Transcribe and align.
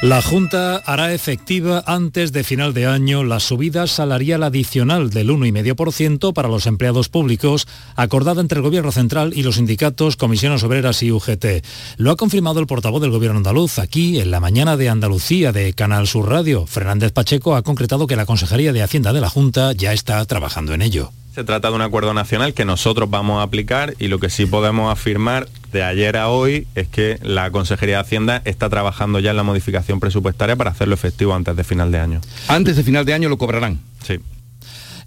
La 0.00 0.22
Junta 0.22 0.76
hará 0.86 1.12
efectiva 1.12 1.82
antes 1.84 2.30
de 2.30 2.44
final 2.44 2.72
de 2.72 2.86
año 2.86 3.24
la 3.24 3.40
subida 3.40 3.88
salarial 3.88 4.44
adicional 4.44 5.10
del 5.10 5.30
1,5% 5.30 6.32
para 6.32 6.48
los 6.48 6.68
empleados 6.68 7.08
públicos, 7.08 7.66
acordada 7.96 8.40
entre 8.40 8.58
el 8.58 8.62
Gobierno 8.62 8.92
Central 8.92 9.32
y 9.34 9.42
los 9.42 9.56
sindicatos, 9.56 10.14
comisiones 10.14 10.62
obreras 10.62 11.02
y 11.02 11.10
UGT. 11.10 11.64
Lo 11.96 12.12
ha 12.12 12.16
confirmado 12.16 12.60
el 12.60 12.68
portavoz 12.68 13.02
del 13.02 13.10
Gobierno 13.10 13.38
andaluz 13.38 13.80
aquí 13.80 14.20
en 14.20 14.30
la 14.30 14.38
mañana 14.38 14.76
de 14.76 14.88
Andalucía 14.88 15.50
de 15.50 15.72
Canal 15.72 16.06
Sur 16.06 16.28
Radio. 16.28 16.64
Fernández 16.68 17.10
Pacheco 17.10 17.56
ha 17.56 17.62
concretado 17.62 18.06
que 18.06 18.14
la 18.14 18.24
Consejería 18.24 18.72
de 18.72 18.82
Hacienda 18.82 19.12
de 19.12 19.20
la 19.20 19.28
Junta 19.28 19.72
ya 19.72 19.92
está 19.92 20.24
trabajando 20.26 20.74
en 20.74 20.82
ello. 20.82 21.10
Se 21.34 21.42
trata 21.42 21.70
de 21.70 21.74
un 21.74 21.82
acuerdo 21.82 22.14
nacional 22.14 22.54
que 22.54 22.64
nosotros 22.64 23.10
vamos 23.10 23.40
a 23.40 23.42
aplicar 23.42 23.94
y 23.98 24.06
lo 24.06 24.20
que 24.20 24.30
sí 24.30 24.46
podemos 24.46 24.92
afirmar 24.92 25.48
de 25.72 25.82
ayer 25.82 26.16
a 26.16 26.28
hoy 26.28 26.66
es 26.74 26.88
que 26.88 27.18
la 27.22 27.50
Consejería 27.50 27.96
de 27.96 28.00
Hacienda 28.02 28.42
está 28.44 28.68
trabajando 28.68 29.20
ya 29.20 29.30
en 29.30 29.36
la 29.36 29.42
modificación 29.42 30.00
presupuestaria 30.00 30.56
para 30.56 30.70
hacerlo 30.70 30.94
efectivo 30.94 31.34
antes 31.34 31.56
de 31.56 31.64
final 31.64 31.92
de 31.92 31.98
año. 31.98 32.20
Antes 32.48 32.76
de 32.76 32.82
final 32.82 33.04
de 33.04 33.14
año 33.14 33.28
lo 33.28 33.38
cobrarán. 33.38 33.80
Sí. 34.02 34.18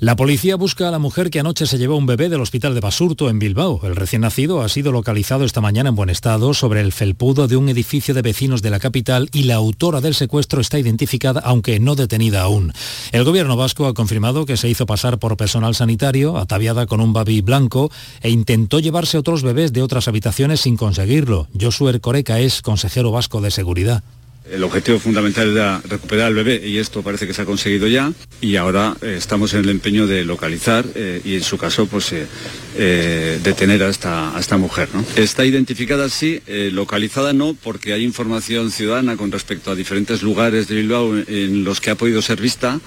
La 0.02 0.16
policía 0.16 0.56
busca 0.56 0.88
a 0.88 0.92
la 0.92 0.98
mujer 0.98 1.30
que 1.30 1.40
anoche 1.40 1.68
se 1.68 1.78
llevó 1.78 1.96
un 1.96 2.08
bebé 2.08 2.28
del 2.28 2.42
hospital 2.42 2.74
de 2.74 2.80
Basurto 2.80 3.30
en 3.30 3.38
Bilbao. 3.38 3.82
El 3.84 3.96
recién 3.96 4.24
nacido 4.24 4.64
ha 4.64 4.68
sido 4.68 4.92
localizado 4.92 5.46
esta 5.46 5.62
mañana 5.62 5.90
en 5.90 5.96
buen 5.96 6.10
estado 6.10 6.56
sobre 6.56 6.82
el 6.82 6.92
felpudo 6.92 7.48
de 7.48 7.56
un 7.56 7.70
edificio 7.70 8.16
de 8.16 8.24
vecinos 8.24 8.64
de 8.64 8.72
la 8.72 8.80
capital 8.80 9.30
y 9.32 9.44
la 9.44 9.54
autora 9.54 10.02
del 10.02 10.16
secuestro 10.16 10.60
está 10.60 10.80
identificada 10.80 11.40
aunque 11.42 11.80
no 11.80 11.94
detenida 11.94 12.42
aún. 12.42 12.74
El 13.12 13.24
gobierno 13.24 13.56
vasco 13.56 13.86
ha 13.86 13.94
confirmado 13.94 14.48
que 14.48 14.58
se 14.58 14.70
hizo 14.70 14.88
pasar 14.88 15.20
por 15.20 15.38
personal 15.38 15.76
sanitario, 15.76 16.36
ataviada 16.40 16.88
con 16.88 17.00
un 17.00 17.14
babi 17.14 17.42
blanco, 17.42 17.92
e 18.22 18.32
intentó 18.32 18.80
llevarse 18.80 19.20
otros 19.20 19.44
bebés 19.44 19.72
de 19.72 19.84
otras 19.84 20.08
habitaciones 20.08 20.62
sin 20.62 20.78
conseguirlo. 20.78 21.48
Josué 21.54 22.00
Coreca 22.00 22.40
es 22.40 22.64
consejero 22.64 23.12
vasco 23.12 23.40
de 23.40 23.52
seguridad. 23.52 24.04
El 24.50 24.64
objetivo 24.64 24.98
fundamental 24.98 25.52
era 25.52 25.82
recuperar 25.88 26.28
al 26.28 26.34
bebé 26.34 26.62
y 26.66 26.80
esto 26.80 27.04
parece 27.04 27.28
que 27.28 27.34
se 27.34 27.44
ha 27.44 27.46
conseguido 27.46 27.88
ya 27.88 28.12
y 28.42 28.56
ahora 28.56 28.98
eh, 29.02 29.16
estamos 29.18 29.54
en 29.54 29.62
el 29.62 29.70
empeño 29.70 30.08
de 30.08 30.26
localizar 30.26 30.84
eh, 30.96 31.22
y 31.24 31.36
en 31.36 31.44
su 31.44 31.60
caso 31.60 31.86
pues 31.86 32.12
eh, 32.12 33.40
detener 33.44 33.84
a 33.84 33.90
esta, 33.90 34.36
a 34.36 34.40
esta 34.40 34.58
mujer. 34.58 34.90
Está 35.16 35.46
identificada 35.46 36.10
sí, 36.10 36.42
localizada 36.48 37.34
no 37.34 37.54
porque 37.54 37.94
hay 37.94 38.04
información 38.04 38.72
ciudadana 38.72 39.16
con 39.16 39.32
respecto 39.32 39.70
a 39.70 39.76
diferentes 39.76 40.24
lugares 40.24 40.68
de 40.68 40.76
Bilbao 40.76 41.16
en 41.16 41.64
los 41.64 41.80
que 41.80 41.92
ha 41.92 41.96
podido 41.96 42.22
ser 42.24 42.42
vista 42.42 42.80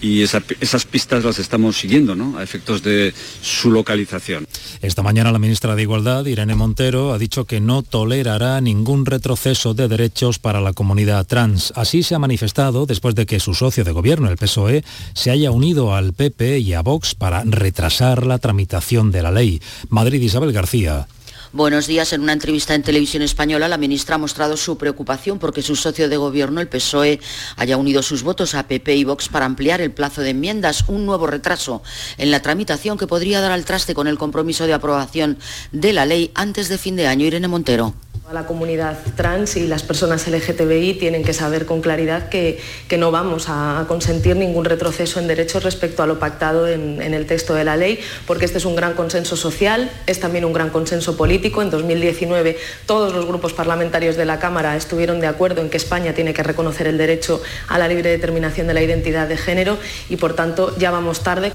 y 0.00 0.22
esa- 0.22 0.42
esas 0.60 0.84
pistas 0.84 1.24
las 1.24 1.38
estamos 1.38 1.76
siguiendo 1.76 2.14
¿no? 2.14 2.36
a 2.38 2.42
efectos 2.42 2.82
de 2.82 3.12
su 3.42 3.70
localización. 3.70 4.46
Esta 4.82 5.02
mañana 5.02 5.32
la 5.32 5.38
ministra 5.38 5.74
de 5.74 5.82
Igualdad, 5.82 6.26
Irene 6.26 6.54
Montero, 6.54 7.12
ha 7.12 7.18
dicho 7.18 7.44
que 7.46 7.60
no 7.60 7.82
tolerará 7.82 8.60
ningún 8.60 9.06
retroceso 9.06 9.74
de 9.74 9.88
derechos 9.88 10.38
para 10.38 10.60
la 10.60 10.72
comunidad 10.72 11.26
trans. 11.26 11.72
Así 11.76 12.02
se 12.02 12.14
ha 12.14 12.18
manifestado 12.18 12.86
después 12.86 13.14
de 13.14 13.26
que 13.26 13.40
su 13.40 13.54
socio 13.54 13.84
de 13.84 13.92
gobierno, 13.92 14.30
el 14.30 14.36
PSOE, 14.36 14.84
se 15.14 15.30
haya 15.30 15.50
unido 15.50 15.94
al 15.94 16.12
PP 16.12 16.58
y 16.58 16.72
a 16.74 16.82
Vox 16.82 17.14
para 17.14 17.42
retrasar 17.44 18.26
la 18.26 18.38
tramitación 18.38 19.10
de 19.10 19.22
la 19.22 19.30
ley. 19.30 19.60
Madrid, 19.88 20.20
Isabel 20.20 20.52
García. 20.52 21.06
Buenos 21.54 21.86
días. 21.86 22.12
En 22.12 22.22
una 22.22 22.32
entrevista 22.32 22.74
en 22.74 22.82
televisión 22.82 23.22
española, 23.22 23.68
la 23.68 23.78
ministra 23.78 24.16
ha 24.16 24.18
mostrado 24.18 24.56
su 24.56 24.76
preocupación 24.76 25.38
porque 25.38 25.62
su 25.62 25.76
socio 25.76 26.08
de 26.08 26.16
gobierno, 26.16 26.60
el 26.60 26.66
PSOE, 26.66 27.20
haya 27.54 27.76
unido 27.76 28.02
sus 28.02 28.24
votos 28.24 28.56
a 28.56 28.66
PP 28.66 28.96
y 28.96 29.04
Vox 29.04 29.28
para 29.28 29.46
ampliar 29.46 29.80
el 29.80 29.92
plazo 29.92 30.22
de 30.22 30.30
enmiendas, 30.30 30.82
un 30.88 31.06
nuevo 31.06 31.28
retraso 31.28 31.80
en 32.18 32.32
la 32.32 32.42
tramitación 32.42 32.98
que 32.98 33.06
podría 33.06 33.40
dar 33.40 33.52
al 33.52 33.64
traste 33.64 33.94
con 33.94 34.08
el 34.08 34.18
compromiso 34.18 34.66
de 34.66 34.72
aprobación 34.72 35.38
de 35.70 35.92
la 35.92 36.06
ley 36.06 36.32
antes 36.34 36.68
de 36.68 36.76
fin 36.76 36.96
de 36.96 37.06
año. 37.06 37.24
Irene 37.24 37.46
Montero. 37.46 37.94
La 38.32 38.46
comunidad 38.46 38.96
trans 39.16 39.54
y 39.56 39.66
las 39.66 39.82
personas 39.82 40.26
LGTBI 40.26 40.94
tienen 40.94 41.22
que 41.22 41.34
saber 41.34 41.66
con 41.66 41.82
claridad 41.82 42.30
que, 42.30 42.58
que 42.88 42.96
no 42.96 43.10
vamos 43.10 43.46
a 43.48 43.84
consentir 43.86 44.34
ningún 44.34 44.64
retroceso 44.64 45.20
en 45.20 45.28
derechos 45.28 45.62
respecto 45.62 46.02
a 46.02 46.06
lo 46.06 46.18
pactado 46.18 46.66
en, 46.66 47.02
en 47.02 47.12
el 47.12 47.26
texto 47.26 47.54
de 47.54 47.64
la 47.64 47.76
ley, 47.76 48.00
porque 48.26 48.46
este 48.46 48.56
es 48.56 48.64
un 48.64 48.76
gran 48.76 48.94
consenso 48.94 49.36
social, 49.36 49.90
es 50.06 50.20
también 50.20 50.46
un 50.46 50.54
gran 50.54 50.70
consenso 50.70 51.18
político. 51.18 51.60
En 51.60 51.68
2019 51.68 52.56
todos 52.86 53.12
los 53.12 53.26
grupos 53.26 53.52
parlamentarios 53.52 54.16
de 54.16 54.24
la 54.24 54.38
Cámara 54.38 54.74
estuvieron 54.74 55.20
de 55.20 55.26
acuerdo 55.26 55.60
en 55.60 55.68
que 55.68 55.76
España 55.76 56.14
tiene 56.14 56.32
que 56.32 56.42
reconocer 56.42 56.86
el 56.86 56.96
derecho 56.96 57.42
a 57.68 57.78
la 57.78 57.88
libre 57.88 58.08
determinación 58.08 58.66
de 58.66 58.74
la 58.74 58.82
identidad 58.82 59.28
de 59.28 59.36
género 59.36 59.76
y, 60.08 60.16
por 60.16 60.34
tanto, 60.34 60.74
ya 60.78 60.90
vamos 60.90 61.22
tarde. 61.22 61.52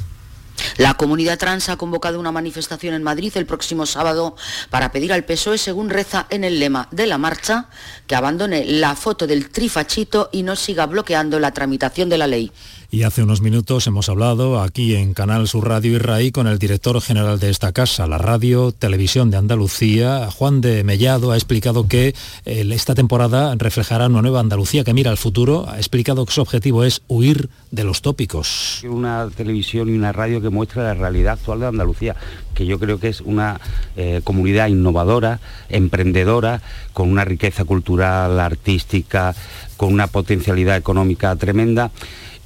La 0.79 0.93
comunidad 0.93 1.37
trans 1.37 1.67
ha 1.67 1.75
convocado 1.75 2.21
una 2.21 2.31
manifestación 2.31 2.93
en 2.93 3.03
Madrid 3.03 3.33
el 3.35 3.45
próximo 3.45 3.85
sábado 3.85 4.37
para 4.69 4.93
pedir 4.93 5.11
al 5.11 5.25
PSOE, 5.25 5.57
según 5.57 5.89
reza 5.89 6.25
en 6.29 6.45
el 6.45 6.57
lema 6.57 6.87
de 6.91 7.05
la 7.05 7.17
marcha, 7.17 7.65
que 8.07 8.15
abandone 8.15 8.63
la 8.63 8.95
foto 8.95 9.27
del 9.27 9.49
trifachito 9.49 10.29
y 10.31 10.43
no 10.43 10.55
siga 10.55 10.85
bloqueando 10.85 11.37
la 11.37 11.51
tramitación 11.51 12.07
de 12.07 12.17
la 12.17 12.27
ley. 12.27 12.53
Y 12.91 13.03
hace 13.03 13.21
unos 13.21 13.41
minutos 13.41 13.85
hemos 13.85 14.09
hablado 14.09 14.59
aquí 14.59 14.95
en 14.95 15.13
Canal 15.13 15.47
Sur 15.47 15.67
Radio 15.67 15.91
y 15.91 15.97
RAI 15.99 16.31
con 16.31 16.47
el 16.47 16.57
director 16.57 16.99
general 17.01 17.39
de 17.39 17.51
esta 17.51 17.71
casa, 17.71 18.07
la 18.07 18.17
Radio 18.17 18.71
Televisión 18.71 19.29
de 19.29 19.37
Andalucía, 19.37 20.31
Juan 20.31 20.59
de 20.59 20.83
Mellado, 20.83 21.31
ha 21.31 21.35
explicado 21.35 21.87
que 21.87 22.15
eh, 22.45 22.67
esta 22.71 22.95
temporada 22.95 23.53
reflejará 23.59 24.07
una 24.07 24.23
nueva 24.23 24.39
Andalucía 24.39 24.83
que 24.83 24.95
mira 24.95 25.11
al 25.11 25.17
futuro, 25.17 25.69
ha 25.69 25.77
explicado 25.77 26.25
que 26.25 26.33
su 26.33 26.41
objetivo 26.41 26.83
es 26.83 27.03
huir 27.07 27.49
de 27.69 27.83
los 27.83 28.01
tópicos. 28.01 28.83
Una 28.83 29.29
televisión 29.37 29.89
y 29.89 29.91
una 29.91 30.11
radio 30.11 30.41
que 30.41 30.49
muestra 30.49 30.81
la 30.81 30.95
realidad 30.95 31.33
actual 31.33 31.59
de 31.59 31.67
Andalucía, 31.67 32.15
que 32.55 32.65
yo 32.65 32.79
creo 32.79 32.99
que 32.99 33.09
es 33.09 33.21
una 33.21 33.61
eh, 33.97 34.21
comunidad 34.23 34.67
innovadora, 34.67 35.39
emprendedora, 35.69 36.63
con 36.93 37.11
una 37.11 37.23
riqueza 37.23 37.65
cultural, 37.65 38.39
artística, 38.39 39.35
con 39.77 39.93
una 39.93 40.07
potencialidad 40.07 40.75
económica 40.75 41.35
tremenda 41.35 41.91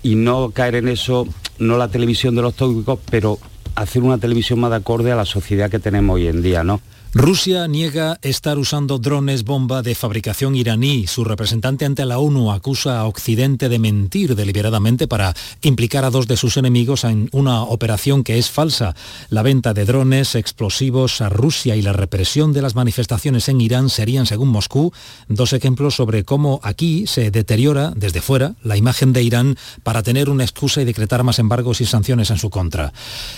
y 0.03 0.16
no 0.16 0.52
caer 0.52 0.75
en 0.75 0.90
eso, 0.90 1.28
no 1.58 1.78
la 1.78 1.88
televisión 1.88 2.36
de 2.36 2.41
los 2.41 2.53
tópicos, 2.56 3.00
pero 3.09 3.40
hacer 3.75 4.03
una 4.03 4.18
televisión 4.18 4.59
más 4.59 4.69
de 4.69 4.78
acorde 4.78 5.12
a 5.12 5.16
la 5.16 5.25
sociedad 5.25 5.72
que 5.72 5.80
tenemos 5.80 6.16
hoy 6.16 6.28
en 6.28 6.41
día, 6.44 6.64
¿no? 6.64 6.81
Rusia 7.16 7.68
niega 7.68 8.18
estar 8.24 8.57
usando 8.57 8.97
drones 8.97 9.44
bomba 9.44 9.84
de 9.84 9.94
fabricación 9.94 10.56
iraní. 10.56 11.06
Su 11.06 11.24
representante 11.24 11.85
ante 11.85 12.07
la 12.07 12.18
ONU 12.18 12.51
acusa 12.51 13.00
a 13.00 13.06
Occidente 13.06 13.69
de 13.69 13.78
mentir 13.78 14.35
deliberadamente 14.35 15.07
para 15.07 15.35
implicar 15.62 16.06
a 16.06 16.09
dos 16.09 16.28
de 16.28 16.38
sus 16.38 16.57
enemigos 16.57 17.03
en 17.03 17.29
una 17.31 17.62
operación 17.62 18.24
que 18.24 18.40
es 18.40 18.50
falsa. 18.50 18.96
La 19.29 19.44
venta 19.44 19.75
de 19.75 19.85
drones 19.85 20.34
explosivos 20.34 21.22
a 21.22 21.29
Rusia 21.29 21.75
y 21.75 21.84
la 21.84 21.94
represión 21.94 22.51
de 22.51 22.63
las 22.63 22.74
manifestaciones 22.74 23.47
en 23.47 23.62
Irán 23.62 23.91
serían, 23.91 24.25
según 24.25 24.50
Moscú, 24.50 24.91
dos 25.28 25.53
ejemplos 25.53 25.94
sobre 25.94 26.24
cómo 26.24 26.62
aquí 26.63 27.06
se 27.06 27.30
deteriora 27.30 27.94
desde 27.95 28.22
fuera 28.22 28.56
la 28.63 28.75
imagen 28.75 29.13
de 29.13 29.22
Irán 29.22 29.56
para 29.84 30.01
tener 30.01 30.31
una 30.31 30.45
excusa 30.45 30.81
y 30.81 30.85
decretar 30.85 31.22
más 31.22 31.38
embargos 31.38 31.80
y 31.80 31.85
sanciones 31.85 32.31
en 32.31 32.40
su 32.40 32.50
contra. 32.50 32.91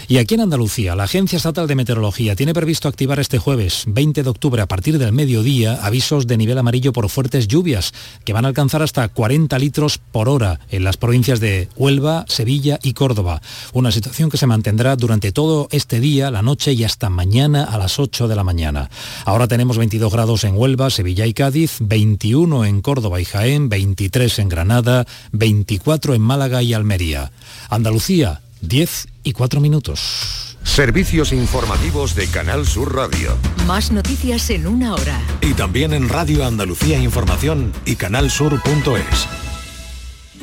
Y 0.07 0.15
aquí 0.15 0.35
en 0.35 0.41
Andalucía, 0.41 0.95
la 0.95 1.03
Agencia 1.03 1.35
Estatal 1.35 1.67
de 1.67 1.75
Meteorología 1.75 2.37
tiene 2.37 2.53
previsto 2.53 2.87
activar 2.87 3.19
este 3.19 3.37
jueves 3.37 3.64
20 3.87 4.23
de 4.23 4.29
octubre 4.29 4.61
a 4.61 4.67
partir 4.67 4.97
del 4.97 5.11
mediodía 5.11 5.79
avisos 5.85 6.27
de 6.27 6.37
nivel 6.37 6.57
amarillo 6.57 6.93
por 6.93 7.09
fuertes 7.09 7.47
lluvias 7.47 7.93
que 8.23 8.33
van 8.33 8.45
a 8.45 8.49
alcanzar 8.49 8.81
hasta 8.81 9.07
40 9.07 9.57
litros 9.59 9.97
por 9.97 10.29
hora 10.29 10.59
en 10.69 10.83
las 10.83 10.97
provincias 10.97 11.39
de 11.39 11.67
Huelva, 11.75 12.25
Sevilla 12.27 12.79
y 12.83 12.93
Córdoba. 12.93 13.41
Una 13.73 13.91
situación 13.91 14.29
que 14.29 14.37
se 14.37 14.47
mantendrá 14.47 14.95
durante 14.95 15.31
todo 15.31 15.67
este 15.71 15.99
día, 15.99 16.31
la 16.31 16.41
noche 16.41 16.73
y 16.73 16.83
hasta 16.83 17.09
mañana 17.09 17.63
a 17.63 17.77
las 17.77 17.99
8 17.99 18.27
de 18.27 18.35
la 18.35 18.43
mañana. 18.43 18.89
Ahora 19.25 19.47
tenemos 19.47 19.77
22 19.77 20.11
grados 20.11 20.43
en 20.43 20.55
Huelva, 20.55 20.89
Sevilla 20.89 21.25
y 21.25 21.33
Cádiz, 21.33 21.77
21 21.79 22.65
en 22.65 22.81
Córdoba 22.81 23.19
y 23.19 23.25
Jaén, 23.25 23.69
23 23.69 24.39
en 24.39 24.49
Granada, 24.49 25.05
24 25.31 26.13
en 26.13 26.21
Málaga 26.21 26.61
y 26.61 26.73
Almería. 26.73 27.31
Andalucía, 27.69 28.41
10 28.61 29.07
y 29.23 29.33
4 29.33 29.59
minutos. 29.59 30.54
Servicios 30.65 31.31
informativos 31.31 32.15
de 32.15 32.27
Canal 32.27 32.65
Sur 32.65 32.93
Radio. 32.93 33.37
Más 33.65 33.91
noticias 33.93 34.49
en 34.49 34.67
una 34.67 34.93
hora. 34.93 35.21
Y 35.39 35.53
también 35.53 35.93
en 35.93 36.09
Radio 36.09 36.43
Andalucía 36.45 36.99
Información 36.99 37.71
y 37.85 37.95
canalsur.es. 37.95 39.27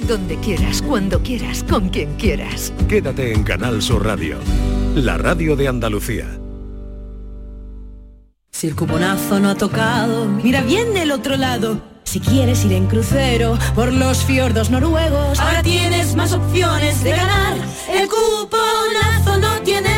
Donde 0.08 0.38
quieras, 0.38 0.80
cuando 0.80 1.22
quieras, 1.22 1.64
con 1.68 1.90
quien 1.90 2.14
quieras. 2.16 2.72
Quédate 2.88 3.34
en 3.34 3.42
Canal 3.42 3.82
Sur 3.82 4.06
Radio, 4.06 4.38
la 4.94 5.18
radio 5.18 5.54
de 5.54 5.68
Andalucía. 5.68 6.26
Si 8.50 8.68
el 8.68 8.76
cuponazo 8.76 9.38
no 9.38 9.50
ha 9.50 9.54
tocado, 9.54 10.26
mira 10.26 10.62
bien 10.62 10.94
del 10.94 11.10
otro 11.10 11.36
lado. 11.36 11.92
Si 12.04 12.20
quieres 12.20 12.64
ir 12.64 12.72
en 12.72 12.86
crucero 12.86 13.58
por 13.74 13.92
los 13.92 14.24
fiordos 14.24 14.70
noruegos, 14.70 15.38
ahora 15.40 15.62
tienes 15.62 16.14
más 16.14 16.32
opciones 16.32 17.02
de 17.02 17.10
ganar. 17.10 17.56
El 17.90 18.08
cuponazo 18.08 19.38
no 19.38 19.60
tiene 19.62 19.91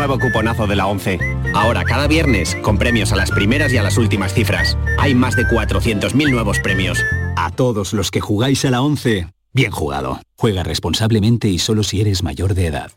Nuevo 0.00 0.18
cuponazo 0.18 0.66
de 0.66 0.76
la 0.76 0.86
11. 0.86 1.18
Ahora 1.52 1.84
cada 1.84 2.06
viernes 2.06 2.56
con 2.62 2.78
premios 2.78 3.12
a 3.12 3.16
las 3.16 3.30
primeras 3.30 3.70
y 3.70 3.76
a 3.76 3.82
las 3.82 3.98
últimas 3.98 4.32
cifras. 4.32 4.78
Hay 4.98 5.14
más 5.14 5.36
de 5.36 5.42
400.000 5.44 6.30
nuevos 6.30 6.58
premios. 6.58 7.04
A 7.36 7.50
todos 7.50 7.92
los 7.92 8.10
que 8.10 8.22
jugáis 8.22 8.64
a 8.64 8.70
la 8.70 8.80
11, 8.80 9.26
Bien 9.52 9.70
jugado. 9.70 10.18
Juega 10.38 10.62
responsablemente 10.62 11.48
y 11.48 11.58
solo 11.58 11.82
si 11.82 12.00
eres 12.00 12.22
mayor 12.22 12.54
de 12.54 12.68
edad. 12.68 12.92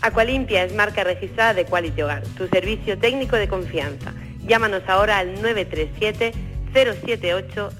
Aqualimpia 0.00 0.62
es 0.64 0.72
marca 0.74 1.02
registrada 1.02 1.54
de 1.54 1.64
Quality 1.64 2.02
Hogar, 2.02 2.22
tu 2.36 2.46
servicio 2.48 2.98
técnico 2.98 3.34
de 3.36 3.48
confianza. 3.48 4.12
Llámanos 4.46 4.82
ahora 4.86 5.18
al 5.18 5.42
937 5.42 6.32
078 6.72 7.70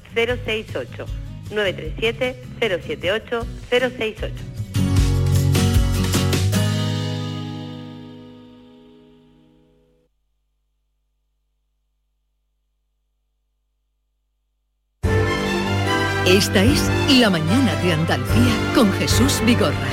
Esta 16.28 16.62
es 16.62 16.90
La 17.18 17.30
Mañana 17.30 17.74
de 17.76 17.94
Andalucía 17.94 18.52
con 18.74 18.92
Jesús 18.92 19.40
Vigorra. 19.46 19.88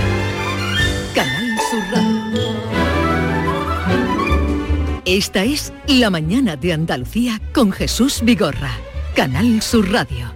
Canal 1.15 1.57
Sur 1.71 1.83
Radio. 1.93 2.41
Esta 5.05 5.45
es 5.45 5.71
La 5.87 6.09
Mañana 6.09 6.57
de 6.57 6.73
Andalucía 6.73 7.39
con 7.53 7.71
Jesús 7.71 8.19
Vigorra. 8.21 8.71
Canal 9.15 9.61
Sur 9.61 9.89
Radio. 9.89 10.29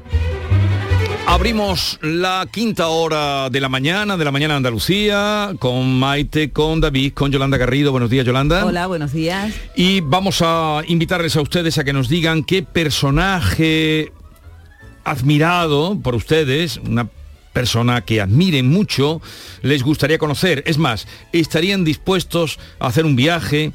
Abrimos 1.28 2.00
la 2.02 2.48
quinta 2.50 2.88
hora 2.88 3.50
de 3.50 3.60
la 3.60 3.68
mañana, 3.68 4.16
de 4.16 4.24
la 4.24 4.32
mañana 4.32 4.54
de 4.54 4.58
Andalucía, 4.58 5.52
con 5.60 6.00
Maite, 6.00 6.52
con 6.52 6.80
David, 6.80 7.12
con 7.14 7.30
Yolanda 7.30 7.58
Garrido. 7.58 7.92
Buenos 7.92 8.10
días, 8.10 8.26
Yolanda. 8.26 8.66
Hola, 8.66 8.88
buenos 8.88 9.12
días. 9.12 9.54
Y 9.76 10.00
vamos 10.00 10.42
a 10.42 10.82
invitarles 10.88 11.36
a 11.36 11.42
ustedes 11.42 11.78
a 11.78 11.84
que 11.84 11.92
nos 11.92 12.08
digan 12.08 12.46
qué 12.46 12.64
personaje 12.64 14.14
admirado 15.04 16.00
por 16.02 16.16
ustedes, 16.16 16.78
una 16.78 17.10
persona 17.54 18.02
que 18.02 18.22
admiren 18.22 18.68
mucho, 18.68 19.22
les 19.62 19.84
gustaría 19.84 20.18
conocer. 20.18 20.64
Es 20.66 20.78
más, 20.78 21.08
estarían 21.34 21.84
dispuestos 21.84 22.60
a 22.80 22.88
hacer 22.88 23.06
un 23.06 23.16
viaje, 23.16 23.72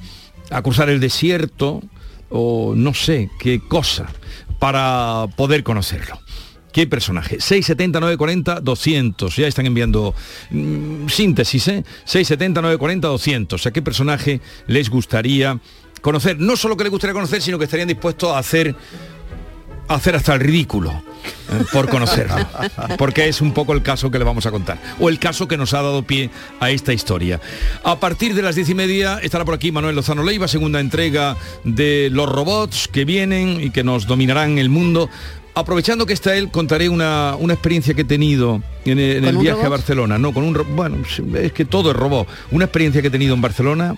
a 0.51 0.63
cruzar 0.63 0.89
el 0.89 1.01
desierto 1.01 1.83
o 2.31 2.75
no 2.77 2.95
sé 2.95 3.31
qué 3.39 3.61
cosa 3.67 4.07
para 4.59 5.27
poder 5.37 5.63
conocerlo. 5.63 6.19
¿Qué 6.73 6.89
personaje? 6.89 7.37
670 7.41 8.01
940 8.01 8.61
200. 8.61 9.37
Ya 9.37 9.47
están 9.47 9.67
enviando 9.67 10.13
mm, 10.51 11.07
síntesis, 11.09 11.69
¿eh? 11.69 11.85
670 12.05 12.63
940 12.63 13.09
200. 13.09 13.67
¿A 13.67 13.71
qué 13.71 13.81
personaje 13.81 14.41
les 14.67 14.91
gustaría 14.91 15.61
conocer? 16.01 16.41
No 16.41 16.57
solo 16.57 16.77
que 16.77 16.83
les 16.83 16.91
gustaría 16.91 17.15
conocer, 17.15 17.43
sino 17.43 17.59
que 17.59 17.65
estarían 17.67 17.87
dispuestos 17.87 18.33
a 18.33 18.39
hacer 18.39 18.75
hacer 19.89 20.17
hasta 20.17 20.35
el 20.35 20.41
ridículo 20.41 20.91
eh, 20.93 21.65
por 21.73 21.89
conocerlo, 21.89 22.37
porque 22.99 23.29
es 23.29 23.41
un 23.41 23.53
poco 23.53 23.73
el 23.73 23.83
caso 23.83 24.11
que 24.11 24.19
le 24.19 24.25
vamos 24.25 24.47
a 24.47 24.51
contar, 24.51 24.79
o 24.99 25.09
el 25.09 25.19
caso 25.19 25.49
que 25.49 25.57
nos 25.57 25.75
ha 25.75 25.83
dado 25.83 26.03
pie 26.03 26.31
a 26.61 26.71
esta 26.71 26.93
historia. 26.93 27.41
A 27.83 27.99
partir 28.01 28.35
de 28.35 28.43
las 28.43 28.55
diez 28.55 28.69
y 28.69 28.75
media 28.75 29.19
estará 29.23 29.45
por 29.45 29.55
aquí 29.55 29.73
Manuel 29.73 29.97
Lozano 29.97 30.23
Leiva, 30.23 30.49
segunda 30.49 30.81
entrega 30.81 31.37
de 31.65 32.09
los 32.13 32.29
robots 32.29 32.89
que 32.89 33.05
vienen 33.05 33.61
y 33.61 33.71
que 33.71 33.85
nos 33.85 34.07
dominarán 34.07 34.59
el 34.59 34.69
mundo. 34.69 35.09
Aprovechando 35.57 36.05
que 36.05 36.13
está 36.13 36.35
él, 36.35 36.51
contaré 36.51 36.89
una, 36.89 37.37
una 37.39 37.55
experiencia 37.55 37.95
que 37.95 38.01
he 38.01 38.05
tenido 38.05 38.61
en 38.85 38.99
el, 38.99 39.19
en 39.19 39.25
el 39.25 39.37
viaje 39.39 39.65
a 39.65 39.69
Barcelona. 39.69 40.19
No, 40.19 40.35
con 40.35 40.43
un 40.43 40.59
bueno, 40.75 40.97
es 41.37 41.53
que 41.53 41.65
todo 41.65 41.93
es 41.93 41.97
robot. 41.97 42.27
Una 42.51 42.65
experiencia 42.65 43.01
que 43.01 43.07
he 43.07 43.11
tenido 43.11 43.35
en 43.35 43.41
Barcelona. 43.41 43.95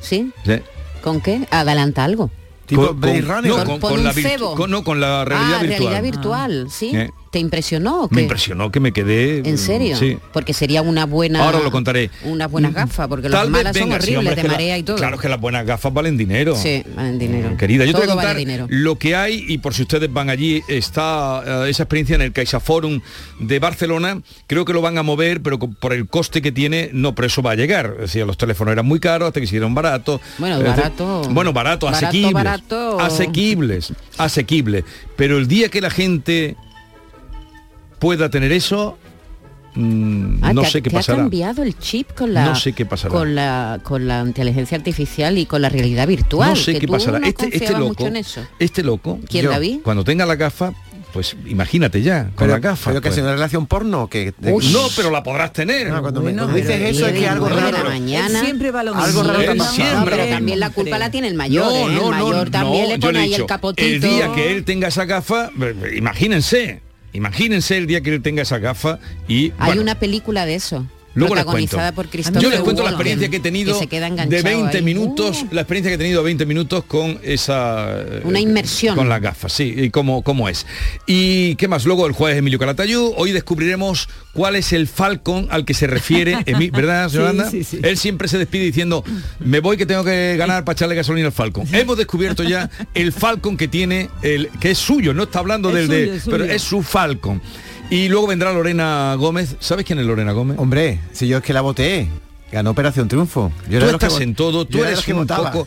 ¿Sí? 0.00 0.32
¿sí? 0.44 0.56
¿Con 1.02 1.20
qué? 1.20 1.46
Adelanta 1.52 2.02
algo. 2.02 2.32
Con- 2.68 3.00
con- 3.00 3.44
no, 3.44 3.80
con, 3.80 4.04
la 4.04 4.12
virtu- 4.12 4.28
cebo. 4.28 4.54
con- 4.54 4.70
no, 4.70 4.84
con 4.84 5.00
la 5.00 5.24
realidad 5.24 5.58
ah, 5.58 5.62
virtual. 5.62 5.78
realidad 5.92 6.02
virtual, 6.02 6.66
¿sí? 6.70 6.90
Eh. 6.94 7.10
¿Te 7.34 7.40
impresionó 7.40 8.02
o 8.02 8.08
qué? 8.08 8.14
Me 8.14 8.22
impresionó 8.22 8.70
que 8.70 8.78
me 8.78 8.92
quedé. 8.92 9.38
¿En 9.44 9.58
serio? 9.58 9.96
Sí. 9.96 10.16
Porque 10.32 10.52
sería 10.54 10.82
una 10.82 11.04
buena... 11.04 11.44
Ahora 11.44 11.58
lo 11.58 11.72
contaré. 11.72 12.08
Unas 12.22 12.48
buenas 12.48 12.72
gafas, 12.72 13.08
porque 13.08 13.28
las 13.28 13.40
Tal 13.40 13.50
malas 13.50 13.76
son 13.76 13.88
venga, 13.88 13.96
horribles, 13.96 14.36
de 14.36 14.42
la- 14.44 14.48
marea 14.50 14.78
y 14.78 14.84
todo. 14.84 14.96
Claro 14.96 15.18
que 15.18 15.28
las 15.28 15.40
buenas 15.40 15.66
gafas 15.66 15.92
valen 15.92 16.16
dinero. 16.16 16.54
Sí, 16.54 16.84
valen 16.94 17.18
dinero. 17.18 17.56
Querida, 17.56 17.84
yo 17.86 17.90
te 17.90 17.98
voy 17.98 18.04
a 18.04 18.14
contar 18.14 18.36
vale 18.36 18.66
lo 18.68 18.96
que 19.00 19.16
hay 19.16 19.44
y 19.48 19.58
por 19.58 19.74
si 19.74 19.82
ustedes 19.82 20.12
van 20.12 20.30
allí, 20.30 20.62
está 20.68 21.64
eh, 21.66 21.70
esa 21.70 21.82
experiencia 21.82 22.14
en 22.14 22.22
el 22.22 22.32
CaixaForum 22.32 23.00
de 23.40 23.58
Barcelona. 23.58 24.22
Creo 24.46 24.64
que 24.64 24.72
lo 24.72 24.80
van 24.80 24.96
a 24.96 25.02
mover, 25.02 25.42
pero 25.42 25.58
por 25.58 25.92
el 25.92 26.06
coste 26.06 26.40
que 26.40 26.52
tiene, 26.52 26.90
no, 26.92 27.16
pero 27.16 27.26
eso 27.26 27.42
va 27.42 27.50
a 27.50 27.56
llegar. 27.56 27.96
Decir, 27.96 28.24
los 28.24 28.38
teléfonos 28.38 28.70
eran 28.70 28.86
muy 28.86 29.00
caros 29.00 29.26
hasta 29.26 29.40
que 29.40 29.44
hicieron 29.46 29.74
baratos. 29.74 30.20
Bueno, 30.38 30.60
decir, 30.60 30.70
barato- 30.76 31.22
Bueno, 31.30 31.52
barato, 31.52 31.86
barato, 31.86 32.06
asequibles. 32.06 32.32
barato. 32.32 33.00
Asequibles, 33.00 33.92
asequibles. 34.18 34.84
Pero 35.16 35.38
el 35.38 35.48
día 35.48 35.68
que 35.68 35.80
la 35.80 35.90
gente 35.90 36.56
pueda 37.98 38.28
tener 38.30 38.52
eso, 38.52 38.98
mm, 39.74 40.38
Ah, 40.42 40.52
no 40.52 40.60
que 40.62 40.66
ha- 40.66 40.70
sé 40.70 40.82
qué 40.82 40.90
que 40.90 40.96
ha 40.96 40.98
pasará. 41.00 41.18
cambiado 41.18 41.62
el 41.62 41.78
chip 41.78 42.12
con 42.12 42.32
la 42.34 42.44
No 42.46 42.54
sé 42.54 42.72
qué 42.72 42.86
pasará. 42.86 43.12
con 43.12 43.34
la 43.34 43.80
con 43.82 44.06
la 44.06 44.20
inteligencia 44.22 44.76
artificial 44.76 45.36
y 45.38 45.46
con 45.46 45.62
la 45.62 45.68
realidad 45.68 46.06
virtual. 46.06 46.50
No 46.50 46.56
sé 46.56 46.74
que 46.74 46.80
qué 46.80 46.86
tú 46.86 46.92
pasará. 46.92 47.18
no 47.18 47.26
este, 47.26 47.46
este 47.56 47.72
loco, 47.72 47.84
mucho 47.86 48.06
en 48.06 48.16
eso. 48.16 48.40
este 48.58 48.82
loco, 48.82 49.18
¿Quién, 49.28 49.44
yo, 49.44 49.50
David? 49.50 49.78
cuando 49.82 50.04
tenga 50.04 50.26
la 50.26 50.36
gafa, 50.36 50.72
pues 51.12 51.36
imagínate 51.46 52.02
ya, 52.02 52.24
con 52.24 52.34
Pero- 52.38 52.52
la 52.54 52.58
gafa. 52.58 52.90
pero 52.90 53.00
que 53.00 53.06
pues. 53.08 53.14
sea 53.14 53.22
una 53.24 53.34
relación 53.34 53.66
porno 53.68 54.08
que 54.08 54.34
Uy, 54.42 54.66
no, 54.72 54.80
pero 54.96 55.12
la 55.12 55.22
podrás 55.22 55.52
tener. 55.52 55.88
No, 55.88 56.00
cuando 56.02 56.20
me- 56.20 56.24
Bueno, 56.32 56.42
cuando 56.42 56.56
dices 56.60 56.80
eso 56.96 57.06
es 57.06 57.12
que 57.12 57.28
algo 57.28 57.48
de 57.48 57.54
raro. 57.54 57.78
la 57.78 57.84
mañana. 57.84 58.40
Él 58.40 58.44
siempre 58.46 58.70
va 58.72 58.82
lo 58.82 58.94
Algo 58.96 59.06
mismo. 59.06 59.22
raro 59.22 59.40
está 59.40 59.52
Él 59.52 59.60
siempre. 59.62 59.94
No, 60.00 60.04
pero 60.04 60.26
también 60.34 60.58
la 60.60 60.70
culpa 60.70 60.98
la 60.98 61.10
tiene 61.12 61.28
el 61.28 61.34
mayor, 61.34 61.72
¿eh? 61.72 61.84
el 61.84 62.10
mayor 62.10 62.50
también 62.50 62.88
le 62.88 62.98
pone 62.98 63.18
he 63.18 63.22
ahí 63.22 63.28
el 63.28 63.34
dicho, 63.36 63.46
capotito. 63.46 63.86
El 63.86 64.00
día 64.00 64.32
que 64.34 64.52
él 64.52 64.64
tenga 64.64 64.88
esa 64.88 65.04
gafa, 65.04 65.50
imagínense, 65.96 66.82
imagínense 67.14 67.78
el 67.78 67.86
día 67.86 68.02
que 68.02 68.14
él 68.14 68.20
tenga 68.20 68.42
esa 68.42 68.58
gafa 68.58 68.98
y 69.26 69.52
Hay 69.58 69.68
bueno, 69.68 69.82
una 69.82 69.98
película 69.98 70.44
de 70.44 70.56
eso. 70.56 70.86
Luego 71.14 71.34
les 71.34 71.44
cuento. 71.44 71.78
por 71.94 72.08
Yo 72.10 72.50
les 72.50 72.60
cuento 72.60 72.82
la 72.82 72.90
Walken, 72.90 72.92
experiencia 72.92 73.28
que 73.28 73.36
he 73.36 73.40
tenido 73.40 73.78
que 73.80 74.00
de 74.00 74.06
enganchado 74.06 74.42
20 74.42 74.76
ahí. 74.78 74.82
minutos, 74.82 75.44
la 75.52 75.60
experiencia 75.62 75.90
que 75.90 75.94
he 75.94 75.98
tenido 75.98 76.20
de 76.20 76.24
20 76.24 76.46
minutos 76.46 76.84
con 76.84 77.18
esa 77.22 77.86
eh, 78.00 78.20
Una 78.24 78.40
inmersión. 78.40 78.96
con 78.96 79.08
las 79.08 79.20
gafas, 79.20 79.52
sí, 79.52 79.74
y 79.76 79.90
cómo, 79.90 80.22
cómo 80.22 80.48
es. 80.48 80.66
Y 81.06 81.54
qué 81.56 81.68
más, 81.68 81.84
luego 81.84 82.06
el 82.06 82.12
jueves 82.12 82.38
Emilio 82.38 82.58
Calatayud, 82.58 83.12
hoy 83.16 83.32
descubriremos 83.32 84.08
cuál 84.32 84.56
es 84.56 84.72
el 84.72 84.88
Falcon 84.88 85.46
al 85.50 85.64
que 85.64 85.74
se 85.74 85.86
refiere, 85.86 86.34
Emi- 86.46 86.70
¿verdad, 86.72 87.08
Yolanda? 87.10 87.50
sí, 87.50 87.64
sí. 87.64 87.78
Él 87.82 87.96
siempre 87.96 88.28
se 88.28 88.38
despide 88.38 88.64
diciendo, 88.64 89.04
me 89.38 89.60
voy 89.60 89.76
que 89.76 89.86
tengo 89.86 90.04
que 90.04 90.36
ganar 90.36 90.64
para 90.64 90.74
echarle 90.74 90.94
gasolina 90.94 91.26
al 91.28 91.32
Falcon. 91.32 91.66
Hemos 91.72 91.96
descubierto 91.96 92.42
ya 92.42 92.70
el 92.94 93.12
Falcon 93.12 93.56
que 93.56 93.68
tiene, 93.68 94.10
el 94.22 94.48
que 94.60 94.72
es 94.72 94.78
suyo, 94.78 95.14
no 95.14 95.24
está 95.24 95.38
hablando 95.38 95.68
Es 95.70 95.74
del 95.74 95.86
suyo, 95.86 96.10
de, 96.12 96.16
es 96.16 96.24
pero 96.28 96.44
es 96.44 96.62
su 96.62 96.82
Falcon. 96.82 97.40
Y 97.90 98.08
luego 98.08 98.26
vendrá 98.26 98.52
Lorena 98.52 99.14
Gómez. 99.16 99.56
¿Sabes 99.60 99.84
quién 99.84 99.98
es 99.98 100.06
Lorena 100.06 100.32
Gómez? 100.32 100.58
Hombre, 100.58 101.00
si 101.12 101.28
yo 101.28 101.38
es 101.38 101.42
que 101.42 101.52
la 101.52 101.60
voté. 101.60 102.08
Ganó 102.52 102.70
Operación 102.70 103.08
Triunfo. 103.08 103.50
Yo 103.68 103.80
tú 103.80 103.86
estás 103.86 104.20
en 104.20 104.34
todo, 104.34 104.64
tú 104.64 104.84
eres 104.84 105.06
un 105.08 105.26
poco... 105.26 105.66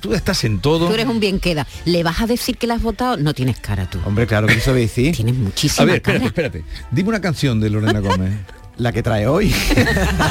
Tú, 0.00 0.14
estás 0.14 0.44
en 0.44 0.60
todo. 0.60 0.88
Tú 0.88 0.94
eres 0.94 1.06
un 1.06 1.20
bien 1.20 1.38
queda. 1.38 1.66
¿Le 1.84 2.02
vas 2.02 2.22
a 2.22 2.26
decir 2.26 2.56
que 2.56 2.66
la 2.66 2.74
has 2.74 2.82
votado? 2.82 3.18
No 3.18 3.34
tienes 3.34 3.58
cara 3.58 3.84
tú. 3.90 3.98
Hombre, 4.06 4.26
claro 4.26 4.46
que 4.46 4.54
eso 4.54 4.72
decir. 4.72 5.14
Tienes 5.16 5.34
muchísima 5.34 5.82
A 5.82 5.86
ver, 5.86 5.96
espérate, 5.96 6.24
espérate. 6.24 6.64
Dime 6.90 7.10
una 7.10 7.20
canción 7.20 7.60
de 7.60 7.68
Lorena 7.68 8.00
Gómez. 8.00 8.32
la 8.78 8.92
que 8.92 9.02
trae 9.02 9.26
hoy. 9.26 9.54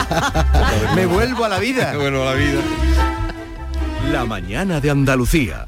Me 0.96 1.06
vuelvo 1.06 1.46
a 1.46 1.50
la 1.50 1.60
vida. 1.60 1.92
Me 1.92 2.00
vuelvo 2.00 2.24
a 2.24 2.26
la 2.26 2.34
vida. 2.34 2.62
La 4.12 4.26
mañana 4.26 4.82
de 4.82 4.90
Andalucía. 4.90 5.68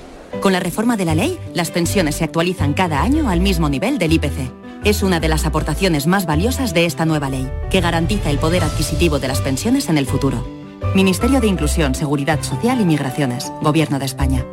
Con 0.39 0.53
la 0.53 0.59
reforma 0.59 0.97
de 0.97 1.05
la 1.05 1.15
ley, 1.15 1.39
las 1.53 1.71
pensiones 1.71 2.15
se 2.15 2.23
actualizan 2.23 2.73
cada 2.73 3.01
año 3.01 3.29
al 3.29 3.41
mismo 3.41 3.69
nivel 3.69 3.97
del 3.97 4.13
IPC. 4.13 4.51
Es 4.83 5.03
una 5.03 5.19
de 5.19 5.27
las 5.27 5.45
aportaciones 5.45 6.07
más 6.07 6.25
valiosas 6.25 6.73
de 6.73 6.85
esta 6.85 7.05
nueva 7.05 7.29
ley, 7.29 7.51
que 7.69 7.81
garantiza 7.81 8.29
el 8.29 8.39
poder 8.39 8.63
adquisitivo 8.63 9.19
de 9.19 9.27
las 9.27 9.41
pensiones 9.41 9.89
en 9.89 9.97
el 9.97 10.07
futuro. 10.07 10.47
Ministerio 10.95 11.39
de 11.39 11.47
Inclusión, 11.47 11.93
Seguridad 11.93 12.41
Social 12.41 12.81
y 12.81 12.85
Migraciones, 12.85 13.51
Gobierno 13.61 13.99
de 13.99 14.05
España. 14.05 14.45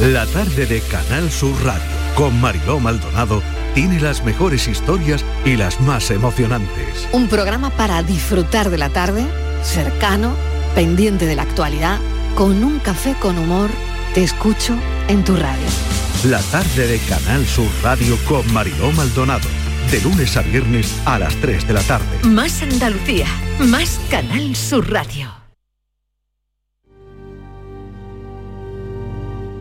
La 0.00 0.26
tarde 0.26 0.66
de 0.66 0.80
Canal 0.82 1.28
Sur 1.30 1.54
Radio 1.64 1.98
con 2.18 2.40
Mariló 2.40 2.80
Maldonado 2.80 3.42
tiene 3.74 4.00
las 4.00 4.24
mejores 4.24 4.66
historias 4.66 5.24
y 5.44 5.56
las 5.56 5.80
más 5.80 6.10
emocionantes. 6.10 7.08
Un 7.12 7.28
programa 7.28 7.70
para 7.70 8.02
disfrutar 8.02 8.70
de 8.70 8.78
la 8.78 8.88
tarde, 8.88 9.24
cercano, 9.62 10.32
pendiente 10.74 11.26
de 11.26 11.36
la 11.36 11.42
actualidad, 11.42 12.00
con 12.34 12.64
un 12.64 12.80
café 12.80 13.14
con 13.20 13.38
humor. 13.38 13.70
Te 14.18 14.24
escucho 14.24 14.76
en 15.06 15.22
tu 15.22 15.36
radio. 15.36 15.64
La 16.24 16.40
tarde 16.50 16.88
de 16.88 16.98
Canal 16.98 17.46
Sur 17.46 17.68
Radio 17.84 18.18
con 18.26 18.52
Mariló 18.52 18.90
Maldonado. 18.90 19.48
De 19.92 20.00
lunes 20.00 20.36
a 20.36 20.42
viernes 20.42 20.92
a 21.04 21.20
las 21.20 21.36
3 21.36 21.68
de 21.68 21.72
la 21.72 21.82
tarde. 21.82 22.04
Más 22.24 22.60
Andalucía, 22.60 23.28
más 23.60 24.00
Canal 24.10 24.56
Sur 24.56 24.90
Radio. 24.90 25.30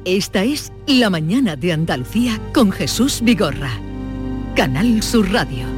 Esta 0.05 0.43
es 0.43 0.73
La 0.87 1.11
mañana 1.11 1.55
de 1.55 1.73
Andalucía 1.73 2.41
con 2.51 2.71
Jesús 2.71 3.19
Vigorra. 3.21 3.69
Canal 4.55 5.03
Sur 5.03 5.31
Radio. 5.31 5.76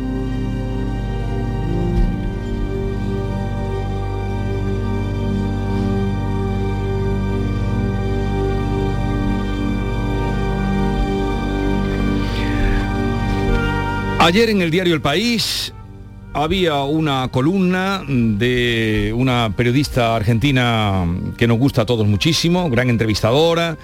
Ayer 14.22 14.50
en 14.50 14.62
el 14.62 14.70
diario 14.70 14.94
El 14.94 15.02
País 15.02 15.74
había 16.34 16.84
una 16.84 17.30
columna 17.30 18.04
de 18.06 19.14
una 19.16 19.54
periodista 19.56 20.14
argentina 20.14 21.06
que 21.38 21.48
nos 21.48 21.58
gusta 21.58 21.84
a 21.84 21.86
todos 21.86 22.06
muchísimo, 22.06 22.70
gran 22.70 22.90
entrevistadora. 22.90 23.78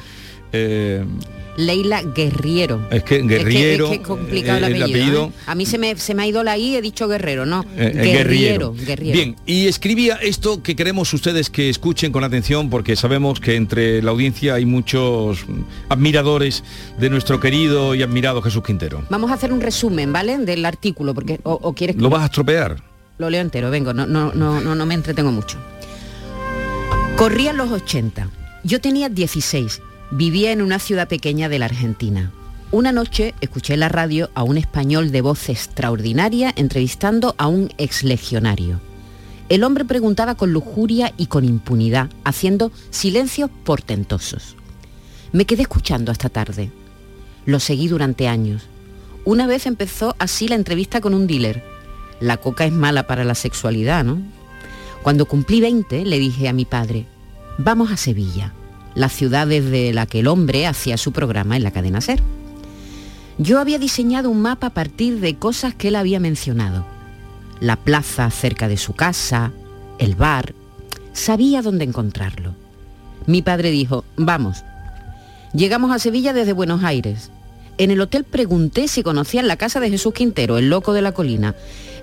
eh, 0.51 1.05
Leila 1.57 2.01
Guerriero. 2.03 2.81
Es 2.91 3.03
que 3.03 3.21
Guerriero. 3.21 3.85
Es 3.85 3.89
que, 3.89 3.95
es 3.95 4.01
que 4.01 4.07
complicado 4.07 4.65
eh, 4.65 4.67
el 4.71 4.83
apellido. 4.83 4.99
apellido. 4.99 5.25
¿eh? 5.27 5.31
A 5.47 5.55
mí 5.55 5.65
se 5.65 5.77
me, 5.77 5.95
se 5.97 6.13
me 6.13 6.23
ha 6.23 6.27
ido 6.27 6.43
la 6.43 6.57
I, 6.57 6.75
he 6.75 6.81
dicho 6.81 7.07
Guerrero, 7.07 7.45
no. 7.45 7.63
Eh, 7.77 7.91
eh, 7.95 8.01
Guerriero, 8.03 8.73
Guerriero. 8.73 9.13
Bien, 9.17 9.35
y 9.45 9.67
escribía 9.67 10.15
esto 10.15 10.61
que 10.61 10.75
queremos 10.75 11.13
ustedes 11.13 11.49
que 11.49 11.69
escuchen 11.69 12.11
con 12.11 12.23
atención 12.23 12.69
porque 12.69 12.95
sabemos 12.95 13.39
que 13.39 13.55
entre 13.55 14.01
la 14.01 14.11
audiencia 14.11 14.55
hay 14.55 14.65
muchos 14.65 15.45
admiradores 15.89 16.63
de 16.99 17.09
nuestro 17.09 17.39
querido 17.39 17.95
y 17.95 18.03
admirado 18.03 18.41
Jesús 18.41 18.63
Quintero. 18.63 19.03
Vamos 19.09 19.31
a 19.31 19.35
hacer 19.35 19.53
un 19.53 19.61
resumen, 19.61 20.11
¿vale? 20.11 20.37
Del 20.39 20.65
artículo, 20.65 21.13
porque 21.13 21.39
o, 21.43 21.53
o 21.53 21.73
quieres 21.73 21.95
que 21.95 22.01
¿Lo 22.01 22.09
vas 22.09 22.23
a 22.23 22.25
estropear? 22.25 22.77
lo 23.17 23.29
leo 23.29 23.39
entero, 23.39 23.71
vengo, 23.71 23.93
no, 23.93 24.05
no, 24.05 24.33
no, 24.33 24.59
no, 24.59 24.75
no 24.75 24.85
me 24.85 24.93
entretengo 24.93 25.31
mucho. 25.31 25.57
Corrían 27.15 27.55
los 27.55 27.71
80. 27.71 28.29
Yo 28.63 28.81
tenía 28.81 29.07
16. 29.09 29.81
Vivía 30.17 30.53
en 30.53 30.61
una 30.61 30.79
ciudad 30.79 31.09
pequeña 31.09 31.49
de 31.49 31.59
la 31.59 31.65
Argentina. 31.65 32.31
Una 32.71 32.93
noche 32.93 33.35
escuché 33.41 33.73
en 33.73 33.81
la 33.81 33.89
radio 33.89 34.29
a 34.33 34.43
un 34.43 34.55
español 34.55 35.11
de 35.11 35.19
voz 35.19 35.49
extraordinaria 35.49 36.53
entrevistando 36.55 37.35
a 37.37 37.47
un 37.47 37.73
exlegionario. 37.77 38.79
El 39.49 39.65
hombre 39.65 39.83
preguntaba 39.83 40.35
con 40.35 40.53
lujuria 40.53 41.13
y 41.17 41.25
con 41.25 41.43
impunidad, 41.43 42.09
haciendo 42.23 42.71
silencios 42.91 43.49
portentosos. 43.65 44.55
Me 45.33 45.43
quedé 45.43 45.63
escuchando 45.63 46.13
hasta 46.13 46.29
tarde. 46.29 46.71
Lo 47.45 47.59
seguí 47.59 47.89
durante 47.89 48.29
años. 48.29 48.69
Una 49.25 49.47
vez 49.47 49.65
empezó 49.65 50.15
así 50.17 50.47
la 50.47 50.55
entrevista 50.55 51.01
con 51.01 51.13
un 51.13 51.27
dealer. 51.27 51.61
La 52.21 52.37
coca 52.37 52.63
es 52.63 52.71
mala 52.71 53.05
para 53.05 53.25
la 53.25 53.35
sexualidad, 53.35 54.05
¿no? 54.05 54.21
Cuando 55.03 55.25
cumplí 55.25 55.59
20 55.59 56.05
le 56.05 56.19
dije 56.19 56.47
a 56.47 56.53
mi 56.53 56.63
padre, 56.63 57.05
vamos 57.57 57.91
a 57.91 57.97
Sevilla, 57.97 58.53
la 58.95 59.09
ciudad 59.09 59.45
desde 59.45 59.93
la 59.93 60.05
que 60.05 60.21
el 60.21 60.27
hombre 60.27 60.65
hacía 60.65 60.97
su 60.97 61.11
programa 61.11 61.55
en 61.57 61.63
la 61.63 61.71
cadena 61.71 62.01
SER. 62.01 62.21
Yo 63.37 63.59
había 63.59 63.77
diseñado 63.77 64.29
un 64.29 64.41
mapa 64.41 64.67
a 64.67 64.73
partir 64.73 65.19
de 65.19 65.35
cosas 65.35 65.75
que 65.75 65.89
él 65.89 65.95
había 65.97 66.21
mencionado. 66.21 66.85
La 67.59 67.75
plaza 67.75 68.29
cerca 68.31 68.67
de 68.67 68.77
su 68.77 68.93
casa, 68.93 69.51
el 69.99 70.15
bar. 70.15 70.55
Sabía 71.11 71.61
dónde 71.61 71.83
encontrarlo. 71.83 72.55
Mi 73.27 73.41
padre 73.41 73.71
dijo, 73.71 74.05
vamos. 74.15 74.63
Llegamos 75.53 75.91
a 75.91 75.99
Sevilla 75.99 76.33
desde 76.33 76.53
Buenos 76.53 76.83
Aires. 76.83 77.31
En 77.77 77.91
el 77.91 77.99
hotel 77.99 78.23
pregunté 78.23 78.87
si 78.87 79.03
conocían 79.03 79.47
la 79.47 79.57
casa 79.57 79.81
de 79.81 79.89
Jesús 79.89 80.13
Quintero, 80.13 80.57
el 80.57 80.69
loco 80.69 80.93
de 80.93 81.01
la 81.01 81.11
colina, 81.11 81.55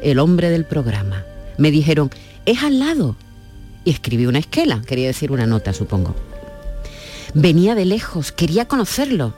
el 0.03 0.19
hombre 0.19 0.51
del 0.51 0.67
programa. 0.67 1.25
Me 1.57 1.71
dijeron, 1.71 2.11
es 2.45 2.63
al 2.63 2.79
lado. 2.79 3.17
Y 3.85 3.91
escribí 3.91 4.27
una 4.27 4.39
esquela, 4.39 4.83
quería 4.87 5.07
decir 5.07 5.33
una 5.33 5.47
nota, 5.47 5.73
supongo. 5.73 6.15
Venía 7.35 7.75
de 7.75 7.87
lejos, 7.87 8.31
quería 8.31 8.69
conocerlo. 8.69 9.33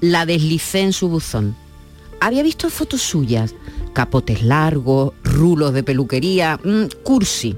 La 0.00 0.24
deslicé 0.24 0.80
en 0.80 0.92
su 0.92 1.08
buzón. 1.08 1.56
Había 2.20 2.42
visto 2.42 2.70
fotos 2.70 3.02
suyas, 3.02 3.54
capotes 3.92 4.42
largos, 4.42 5.14
rulos 5.24 5.72
de 5.74 5.82
peluquería, 5.82 6.60
mm, 6.62 7.02
cursi. 7.02 7.56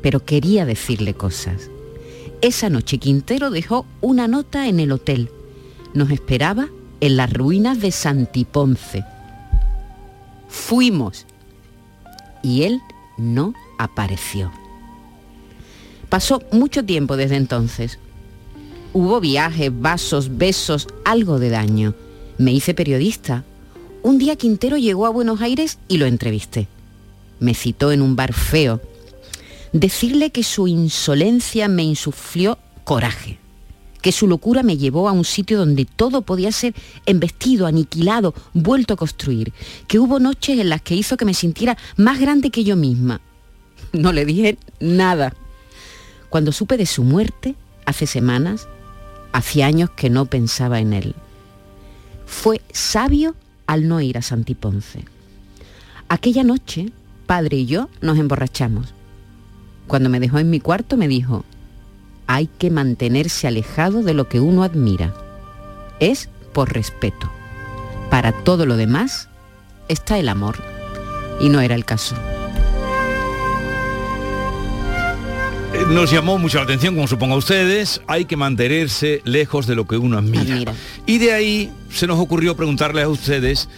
Pero 0.00 0.24
quería 0.24 0.64
decirle 0.64 1.12
cosas. 1.12 1.70
Esa 2.40 2.70
noche 2.70 2.98
Quintero 2.98 3.50
dejó 3.50 3.84
una 4.00 4.28
nota 4.28 4.68
en 4.68 4.80
el 4.80 4.92
hotel. 4.92 5.30
Nos 5.92 6.10
esperaba 6.10 6.68
en 7.00 7.16
las 7.16 7.32
ruinas 7.32 7.80
de 7.80 7.90
Santiponce. 7.90 9.04
Fuimos. 10.48 11.26
Y 12.42 12.62
él 12.62 12.80
no 13.18 13.52
apareció. 13.78 14.50
Pasó 16.08 16.42
mucho 16.50 16.84
tiempo 16.84 17.16
desde 17.16 17.36
entonces. 17.36 17.98
Hubo 19.00 19.20
viajes, 19.20 19.70
vasos, 19.72 20.38
besos, 20.38 20.88
algo 21.04 21.38
de 21.38 21.50
daño. 21.50 21.94
Me 22.36 22.50
hice 22.50 22.74
periodista. 22.74 23.44
Un 24.02 24.18
día 24.18 24.34
Quintero 24.34 24.76
llegó 24.76 25.06
a 25.06 25.10
Buenos 25.10 25.40
Aires 25.40 25.78
y 25.86 25.98
lo 25.98 26.06
entrevisté. 26.06 26.66
Me 27.38 27.54
citó 27.54 27.92
en 27.92 28.02
un 28.02 28.16
bar 28.16 28.32
feo. 28.32 28.80
Decirle 29.72 30.30
que 30.30 30.42
su 30.42 30.66
insolencia 30.66 31.68
me 31.68 31.84
insuflió 31.84 32.58
coraje, 32.82 33.38
que 34.02 34.10
su 34.10 34.26
locura 34.26 34.64
me 34.64 34.78
llevó 34.78 35.08
a 35.08 35.12
un 35.12 35.24
sitio 35.24 35.58
donde 35.58 35.84
todo 35.84 36.22
podía 36.22 36.50
ser 36.50 36.74
embestido, 37.06 37.68
aniquilado, 37.68 38.34
vuelto 38.52 38.94
a 38.94 38.96
construir, 38.96 39.52
que 39.86 40.00
hubo 40.00 40.18
noches 40.18 40.58
en 40.58 40.70
las 40.70 40.82
que 40.82 40.96
hizo 40.96 41.16
que 41.16 41.24
me 41.24 41.34
sintiera 41.34 41.78
más 41.96 42.18
grande 42.18 42.50
que 42.50 42.64
yo 42.64 42.74
misma. 42.74 43.20
No 43.92 44.12
le 44.12 44.24
dije 44.24 44.58
nada. 44.80 45.36
Cuando 46.30 46.50
supe 46.50 46.76
de 46.76 46.86
su 46.86 47.04
muerte, 47.04 47.54
hace 47.86 48.08
semanas, 48.08 48.66
hacía 49.38 49.66
años 49.66 49.90
que 49.90 50.10
no 50.10 50.26
pensaba 50.26 50.80
en 50.80 50.92
él. 50.92 51.14
Fue 52.26 52.60
sabio 52.72 53.36
al 53.68 53.86
no 53.86 54.00
ir 54.00 54.18
a 54.18 54.22
Santiponce. 54.22 55.04
Aquella 56.08 56.42
noche, 56.42 56.90
padre 57.26 57.58
y 57.58 57.66
yo 57.66 57.88
nos 58.00 58.18
emborrachamos. 58.18 58.92
Cuando 59.86 60.08
me 60.08 60.18
dejó 60.18 60.40
en 60.40 60.50
mi 60.50 60.58
cuarto 60.58 60.96
me 60.96 61.06
dijo, 61.06 61.44
hay 62.26 62.48
que 62.48 62.70
mantenerse 62.70 63.46
alejado 63.46 64.02
de 64.02 64.12
lo 64.12 64.28
que 64.28 64.40
uno 64.40 64.64
admira. 64.64 65.14
Es 66.00 66.28
por 66.52 66.72
respeto. 66.72 67.30
Para 68.10 68.32
todo 68.32 68.66
lo 68.66 68.76
demás 68.76 69.28
está 69.86 70.18
el 70.18 70.28
amor. 70.28 70.56
Y 71.40 71.48
no 71.48 71.60
era 71.60 71.76
el 71.76 71.84
caso. 71.84 72.16
Nos 75.86 76.10
llamó 76.10 76.38
mucho 76.38 76.58
la 76.58 76.64
atención, 76.64 76.94
como 76.94 77.08
supongo 77.08 77.34
a 77.34 77.38
ustedes, 77.38 78.02
hay 78.06 78.26
que 78.26 78.36
mantenerse 78.36 79.22
lejos 79.24 79.66
de 79.66 79.74
lo 79.74 79.86
que 79.86 79.96
uno 79.96 80.18
admira. 80.18 80.42
Admira. 80.54 80.74
Y 81.06 81.18
de 81.18 81.32
ahí 81.32 81.70
se 81.90 82.06
nos 82.06 82.18
ocurrió 82.18 82.56
preguntarles 82.56 83.04
a 83.04 83.08
ustedes 83.08 83.68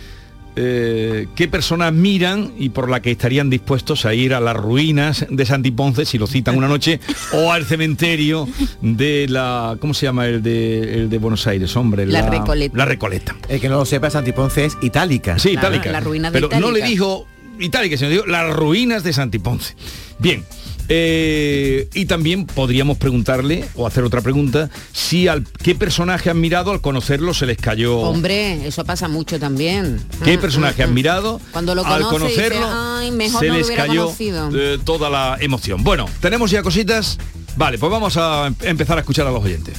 eh, 0.56 1.28
qué 1.36 1.46
personas 1.46 1.92
miran 1.92 2.52
y 2.58 2.70
por 2.70 2.90
la 2.90 3.00
que 3.00 3.12
estarían 3.12 3.48
dispuestos 3.48 4.04
a 4.04 4.14
ir 4.14 4.34
a 4.34 4.40
las 4.40 4.56
ruinas 4.56 5.24
de 5.30 5.46
Santiponce 5.46 6.04
si 6.04 6.18
lo 6.18 6.26
citan 6.26 6.56
una 6.56 6.66
noche 6.66 6.98
o 7.32 7.52
al 7.52 7.64
cementerio 7.64 8.48
de 8.80 9.26
la 9.28 9.76
¿cómo 9.80 9.94
se 9.94 10.06
llama 10.06 10.26
el 10.26 10.42
de, 10.42 10.94
el 10.94 11.08
de 11.08 11.18
Buenos 11.18 11.46
Aires 11.46 11.76
hombre 11.76 12.04
La 12.04 12.28
Recoleta. 12.28 12.76
la 12.76 12.84
Recoleta 12.84 13.36
El 13.48 13.60
que 13.60 13.68
no 13.68 13.76
lo 13.76 13.84
sepa, 13.86 14.10
Santiponce 14.10 14.64
es 14.64 14.76
itálica. 14.82 15.38
sí 15.38 15.50
itálica 15.50 15.92
la 15.92 16.00
ruina 16.00 16.32
de 16.32 16.40
pero 16.40 16.60
no 16.60 16.72
le 16.72 16.82
dijo 16.82 17.28
itálica 17.60 17.96
sino 17.96 18.10
dijo 18.10 18.26
las 18.26 18.52
ruinas 18.52 19.04
de 19.04 19.12
Santiponce 19.12 19.76
bien 20.18 20.44
eh, 20.92 21.88
y 21.94 22.06
también 22.06 22.46
podríamos 22.46 22.98
preguntarle 22.98 23.64
o 23.76 23.86
hacer 23.86 24.02
otra 24.02 24.20
pregunta 24.22 24.68
si 24.92 25.28
al 25.28 25.44
qué 25.62 25.76
personaje 25.76 26.30
han 26.30 26.40
mirado 26.40 26.72
al 26.72 26.80
conocerlo 26.80 27.32
se 27.32 27.46
les 27.46 27.58
cayó 27.58 27.98
Hombre, 28.00 28.66
eso 28.66 28.84
pasa 28.84 29.06
mucho 29.06 29.38
también. 29.38 30.00
¿Qué 30.24 30.34
Ah, 30.34 30.40
personaje 30.40 30.82
ah, 30.82 30.86
han 30.86 30.90
ah. 30.90 30.94
mirado? 30.94 31.40
Cuando 31.52 31.76
lo 31.76 31.86
al 31.86 32.02
conoce, 32.02 32.26
dice, 32.26 32.48
conocerlo 32.50 32.66
"Ay, 32.72 33.10
mejor 33.12 33.40
se 33.40 33.48
no 33.48 33.54
les 33.54 33.70
cayó 33.70 34.04
conocido". 34.06 34.50
eh, 34.52 34.78
toda 34.84 35.08
la 35.08 35.36
emoción. 35.40 35.84
Bueno, 35.84 36.06
tenemos 36.20 36.50
ya 36.50 36.62
cositas. 36.62 37.18
Vale, 37.56 37.78
pues 37.78 37.90
vamos 37.92 38.16
a 38.16 38.48
em- 38.48 38.54
empezar 38.62 38.96
a 38.98 39.00
escuchar 39.02 39.26
a 39.28 39.30
los 39.30 39.44
oyentes. 39.44 39.76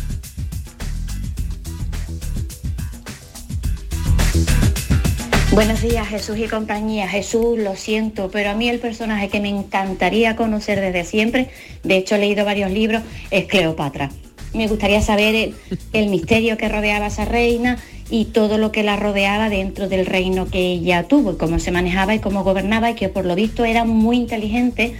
Buenos 5.53 5.81
días, 5.81 6.07
Jesús 6.07 6.37
y 6.37 6.47
compañía. 6.47 7.09
Jesús, 7.09 7.59
lo 7.59 7.75
siento, 7.75 8.29
pero 8.31 8.51
a 8.51 8.53
mí 8.53 8.69
el 8.69 8.79
personaje 8.79 9.27
que 9.27 9.41
me 9.41 9.49
encantaría 9.49 10.37
conocer 10.37 10.79
desde 10.79 11.03
siempre, 11.03 11.49
de 11.83 11.97
hecho 11.97 12.15
he 12.15 12.19
leído 12.19 12.45
varios 12.45 12.71
libros, 12.71 13.01
es 13.31 13.47
Cleopatra. 13.47 14.11
Me 14.53 14.69
gustaría 14.69 15.01
saber 15.01 15.53
el, 15.91 16.07
misterio 16.07 16.55
que 16.55 16.69
rodeaba 16.69 17.03
a 17.03 17.07
esa 17.09 17.25
reina 17.25 17.77
y 18.09 18.25
todo 18.25 18.57
lo 18.57 18.71
que 18.71 18.83
la 18.83 18.95
rodeaba 18.95 19.49
dentro 19.49 19.89
del 19.89 20.05
reino 20.05 20.45
que 20.45 20.71
ella 20.71 21.09
tuvo, 21.09 21.33
y 21.33 21.35
cómo 21.35 21.59
se 21.59 21.71
manejaba 21.71 22.15
y 22.15 22.19
cómo 22.19 22.45
gobernaba 22.45 22.91
y 22.91 22.95
que 22.95 23.09
por 23.09 23.25
lo 23.25 23.35
visto 23.35 23.65
era 23.65 23.83
muy 23.83 24.15
inteligente 24.15 24.95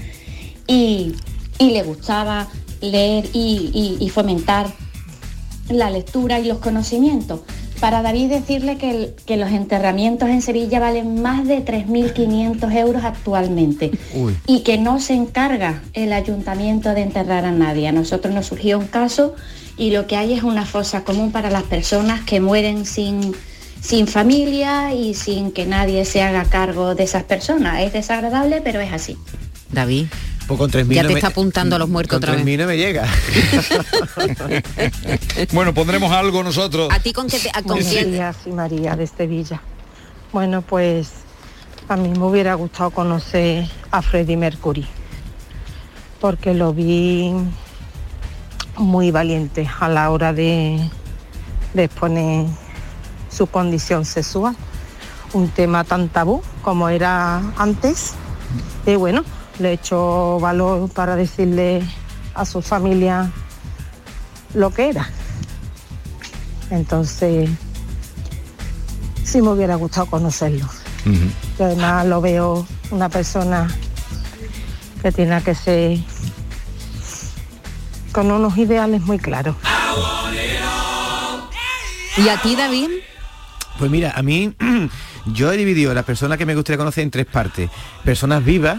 y, 0.68 1.14
le 1.60 1.84
gustaba 1.84 2.50
leer 2.82 3.30
y 3.34 4.12
fomentar 4.14 4.68
la 5.70 5.90
lectura 5.90 6.42
y 6.42 6.46
los 6.46 6.58
conocimientos. 6.58 7.40
Para 7.82 8.02
David 8.04 8.30
decirle 8.30 8.78
que, 8.78 8.92
el- 8.92 9.14
que 9.26 9.36
los 9.38 9.50
enterramientos 9.52 10.30
en 10.30 10.42
Sevilla 10.42 10.80
valen 10.80 11.22
más 11.22 11.46
de 11.48 11.66
3.500 11.66 12.72
euros 12.76 13.04
actualmente 13.04 13.92
Uy. 14.14 14.38
y 14.46 14.62
que 14.62 14.78
no 14.78 15.00
se 15.00 15.14
encarga 15.16 15.82
el 15.94 16.14
ayuntamiento 16.14 16.94
de 16.94 17.02
enterrar 17.02 17.44
a 17.44 17.52
nadie. 17.52 17.88
A 17.88 17.92
nosotros 17.92 18.34
nos 18.34 18.46
surgió 18.46 18.78
un 18.78 18.86
caso 18.88 19.34
y 19.78 19.90
lo 19.92 20.06
que 20.06 20.16
hay 20.16 20.34
es 20.34 20.44
una 20.44 20.66
fosa 20.66 21.04
común 21.04 21.32
para 21.32 21.50
las 21.50 21.64
personas 21.64 22.22
que 22.22 22.40
mueren 22.40 22.86
sin, 22.86 23.34
sin 23.82 24.06
familia 24.06 24.94
y 24.94 25.16
sin 25.16 25.52
que 25.52 25.66
nadie 25.66 26.06
se 26.06 26.22
haga 26.22 26.44
cargo 26.46 26.94
de 26.94 27.04
esas 27.04 27.24
personas. 27.24 27.82
Es 27.82 27.94
desagradable, 27.94 28.62
pero 28.62 28.80
es 28.80 28.94
así. 28.94 29.18
David, 29.72 30.06
Pues 30.48 30.58
con 30.58 30.70
3.000 30.70 30.94
ya 30.94 31.04
no 31.04 31.08
te 31.08 31.14
me- 31.14 31.20
está 31.20 31.30
apuntando 31.30 31.76
a 31.76 31.80
los 31.80 31.90
muertos 31.90 32.20
con 32.20 32.30
otra 32.30 32.36
vez. 32.36 32.46
3.000 32.46 32.58
no 32.60 32.68
me 32.68 32.78
llega. 32.78 33.08
Bueno, 35.54 35.74
pondremos 35.74 36.12
algo 36.12 36.44
nosotros. 36.44 36.90
¿A 36.92 37.00
ti 37.00 37.14
con 37.14 37.28
qué 37.28 37.40
te 37.40 37.50
a- 37.50 37.62
con 37.62 37.78
Buenos 37.78 37.88
quién? 37.92 38.12
días, 38.12 38.36
soy 38.44 38.54
María 38.54 38.96
de 38.96 39.08
Sevilla. 39.08 39.62
Bueno, 40.34 40.62
pues 40.62 41.10
a 41.88 41.96
mí 41.98 42.10
me 42.10 42.24
hubiera 42.26 42.54
gustado 42.56 42.90
conocer 42.92 43.66
a 43.92 44.02
Freddie 44.02 44.38
Mercury, 44.38 44.86
porque 46.20 46.54
lo 46.54 46.74
vi 46.74 47.34
muy 48.78 49.12
valiente 49.12 49.70
a 49.80 49.90
la 49.90 50.10
hora 50.10 50.34
de, 50.34 50.90
de 51.74 51.84
exponer 51.84 52.46
su 53.30 53.48
condición 53.48 54.06
sexual, 54.06 54.56
un 55.34 55.50
tema 55.50 55.84
tan 55.84 56.10
tabú 56.10 56.42
como 56.62 56.90
era 56.90 57.42
antes. 57.58 58.14
Y 58.86 58.96
bueno, 58.96 59.24
le 59.62 59.74
echo 59.74 60.40
valor 60.40 60.90
para 60.90 61.16
decirle 61.16 61.82
a 62.34 62.46
su 62.46 62.62
familia 62.62 63.32
lo 64.54 64.72
que 64.72 64.90
era. 64.90 65.10
Entonces, 66.70 67.50
sí 69.24 69.42
me 69.42 69.50
hubiera 69.50 69.76
gustado 69.76 70.08
conocerlo. 70.08 70.68
Que 71.58 71.64
además 71.64 72.06
lo 72.06 72.22
veo 72.22 72.66
una 72.92 73.10
persona 73.10 73.68
que 75.02 75.12
tiene 75.12 75.42
que 75.42 75.56
ser 75.56 76.00
con 78.12 78.32
unos 78.32 78.58
ideales 78.58 79.02
muy 79.02 79.18
claros. 79.18 79.56
¿Y 82.18 82.28
a 82.28 82.42
ti, 82.42 82.56
David? 82.56 82.90
Pues 83.80 83.90
mira, 83.90 84.14
a 84.16 84.22
mí 84.22 84.54
yo 85.28 85.52
he 85.52 85.58
dividido 85.58 85.94
las 85.94 86.06
personas 86.06 86.38
que 86.38 86.46
me 86.46 86.56
gustaría 86.56 86.78
conocer 86.78 87.04
en 87.04 87.12
tres 87.12 87.26
partes. 87.26 87.70
Personas 88.04 88.44
vivas, 88.44 88.78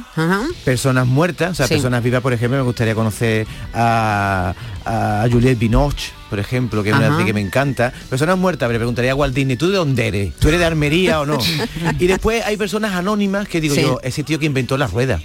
personas 0.64 1.07
muertas, 1.07 1.52
o 1.52 1.55
sea, 1.55 1.66
Sí. 1.66 1.74
personas 1.74 2.02
vivas, 2.02 2.20
por 2.22 2.33
ejemplo, 2.33 2.59
me 2.59 2.64
gustaría 2.64 2.94
conocer 2.94 3.46
a, 3.74 4.55
a 4.85 5.26
Juliette 5.31 5.59
Binoche, 5.59 6.12
por 6.31 6.38
ejemplo, 6.38 6.83
que 6.83 6.90
es 6.90 6.94
una 6.96 7.07
Ajá. 7.07 7.14
actriz 7.14 7.26
que 7.26 7.35
me 7.35 7.40
encanta. 7.40 7.92
Personas 8.11 8.38
muertas, 8.38 8.68
me 8.70 8.76
preguntaría 8.76 9.12
a 9.12 9.14
Walt 9.14 9.35
Disney, 9.35 9.57
¿tú 9.57 9.70
de 9.70 9.76
dónde 9.76 10.09
eres? 10.09 10.35
¿Tú 10.37 10.48
eres 10.48 10.61
de 10.61 10.66
Armería 10.66 11.20
o 11.20 11.26
no? 11.26 11.38
y 11.98 12.07
después 12.07 12.44
hay 12.44 12.57
personas 12.57 12.92
anónimas 12.94 13.46
que 13.48 13.61
digo 13.61 13.74
Sí. 13.74 13.83
yo, 13.83 14.00
ese 14.02 14.22
tío 14.24 14.38
que 14.38 14.46
inventó 14.46 14.76
la 14.78 14.87
rueda. 14.87 15.20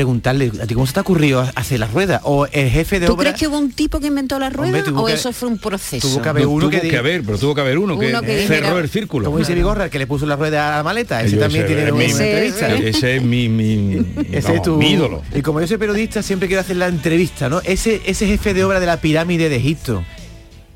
Preguntarle, 0.00 0.52
¿a 0.62 0.66
ti 0.66 0.74
cómo 0.74 0.86
se 0.86 0.92
te 0.92 0.98
ha 0.98 1.02
ocurrido 1.02 1.40
hacer 1.54 1.80
la 1.80 1.86
rueda? 1.86 2.20
O 2.24 2.44
el 2.52 2.68
jefe 2.68 3.00
de 3.00 3.06
¿Tú 3.06 3.14
obra... 3.14 3.22
crees 3.30 3.36
que 3.40 3.48
hubo 3.48 3.58
un 3.58 3.72
tipo 3.72 3.98
que 3.98 4.08
inventó 4.08 4.38
la 4.38 4.50
rueda 4.50 4.76
Hombre, 4.80 4.92
o 4.94 5.06
que- 5.06 5.14
eso 5.14 5.32
fue 5.32 5.48
un 5.48 5.56
proceso? 5.56 6.06
tuvo 6.06 6.20
que 6.20 6.28
haber 6.28 6.42
No, 6.42 6.50
uno 6.50 6.60
tuvo 6.66 6.70
que, 6.70 6.80
que, 6.82 6.90
di- 6.90 6.96
haber, 6.96 7.22
pero 7.24 7.38
tuvo 7.38 7.54
que 7.54 7.62
haber 7.62 7.78
uno 7.78 7.98
que, 7.98 8.10
Uno 8.10 8.20
que 8.20 8.46
cerró 8.46 8.66
dijera- 8.66 8.78
el 8.80 8.88
círculo. 8.90 9.24
Como 9.24 9.38
dice 9.38 9.54
Vigorra, 9.54 9.84
el 9.84 9.90
que 9.90 9.98
le 9.98 10.06
puso 10.06 10.26
la 10.26 10.36
rueda 10.36 10.74
a 10.74 10.76
la 10.76 10.82
maleta. 10.82 11.22
Ese 11.22 11.36
Yo 11.36 11.40
también 11.40 11.64
ese 11.64 11.74
tiene 11.74 11.88
es 11.88 11.92
una 11.94 12.04
mi- 12.04 12.10
entrevista. 12.10 12.74
Ese 12.74 13.16
es 13.16 13.22
mi, 13.22 13.48
mi, 13.48 14.06
Ese 14.32 14.56
es 14.56 14.62
tu 14.62 14.76
mi 14.76 14.90
ídolo. 14.90 15.22
Y 15.34 15.40
como 15.40 15.62
yo 15.62 15.66
soy 15.66 15.78
periodista, 15.78 16.22
siempre 16.22 16.46
quiero 16.46 16.60
hacer 16.60 16.76
la 16.76 16.88
entrevista, 16.88 17.48
¿no? 17.48 17.62
Ese, 17.64 18.02
ese 18.04 18.26
jefe 18.26 18.52
de 18.52 18.64
obra 18.64 18.80
de 18.80 18.86
la 18.86 18.98
pirámide 19.00 19.48
de 19.48 19.56
Egipto, 19.56 20.04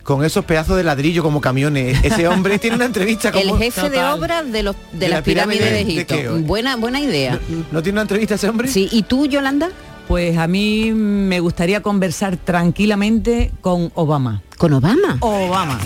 con 0.02 0.24
esos 0.24 0.44
pedazos 0.44 0.76
de 0.76 0.84
ladrillo 0.84 1.22
como 1.22 1.40
camiones, 1.40 1.98
ese 2.04 2.26
hombre 2.28 2.58
tiene 2.58 2.76
una 2.76 2.86
entrevista 2.86 3.30
como... 3.32 3.56
El 3.56 3.58
jefe 3.62 3.90
de 3.90 4.02
obras 4.04 4.50
de, 4.50 4.62
los, 4.62 4.76
de, 4.92 4.98
¿De 4.98 5.08
las 5.08 5.18
la 5.18 5.22
pirámide 5.24 5.58
pirámides 5.58 5.86
de 5.86 6.04
de 6.04 6.20
Egipto. 6.22 6.38
buena, 6.46 6.76
buena 6.76 7.00
idea. 7.00 7.38
¿No 7.70 7.82
tiene 7.82 7.96
una 7.96 8.02
entrevista 8.02 8.34
ese 8.36 8.48
hombre? 8.48 8.68
Sí, 8.68 8.88
¿y 8.90 9.02
tú, 9.02 9.26
Yolanda? 9.26 9.70
Pues 10.08 10.36
a 10.38 10.46
mí 10.48 10.90
me 10.92 11.38
gustaría 11.40 11.82
conversar 11.82 12.36
tranquilamente 12.36 13.52
con 13.60 13.92
Obama. 13.94 14.42
¿Con 14.58 14.72
Obama? 14.72 15.18
Obama. 15.20 15.78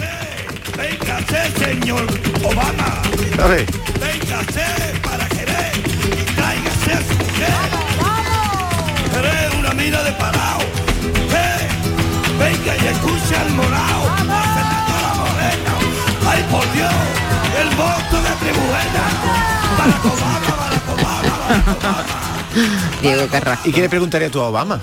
Véngase, 0.76 1.50
señor 1.64 2.06
Obama. 2.42 3.02
A 3.42 3.46
ver. 3.46 3.66
Véngase 4.00 4.62
para 5.02 5.28
querer. 5.28 5.72
Tráigase 6.36 6.92
a 6.92 7.00
su 7.02 7.14
mujer. 7.18 7.52
Eres 9.18 9.54
una 9.58 9.72
mina 9.74 10.02
de 10.02 10.12
parado. 10.12 10.60
Y 12.66 12.86
escucha 12.86 13.40
al 13.42 13.50
morao. 13.50 14.02
Fernando 14.16 14.94
la 15.02 15.14
Morena. 15.20 15.72
Ay, 16.26 16.44
por 16.50 16.72
Dios. 16.72 16.92
El 17.60 17.68
voto 17.76 18.22
de 18.22 18.30
Tribujena. 18.40 19.04
Barack 19.78 20.04
Obama, 20.06 20.40
Barack 20.56 20.88
Obama, 20.88 21.22
Barack 21.38 21.68
Obama. 21.78 22.04
Diego 23.02 23.26
Carrasco. 23.28 23.68
¿Y 23.68 23.72
qué 23.72 23.80
le 23.82 23.88
preguntaría 23.88 24.30
tú 24.30 24.40
a 24.40 24.48
Obama? 24.48 24.80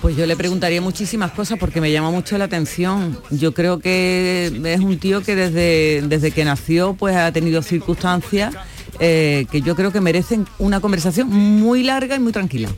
Pues 0.00 0.16
yo 0.16 0.26
le 0.26 0.36
preguntaría 0.36 0.80
muchísimas 0.80 1.30
cosas 1.30 1.58
porque 1.60 1.80
me 1.80 1.92
llama 1.92 2.10
mucho 2.10 2.36
la 2.36 2.44
atención. 2.44 3.16
Yo 3.30 3.54
creo 3.54 3.78
que 3.78 4.52
es 4.64 4.80
un 4.80 4.98
tío 4.98 5.22
que 5.22 5.36
desde, 5.36 6.02
desde 6.08 6.32
que 6.32 6.44
nació 6.44 6.94
pues 6.94 7.14
ha 7.14 7.30
tenido 7.30 7.62
circunstancias 7.62 8.52
eh, 8.98 9.46
que 9.50 9.62
yo 9.62 9.76
creo 9.76 9.92
que 9.92 10.00
merecen 10.00 10.46
una 10.58 10.80
conversación 10.80 11.28
muy 11.28 11.84
larga 11.84 12.16
y 12.16 12.18
muy 12.18 12.32
tranquila. 12.32 12.68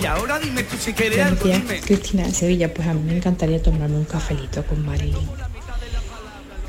Y 0.00 0.06
ahora 0.06 0.38
dime 0.38 0.64
tú 0.64 0.76
si 0.76 0.92
quieres 0.92 1.18
Buenos 1.18 1.32
algo, 1.38 1.44
días, 1.44 1.62
dime. 1.62 1.80
Cristina 1.80 2.24
de 2.24 2.32
Sevilla. 2.32 2.72
Pues 2.74 2.88
a 2.88 2.94
mí 2.94 3.02
me 3.02 3.16
encantaría 3.16 3.62
tomarme 3.62 3.96
un 3.96 4.04
cafelito 4.04 4.64
con 4.66 4.84
Marilyn. 4.84 5.28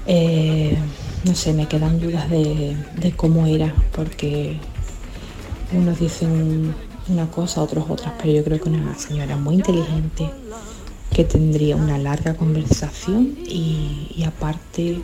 Eh, 0.08 0.78
no 1.24 1.34
sé, 1.34 1.54
me 1.54 1.68
quedan 1.68 2.00
dudas 2.00 2.30
de, 2.30 2.78
de 2.98 3.12
cómo 3.14 3.48
era, 3.48 3.74
porque 3.96 4.60
unos 5.74 6.00
dicen 6.00 6.76
una 7.08 7.30
cosa, 7.32 7.62
otros 7.62 7.86
otras, 7.90 8.14
pero 8.22 8.32
yo 8.32 8.44
creo 8.44 8.62
que 8.62 8.70
una 8.70 8.96
señora 8.98 9.36
muy 9.36 9.56
inteligente 9.56 10.30
que 11.12 11.24
tendría 11.24 11.76
una 11.76 11.98
larga 11.98 12.36
conversación 12.36 13.38
y, 13.46 14.12
y 14.16 14.24
aparte 14.24 15.00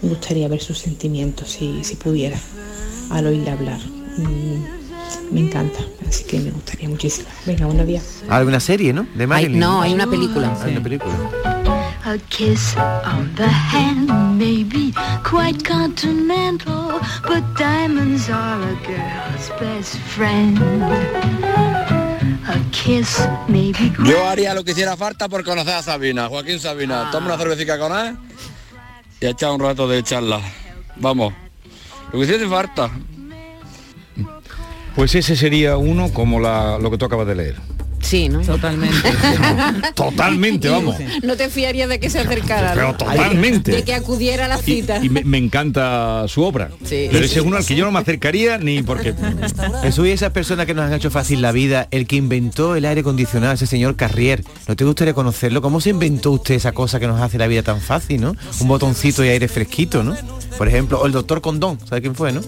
me 0.00 0.08
gustaría 0.08 0.48
ver 0.48 0.60
sus 0.60 0.78
sentimientos 0.78 1.50
si, 1.50 1.84
si 1.84 1.96
pudiera 1.96 2.38
al 3.10 3.26
oírle 3.26 3.50
hablar. 3.50 3.80
Mm, 4.16 4.77
me 5.30 5.40
encanta, 5.40 5.80
así 6.08 6.24
que 6.24 6.40
me 6.40 6.50
gustaría 6.50 6.88
muchísimo. 6.88 7.28
Venga, 7.46 7.66
buenos 7.66 7.86
días. 7.86 8.22
Alguna 8.28 8.60
serie, 8.60 8.92
¿no? 8.92 9.06
De 9.14 9.26
Marilyn. 9.26 9.58
no, 9.58 9.82
hay 9.82 9.92
una 9.94 10.06
película. 10.06 10.56
Hay 10.62 10.72
una 10.72 10.82
película. 10.82 11.14
A 12.04 12.16
kiss 12.30 12.74
on 13.04 13.34
the 13.34 13.44
hand 13.46 14.08
may 14.38 14.64
be 14.64 14.94
quite 15.22 15.62
continental, 15.62 17.00
but 17.22 17.42
diamonds 17.58 18.30
are 18.30 18.62
a 18.62 18.74
girl's 18.86 19.50
best 19.60 19.96
friend. 19.98 20.58
A 22.46 22.58
kiss 22.70 23.20
may 23.46 23.72
be 23.72 23.92
Yo 24.04 24.26
haría 24.26 24.54
lo 24.54 24.64
que 24.64 24.70
hiciera 24.70 24.96
falta 24.96 25.28
por 25.28 25.44
conocer 25.44 25.74
a 25.74 25.82
Sabina, 25.82 26.28
Joaquín 26.28 26.58
Sabina. 26.58 27.10
Toma 27.10 27.26
una 27.26 27.36
cervecita 27.36 27.78
con 27.78 27.92
él 27.92 28.16
y 29.20 29.26
echa 29.26 29.52
un 29.52 29.60
rato 29.60 29.86
de 29.86 30.02
charla. 30.02 30.40
Vamos. 30.96 31.34
Lo 32.10 32.18
que 32.18 32.24
hiciera 32.24 32.48
falta. 32.48 32.90
Pues 34.98 35.14
ese 35.14 35.36
sería 35.36 35.76
uno 35.76 36.12
como 36.12 36.40
la, 36.40 36.76
lo 36.80 36.90
que 36.90 36.98
tú 36.98 37.04
acabas 37.04 37.28
de 37.28 37.36
leer. 37.36 37.54
Sí, 38.00 38.28
¿no? 38.28 38.40
Totalmente. 38.40 38.96
Totalmente, 39.94 40.68
vamos. 40.68 40.96
No 41.22 41.36
te 41.36 41.48
fiarías 41.48 41.88
de 41.88 42.00
que 42.00 42.10
se 42.10 42.20
acercara. 42.20 42.72
Pero 42.74 42.94
totalmente. 42.94 43.72
De 43.72 43.82
que 43.82 43.94
acudiera 43.94 44.46
a 44.46 44.48
la 44.48 44.58
cita. 44.58 45.00
Y 45.02 45.08
me, 45.08 45.24
me 45.24 45.38
encanta 45.38 46.24
su 46.28 46.42
obra. 46.42 46.70
Sí. 46.84 47.08
Pero 47.10 47.24
ese 47.24 47.40
es 47.40 47.44
uno 47.44 47.56
al 47.56 47.66
que 47.66 47.74
yo 47.74 47.84
no 47.84 47.92
me 47.92 47.98
acercaría 47.98 48.58
ni 48.58 48.82
porque... 48.82 49.14
Jesús 49.82 50.06
y 50.06 50.10
esas 50.10 50.32
personas 50.32 50.66
que 50.66 50.74
nos 50.74 50.84
han 50.84 50.94
hecho 50.94 51.10
fácil 51.10 51.42
la 51.42 51.52
vida, 51.52 51.88
el 51.90 52.06
que 52.06 52.16
inventó 52.16 52.76
el 52.76 52.84
aire 52.84 53.00
acondicionado, 53.00 53.54
ese 53.54 53.66
señor 53.66 53.96
Carrier, 53.96 54.44
¿no 54.66 54.76
te 54.76 54.84
gustaría 54.84 55.14
conocerlo? 55.14 55.62
¿Cómo 55.62 55.80
se 55.80 55.90
inventó 55.90 56.32
usted 56.32 56.54
esa 56.54 56.72
cosa 56.72 57.00
que 57.00 57.06
nos 57.06 57.20
hace 57.20 57.38
la 57.38 57.46
vida 57.46 57.62
tan 57.62 57.80
fácil, 57.80 58.20
no? 58.20 58.34
Un 58.60 58.68
botoncito 58.68 59.24
y 59.24 59.28
aire 59.28 59.48
fresquito, 59.48 60.02
¿no? 60.02 60.16
Por 60.56 60.68
ejemplo, 60.68 61.00
o 61.00 61.06
el 61.06 61.12
doctor 61.12 61.40
Condón, 61.40 61.78
¿sabe 61.88 62.00
quién 62.00 62.14
fue, 62.14 62.32
no? 62.32 62.40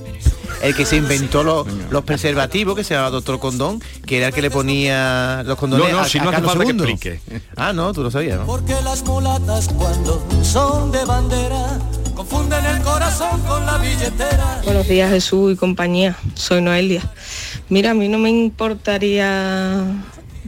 El 0.62 0.74
que 0.74 0.84
se 0.84 0.96
inventó 0.96 1.42
los, 1.42 1.66
los 1.90 2.04
preservativos, 2.04 2.76
que 2.76 2.84
se 2.84 2.94
llamaba 2.94 3.10
doctor 3.10 3.38
Condón, 3.38 3.80
que 4.04 4.18
era 4.18 4.28
el 4.28 4.34
que 4.34 4.42
le 4.42 4.50
ponía 4.50 5.39
los 5.42 5.56
condones 5.58 5.86
No, 5.90 5.92
no, 5.96 6.00
a, 6.00 6.08
si 6.08 6.18
no 6.18 6.24
hace 6.24 6.32
Carlos 6.32 6.52
falta 6.52 6.64
que 6.64 6.70
explique. 6.72 7.20
Ah, 7.56 7.72
no, 7.72 7.92
tú 7.92 8.02
lo 8.02 8.10
sabías, 8.10 8.38
¿no? 8.38 8.46
Porque 8.46 8.74
las 8.84 9.02
mulatas 9.04 9.68
cuando 9.76 10.24
son 10.42 10.90
de 10.92 11.04
bandera 11.04 11.78
confunden 12.14 12.64
el 12.66 12.80
corazón 12.82 13.40
con 13.42 13.64
la 13.66 13.78
billetera. 13.78 14.60
Buenos 14.64 14.86
días 14.88 15.10
Jesús 15.10 15.52
y 15.52 15.56
compañía, 15.56 16.16
soy 16.34 16.60
Noelia. 16.60 17.02
Mira, 17.68 17.92
a 17.92 17.94
mí 17.94 18.08
no 18.08 18.18
me 18.18 18.30
importaría 18.30 19.82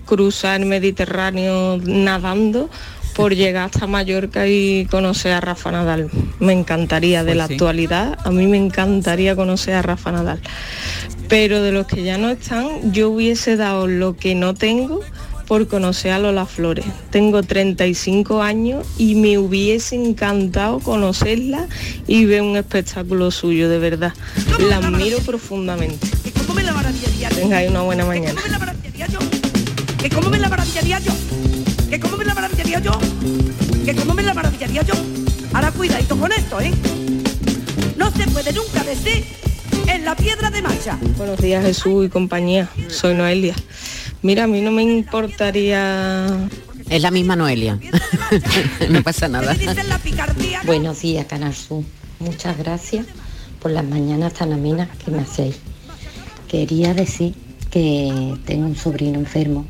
cruzar 0.07 0.61
el 0.61 0.67
Mediterráneo 0.67 1.79
nadando 1.83 2.69
por 3.15 3.35
llegar 3.35 3.67
hasta 3.67 3.87
Mallorca 3.87 4.47
y 4.47 4.87
conocer 4.91 5.33
a 5.33 5.41
Rafa 5.41 5.71
Nadal. 5.71 6.09
Me 6.41 6.53
encantaría 6.55 7.21
de 7.25 7.33
Pues 7.33 7.37
la 7.37 7.47
sí. 7.47 7.53
actualidad, 7.55 8.19
a 8.25 8.31
mí 8.31 8.47
me 8.47 8.57
encantaría 8.57 9.37
conocer 9.37 9.75
a 9.75 9.83
Rafa 9.83 10.13
Nadal. 10.13 10.41
Pero 11.33 11.63
de 11.63 11.73
los 11.73 11.87
que 11.87 12.03
ya 12.03 12.19
no 12.19 12.29
están, 12.29 12.93
yo 12.93 13.09
hubiese 13.09 13.57
dado 13.57 13.87
lo 13.87 14.15
que 14.19 14.35
no 14.35 14.53
tengo 14.53 15.01
por 15.47 15.67
conocer 15.67 16.13
a 16.13 16.19
Lola 16.19 16.45
Flores. 16.45 16.85
Tengo 17.09 17.43
35 17.43 18.43
años 18.43 18.87
y 18.99 19.15
me 19.15 19.39
hubiese 19.39 19.97
encantado 19.97 20.79
conocerla 20.81 21.69
y 22.07 22.27
ver 22.27 22.43
un 22.43 22.59
espectáculo 22.59 23.31
suyo, 23.31 23.71
de 23.71 23.79
verdad. 23.79 24.13
La 24.59 24.77
admiro 24.77 25.21
profundamente. 25.21 26.07
Tengáis 27.35 27.71
una 27.71 27.81
buena 27.81 28.05
mañana. 28.05 28.39
¿Que 30.03 30.11
cómo 30.11 30.29
me 30.29 30.39
la 30.39 30.51
maravilla 30.51 30.83
diario? 30.83 31.13
¿Que 31.89 31.99
cómo 31.99 32.19
me 32.19 32.27
la 32.27 32.35
maravilla 32.35 32.65
diario? 32.65 32.99
¿Que 33.87 33.95
cómo 33.95 34.13
me 34.13 34.23
la 34.23 34.35
maravilla 34.35 34.67
diario? 34.69 34.95
Ahora 35.55 35.73
cuidadito 35.73 36.15
con 36.15 36.31
esto, 36.31 36.61
¿eh? 36.61 36.75
No 37.97 38.11
se 38.11 38.27
puede 38.27 38.53
nunca 38.53 38.85
decir 38.85 39.42
en 40.03 40.07
la 40.07 40.17
piedra 40.17 40.51
de 40.51 40.63
marcha. 40.63 40.99
Buenos 41.17 41.39
días 41.39 41.65
Jesús 41.65 42.07
y 42.07 42.09
compañía, 42.09 42.69
soy 42.89 43.15
Noelia. 43.15 43.55
Mira, 44.21 44.45
a 44.45 44.47
mí 44.49 44.61
no 44.61 44.73
me 44.73 44.83
importaría... 44.83 46.27
Es 46.91 47.03
la 47.03 47.13
misma 47.13 47.37
Noelia. 47.37 47.79
no 48.91 49.03
pasa 49.05 49.29
nada. 49.29 49.55
Buenos 50.67 51.03
días, 51.03 51.27
Canal 51.27 51.55
Sur. 51.55 51.85
Muchas 52.19 52.59
gracias 52.59 53.07
por 53.61 53.71
las 53.71 53.85
mañanas 53.85 54.35
tan 54.35 54.53
amenas 54.53 54.89
que 55.05 55.13
me 55.13 55.21
hacéis. 55.21 55.59
Quería 56.49 56.95
decir 56.95 57.35
que 57.71 58.35
tengo 58.45 58.67
un 58.67 58.77
sobrino 58.77 59.21
enfermo 59.21 59.67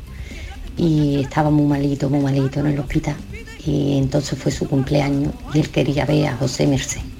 y 0.75 1.21
estaba 1.21 1.51
muy 1.51 1.67
malito, 1.67 2.09
muy 2.09 2.21
malito 2.21 2.59
en 2.59 2.67
el 2.67 2.79
hospital. 2.79 3.15
Y 3.63 3.99
entonces 3.99 4.37
fue 4.39 4.51
su 4.51 4.67
cumpleaños 4.67 5.31
y 5.53 5.59
él 5.59 5.69
quería 5.69 6.05
ver 6.05 6.27
a 6.27 6.37
José 6.37 6.65
Merced. 6.65 7.12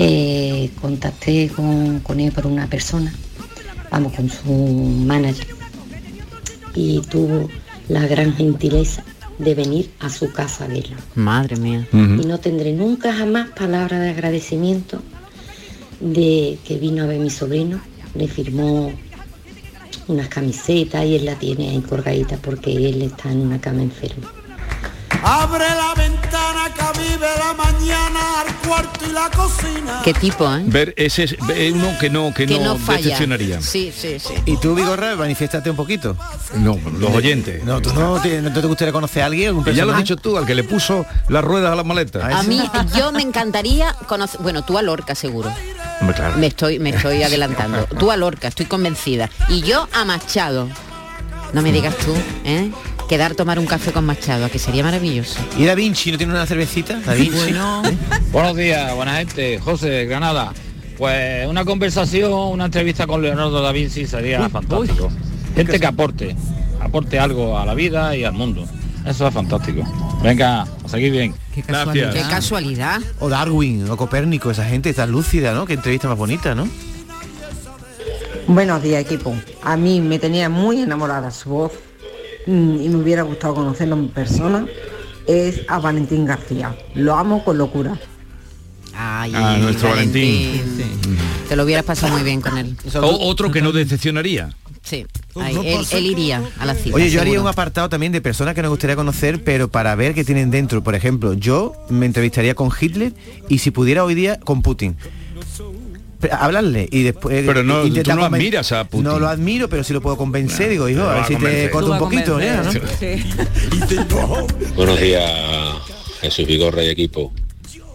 Eh, 0.00 0.70
contacté 0.80 1.48
con, 1.48 1.98
con 2.00 2.20
él 2.20 2.30
por 2.30 2.46
una 2.46 2.68
persona, 2.68 3.12
vamos, 3.90 4.12
con 4.12 4.30
su 4.30 4.52
manager. 4.52 5.48
Y 6.74 7.00
tuvo 7.00 7.48
la 7.88 8.06
gran 8.06 8.32
gentileza 8.34 9.02
de 9.38 9.54
venir 9.56 9.90
a 9.98 10.08
su 10.08 10.30
casa 10.32 10.66
a 10.66 10.68
verlo. 10.68 10.96
Madre 11.16 11.56
mía. 11.56 11.88
Y 11.92 12.26
no 12.26 12.38
tendré 12.38 12.72
nunca 12.72 13.12
jamás 13.12 13.48
palabra 13.50 13.98
de 13.98 14.10
agradecimiento 14.10 15.02
de 16.00 16.58
que 16.64 16.78
vino 16.78 17.02
a 17.02 17.06
ver 17.06 17.18
mi 17.18 17.30
sobrino, 17.30 17.80
le 18.14 18.28
firmó 18.28 18.92
unas 20.06 20.28
camisetas 20.28 21.04
y 21.04 21.16
él 21.16 21.24
la 21.24 21.34
tiene 21.34 21.70
ahí 21.70 21.80
colgadita 21.80 22.36
porque 22.36 22.72
él 22.72 23.02
está 23.02 23.30
en 23.30 23.40
una 23.40 23.60
cama 23.60 23.82
enfermo. 23.82 24.26
Abre 25.22 25.64
la 25.68 25.94
ventana 25.94 26.70
que 26.74 27.00
vive 27.00 27.26
la 27.38 27.52
mañana 27.54 28.40
al 28.40 28.54
cuarto 28.66 29.04
y 29.04 29.12
la 29.12 29.28
cocina. 29.30 30.00
¿Qué 30.04 30.14
tipo, 30.14 30.44
eh? 30.54 30.62
Ver 30.66 30.94
ese 30.96 31.24
es 31.24 31.36
uno 31.72 31.90
que 31.98 32.08
no, 32.08 32.32
que, 32.32 32.46
Que 32.46 32.58
no, 32.58 32.78
no 32.78 32.92
decepcionaría. 32.92 33.60
Sí, 33.60 33.92
sí, 33.94 34.18
sí. 34.18 34.34
¿Y 34.46 34.56
tú, 34.58 34.74
Vigorra, 34.74 35.16
manifiéstate 35.16 35.70
un 35.70 35.76
poquito? 35.76 36.16
No, 36.54 36.78
los 36.98 37.10
oyentes. 37.10 37.64
No, 37.64 37.80
¿tú 37.82 37.92
no 37.94 38.20
te, 38.20 38.40
no 38.40 38.52
te 38.52 38.66
gustaría 38.66 38.92
conocer 38.92 39.22
a 39.22 39.26
alguien? 39.26 39.48
algún 39.48 39.64
ya 39.72 39.84
lo 39.84 39.92
has 39.92 39.98
dicho 39.98 40.16
tú, 40.16 40.38
al 40.38 40.46
que 40.46 40.54
le 40.54 40.64
puso 40.64 41.04
las 41.28 41.44
ruedas 41.44 41.72
a 41.72 41.74
las 41.74 41.84
maletas. 41.84 42.22
A 42.32 42.42
mí, 42.44 42.62
yo 42.96 43.12
me 43.12 43.22
encantaría 43.22 43.92
conocer, 44.06 44.40
bueno, 44.40 44.62
tú 44.62 44.78
a 44.78 44.82
Lorca 44.82 45.14
seguro. 45.14 45.52
Claro. 46.14 46.38
Me 46.38 46.46
estoy, 46.46 46.78
me 46.78 46.90
estoy 46.90 47.22
adelantando. 47.22 47.84
Tú 47.98 48.10
a 48.10 48.16
Lorca, 48.16 48.48
estoy 48.48 48.66
convencida. 48.66 49.28
Y 49.48 49.62
yo 49.62 49.88
a 49.92 50.04
Machado. 50.04 50.68
No 51.52 51.62
me 51.62 51.72
digas 51.72 51.96
tú, 51.96 52.14
¿eh? 52.44 52.70
Quedar 53.08 53.34
tomar 53.34 53.58
un 53.58 53.64
café 53.64 53.90
con 53.90 54.04
Machado, 54.04 54.50
que 54.50 54.58
sería 54.58 54.82
maravilloso. 54.82 55.40
¿Y 55.56 55.64
Da 55.64 55.74
Vinci 55.74 56.12
no 56.12 56.18
tiene 56.18 56.34
una 56.34 56.44
cervecita? 56.44 57.00
Da 57.00 57.14
Vinci. 57.14 57.38
Bueno. 57.38 57.82
Buenos 58.32 58.54
días, 58.54 58.94
buena 58.94 59.14
gente. 59.16 59.58
José, 59.58 59.88
de 59.88 60.04
Granada. 60.04 60.52
Pues 60.98 61.46
una 61.48 61.64
conversación, 61.64 62.30
una 62.32 62.66
entrevista 62.66 63.06
con 63.06 63.22
Leonardo 63.22 63.62
da 63.62 63.72
Vinci 63.72 64.06
sería 64.06 64.46
fantástico. 64.50 65.10
Gente 65.54 65.80
que 65.80 65.86
aporte, 65.86 66.36
aporte 66.80 67.18
algo 67.18 67.56
a 67.56 67.64
la 67.64 67.72
vida 67.72 68.14
y 68.14 68.24
al 68.24 68.34
mundo. 68.34 68.66
Eso 69.06 69.26
es 69.26 69.32
fantástico. 69.32 69.84
Venga, 70.22 70.62
a 70.62 70.88
seguir 70.88 71.12
bien. 71.12 71.34
Qué 71.54 71.62
casualidad. 71.62 72.12
Qué 72.12 72.20
casualidad. 72.20 73.00
O 73.20 73.30
Darwin, 73.30 73.88
o 73.88 73.96
Copérnico, 73.96 74.50
esa 74.50 74.66
gente 74.66 74.92
tan 74.92 75.10
lúcida, 75.10 75.54
¿no? 75.54 75.64
Qué 75.64 75.72
entrevista 75.72 76.08
más 76.08 76.18
bonita, 76.18 76.54
¿no? 76.54 76.68
Buenos 78.48 78.82
días, 78.82 79.00
equipo. 79.00 79.34
A 79.62 79.78
mí 79.78 80.02
me 80.02 80.18
tenía 80.18 80.50
muy 80.50 80.82
enamorada 80.82 81.30
su 81.30 81.48
voz 81.48 81.72
y 82.52 82.88
me 82.88 82.96
hubiera 82.96 83.22
gustado 83.22 83.54
conocerlo 83.54 83.96
en 83.96 84.08
persona. 84.08 84.66
Es 85.26 85.60
a 85.68 85.78
Valentín 85.78 86.24
García. 86.24 86.74
Lo 86.94 87.14
amo 87.14 87.44
con 87.44 87.58
locura. 87.58 87.98
Ay, 88.94 89.32
Ah, 89.34 89.58
nuestro 89.60 89.90
Valentín. 89.90 90.60
Te 91.48 91.54
lo 91.56 91.64
hubieras 91.64 91.84
pasado 91.84 92.14
muy 92.14 92.22
bien 92.22 92.40
con 92.40 92.56
él. 92.58 92.76
O- 92.96 93.28
otro 93.28 93.50
que 93.50 93.60
no 93.60 93.72
decepcionaría. 93.72 94.50
Sí. 94.82 95.06
Ahí, 95.36 95.54
él, 95.62 95.86
él 95.90 96.06
iría 96.06 96.42
a 96.58 96.64
la 96.64 96.74
cita. 96.74 96.96
Oye, 96.96 97.10
yo 97.10 97.20
haría 97.20 97.40
un 97.40 97.46
apartado 97.46 97.88
también 97.90 98.10
de 98.10 98.22
personas 98.22 98.54
que 98.54 98.62
nos 98.62 98.70
gustaría 98.70 98.96
conocer, 98.96 99.44
pero 99.44 99.68
para 99.68 99.94
ver 99.94 100.14
qué 100.14 100.24
tienen 100.24 100.50
dentro. 100.50 100.82
Por 100.82 100.94
ejemplo, 100.94 101.34
yo 101.34 101.74
me 101.90 102.06
entrevistaría 102.06 102.54
con 102.54 102.70
Hitler 102.80 103.12
y 103.50 103.58
si 103.58 103.70
pudiera 103.70 104.02
hoy 104.04 104.14
día 104.14 104.40
con 104.40 104.62
Putin. 104.62 104.96
Hablarle 106.32 106.88
y 106.90 107.04
después 107.04 107.44
Pero 107.46 107.62
no, 107.62 107.82
tú 107.82 108.14
no 108.14 108.24
admiras 108.24 108.72
a 108.72 108.84
Putin. 108.84 109.04
No 109.04 109.18
lo 109.18 109.28
admiro, 109.28 109.68
pero 109.68 109.84
si 109.84 109.92
lo 109.92 110.00
puedo 110.00 110.16
convencer, 110.16 110.70
digo, 110.70 110.88
hijo, 110.88 111.02
a 111.02 111.14
ver 111.14 111.22
a 111.22 111.26
si 111.26 111.36
te 111.36 111.70
corto 111.70 111.92
un 111.92 111.98
poquito, 111.98 112.40
ya, 112.40 112.62
¿no? 112.62 112.72
Buenos 114.74 115.00
días, 115.00 115.30
Jesús 116.20 116.46
Vigorra 116.46 116.82
y 116.82 116.88
equipo. 116.88 117.32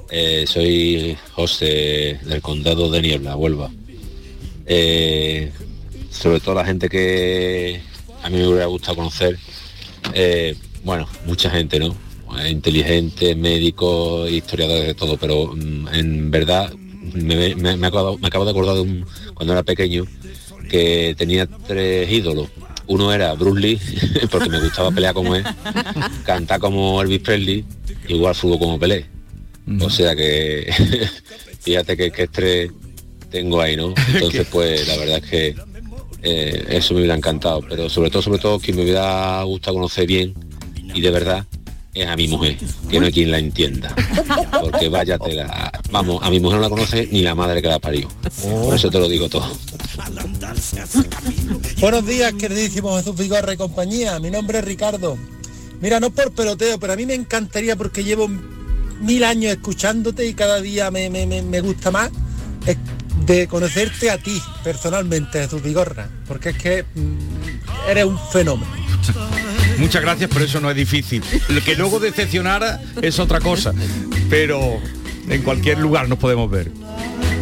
Eh, 0.09 0.45
soy 0.47 1.17
José 1.33 2.19
del 2.23 2.41
Condado 2.41 2.89
de 2.89 3.01
Niebla, 3.01 3.35
Huelva. 3.35 3.69
Eh, 4.65 5.51
sobre 6.09 6.39
todo 6.39 6.55
la 6.55 6.65
gente 6.65 6.87
que 6.87 7.81
a 8.21 8.29
mí 8.29 8.37
me 8.37 8.47
hubiera 8.47 8.67
gustado 8.67 8.97
conocer, 8.97 9.37
eh, 10.13 10.55
bueno, 10.83 11.07
mucha 11.25 11.49
gente, 11.49 11.79
¿no? 11.79 11.95
Eh, 12.39 12.49
Inteligentes, 12.49 13.35
médicos, 13.35 14.31
historiadores 14.31 14.87
de 14.87 14.93
todo, 14.93 15.17
pero 15.17 15.53
mm, 15.53 15.87
en 15.93 16.31
verdad 16.31 16.71
me, 17.13 17.55
me- 17.55 17.77
me 17.77 17.87
acabo, 17.87 18.17
me 18.17 18.27
acabo 18.27 18.45
de 18.45 18.51
acordar 18.51 18.75
de 18.75 18.81
un, 18.81 19.05
cuando 19.33 19.53
era 19.53 19.63
pequeño 19.63 20.05
que 20.69 21.13
tenía 21.17 21.47
tres 21.67 22.09
ídolos. 22.11 22.49
Uno 22.87 23.13
era 23.13 23.33
Bruce 23.33 23.61
Lee, 23.61 23.79
porque 24.31 24.49
me 24.49 24.59
gustaba 24.59 24.91
pelear 24.91 25.13
como 25.13 25.35
él, 25.35 25.43
cantar 26.25 26.59
como 26.59 27.01
Elvis 27.01 27.19
Presley, 27.19 27.65
y 28.07 28.17
jugar 28.17 28.35
fútbol 28.35 28.59
como 28.59 28.79
Pelé. 28.79 29.05
O 29.81 29.89
sea 29.89 30.13
que 30.15 30.69
fíjate 31.61 31.95
que, 31.95 32.11
que 32.11 32.23
estrés 32.23 32.71
tengo 33.31 33.61
ahí, 33.61 33.77
¿no? 33.77 33.93
Entonces 34.13 34.45
pues 34.51 34.85
la 34.87 34.97
verdad 34.97 35.17
es 35.23 35.29
que 35.29 35.55
eh, 36.21 36.65
eso 36.69 36.93
me 36.93 36.99
hubiera 37.01 37.15
encantado, 37.15 37.61
pero 37.69 37.89
sobre 37.89 38.09
todo, 38.09 38.21
sobre 38.21 38.39
todo, 38.39 38.59
quien 38.59 38.75
me 38.77 38.83
hubiera 38.83 39.41
gustado 39.43 39.75
conocer 39.75 40.05
bien 40.05 40.33
y 40.93 40.99
de 41.01 41.11
verdad 41.11 41.45
es 41.93 42.07
a 42.07 42.15
mi 42.15 42.27
mujer, 42.27 42.57
que 42.89 42.99
no 42.99 43.05
hay 43.05 43.11
quien 43.11 43.31
la 43.31 43.37
entienda. 43.39 43.93
Porque 44.61 44.89
vaya 44.89 45.17
tela. 45.19 45.71
Vamos, 45.91 46.23
a 46.23 46.29
mi 46.29 46.39
mujer 46.39 46.57
no 46.57 46.63
la 46.63 46.69
conoce 46.69 47.07
ni 47.11 47.21
la 47.21 47.35
madre 47.35 47.61
que 47.61 47.67
la 47.67 47.79
parió. 47.79 48.07
Por 48.41 48.75
eso 48.75 48.89
te 48.89 48.99
lo 48.99 49.07
digo 49.07 49.29
todo. 49.29 49.55
Buenos 51.79 52.05
días, 52.05 52.33
queridísimo 52.33 52.97
Jesús 52.97 53.15
Vigorra 53.15 53.53
y 53.53 53.57
compañía. 53.57 54.19
Mi 54.19 54.31
nombre 54.31 54.59
es 54.59 54.65
Ricardo. 54.65 55.17
Mira, 55.81 55.99
no 55.99 56.09
por 56.09 56.31
peloteo, 56.31 56.79
pero 56.79 56.93
a 56.93 56.95
mí 56.95 57.05
me 57.05 57.13
encantaría 57.13 57.75
porque 57.75 58.03
llevo 58.03 58.27
mil 59.01 59.23
años 59.23 59.51
escuchándote 59.51 60.25
y 60.27 60.33
cada 60.33 60.61
día 60.61 60.89
me, 60.89 61.09
me- 61.09 61.25
me- 61.27 61.61
gusta 61.61 61.91
más 61.91 62.09
es 62.65 62.77
de 63.25 63.47
conocerte 63.47 64.09
a 64.09 64.17
ti 64.17 64.41
personalmente, 64.63 65.43
Jesús 65.43 65.61
Vigorra. 65.61 66.09
Porque 66.27 66.49
es 66.49 66.57
que 66.57 66.83
mm, 66.95 67.89
eres 67.89 68.05
un 68.05 68.17
fenómeno. 68.31 68.71
Muchas 69.77 70.01
gracias, 70.01 70.29
pero 70.31 70.45
eso 70.45 70.59
no 70.59 70.69
es 70.69 70.75
difícil. 70.75 71.23
Lo 71.49 71.61
que 71.63 71.75
luego 71.75 71.99
decepcionara 71.99 72.81
es 73.01 73.19
otra 73.19 73.39
cosa. 73.39 73.73
Pero 74.29 74.79
en 75.29 75.41
cualquier 75.41 75.79
lugar 75.79 76.07
nos 76.09 76.19
podemos 76.19 76.49
ver. 76.49 76.71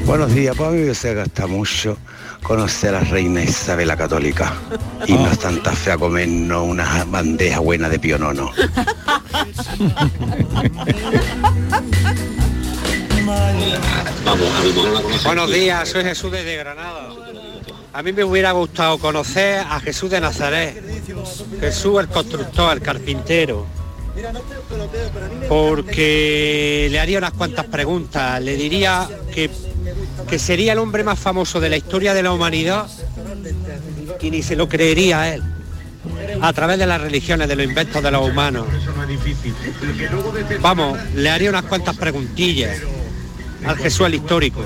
Buenos 0.05 0.33
días, 0.33 0.55
pues 0.57 0.67
a 0.67 0.71
mí 0.71 0.77
me 0.79 0.83
hubiese 0.85 1.15
gustado 1.15 1.47
mucho 1.49 1.97
conocer 2.41 2.95
a 2.95 3.01
la 3.01 3.07
reina 3.07 3.43
Isabel 3.43 3.87
la 3.87 3.95
Católica 3.95 4.53
y 5.05 5.13
no 5.13 5.29
es 5.31 5.37
tanta 5.37 5.71
fea 5.73 5.95
comernos 5.97 6.67
una 6.67 7.03
bandeja 7.05 7.59
buena 7.59 7.87
de 7.87 7.99
pionono. 7.99 8.51
A. 13.31 14.35
Buenos 15.25 15.51
días, 15.51 15.89
soy 15.89 16.03
Jesús 16.03 16.31
desde 16.31 16.57
Granada. 16.57 17.09
A 17.93 18.03
mí 18.03 18.13
me 18.13 18.23
hubiera 18.23 18.53
gustado 18.53 18.97
conocer 18.99 19.65
a 19.69 19.79
Jesús 19.81 20.09
de 20.09 20.21
Nazaret, 20.21 20.81
Jesús 21.59 21.99
el 21.99 22.07
constructor, 22.07 22.77
el 22.77 22.81
carpintero, 22.81 23.65
porque 25.49 26.87
le 26.89 26.99
haría 26.99 27.17
unas 27.17 27.33
cuantas 27.33 27.65
preguntas. 27.65 28.41
Le 28.41 28.55
diría 28.55 29.09
que, 29.33 29.49
que 30.29 30.39
sería 30.39 30.71
el 30.71 30.79
hombre 30.79 31.03
más 31.03 31.19
famoso 31.19 31.59
de 31.59 31.69
la 31.69 31.75
historia 31.75 32.13
de 32.13 32.23
la 32.23 32.31
humanidad 32.31 32.87
y 34.21 34.31
ni 34.31 34.41
se 34.41 34.55
lo 34.55 34.69
creería 34.69 35.33
él, 35.33 35.43
a 36.41 36.53
través 36.53 36.79
de 36.79 36.85
las 36.85 37.01
religiones, 37.01 37.49
de 37.49 37.57
los 37.57 37.65
inventos 37.65 38.01
de 38.01 38.11
los 38.11 38.29
humanos. 38.29 38.67
Vamos, 40.61 40.97
le 41.13 41.29
haría 41.29 41.49
unas 41.49 41.63
cuantas 41.65 41.97
preguntillas 41.97 42.77
al 43.65 43.77
Jesús 43.77 44.07
el 44.07 44.15
histórico. 44.15 44.63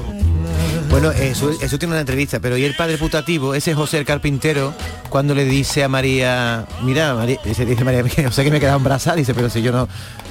Bueno, 0.96 1.12
eso, 1.12 1.52
eso 1.52 1.78
tiene 1.78 1.94
una 1.94 2.00
entrevista, 2.00 2.40
pero 2.40 2.56
y 2.56 2.64
el 2.64 2.74
padre 2.74 2.98
putativo, 2.98 3.54
ese 3.54 3.76
José 3.76 3.98
el 3.98 4.06
carpintero, 4.06 4.74
cuando 5.10 5.36
le 5.36 5.44
dice 5.44 5.84
a 5.84 5.90
María, 5.90 6.66
mira, 6.84 7.14
María, 7.14 7.38
dice, 7.44 7.66
dice 7.66 7.84
María, 7.84 8.02
o 8.26 8.32
sea 8.32 8.46
que 8.46 8.50
me 8.50 8.58
he 8.58 8.60
quedado 8.62 8.78
embarazada, 8.78 9.18
dice, 9.18 9.34
pero 9.34 9.50
si 9.50 9.62
yo 9.62 9.74
no, 9.74 9.90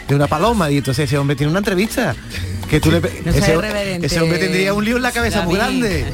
de 0.09 0.15
una 0.15 0.27
paloma, 0.27 0.71
y 0.71 0.79
entonces 0.79 1.05
ese 1.05 1.19
hombre 1.19 1.37
tiene 1.37 1.51
una 1.51 1.59
entrevista. 1.59 2.17
Que 2.71 2.81
tú 2.81 2.91
le, 2.91 3.03
No 3.03 3.31
ese, 3.31 4.21
hombre 4.23 4.39
tendría 4.39 4.73
un 4.73 4.83
lío 4.87 4.97
en 4.97 5.03
la 5.03 5.13
cabeza 5.13 5.43
muy 5.43 5.57
grande. 5.57 6.07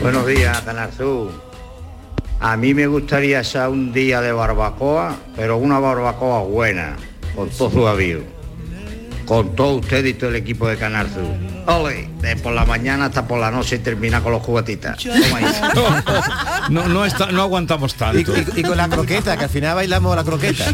Buenos 0.00 0.26
días, 0.26 0.58
Canarzú. 0.62 1.30
A 2.40 2.56
mí 2.56 2.72
me 2.72 2.86
gustaría 2.86 3.40
hacer 3.40 3.68
un 3.68 3.92
día 3.92 4.22
de 4.22 4.32
barbacoa, 4.32 5.18
pero 5.36 5.58
una 5.58 5.78
barbacoa 5.80 6.44
buena, 6.44 6.96
con 7.36 7.50
todo 7.50 7.70
su 7.70 7.86
avío. 7.86 8.37
Con 9.28 9.54
todo 9.54 9.76
usted 9.76 10.04
y 10.06 10.14
todo 10.14 10.30
el 10.30 10.36
equipo 10.36 10.66
de 10.66 10.76
Canarzú. 10.78 11.20
Ole, 11.66 12.08
de 12.22 12.34
por 12.36 12.54
la 12.54 12.64
mañana 12.64 13.04
hasta 13.06 13.28
por 13.28 13.38
la 13.38 13.50
noche 13.50 13.76
y 13.76 13.78
termina 13.80 14.22
con 14.22 14.32
los 14.32 14.40
jugatitas. 14.42 14.96
Toma 15.04 15.36
ahí. 15.36 15.44
No, 16.70 16.86
no, 16.88 17.04
está, 17.04 17.30
no 17.32 17.42
aguantamos 17.42 17.94
tanto. 17.94 18.18
y- 18.20 18.60
y 18.60 18.62
con 18.62 18.76
la 18.76 18.88
croqueta, 18.88 19.36
que 19.36 19.44
al 19.44 19.50
final 19.50 19.74
bailamos 19.74 20.14
la 20.16 20.24
croqueta. 20.24 20.64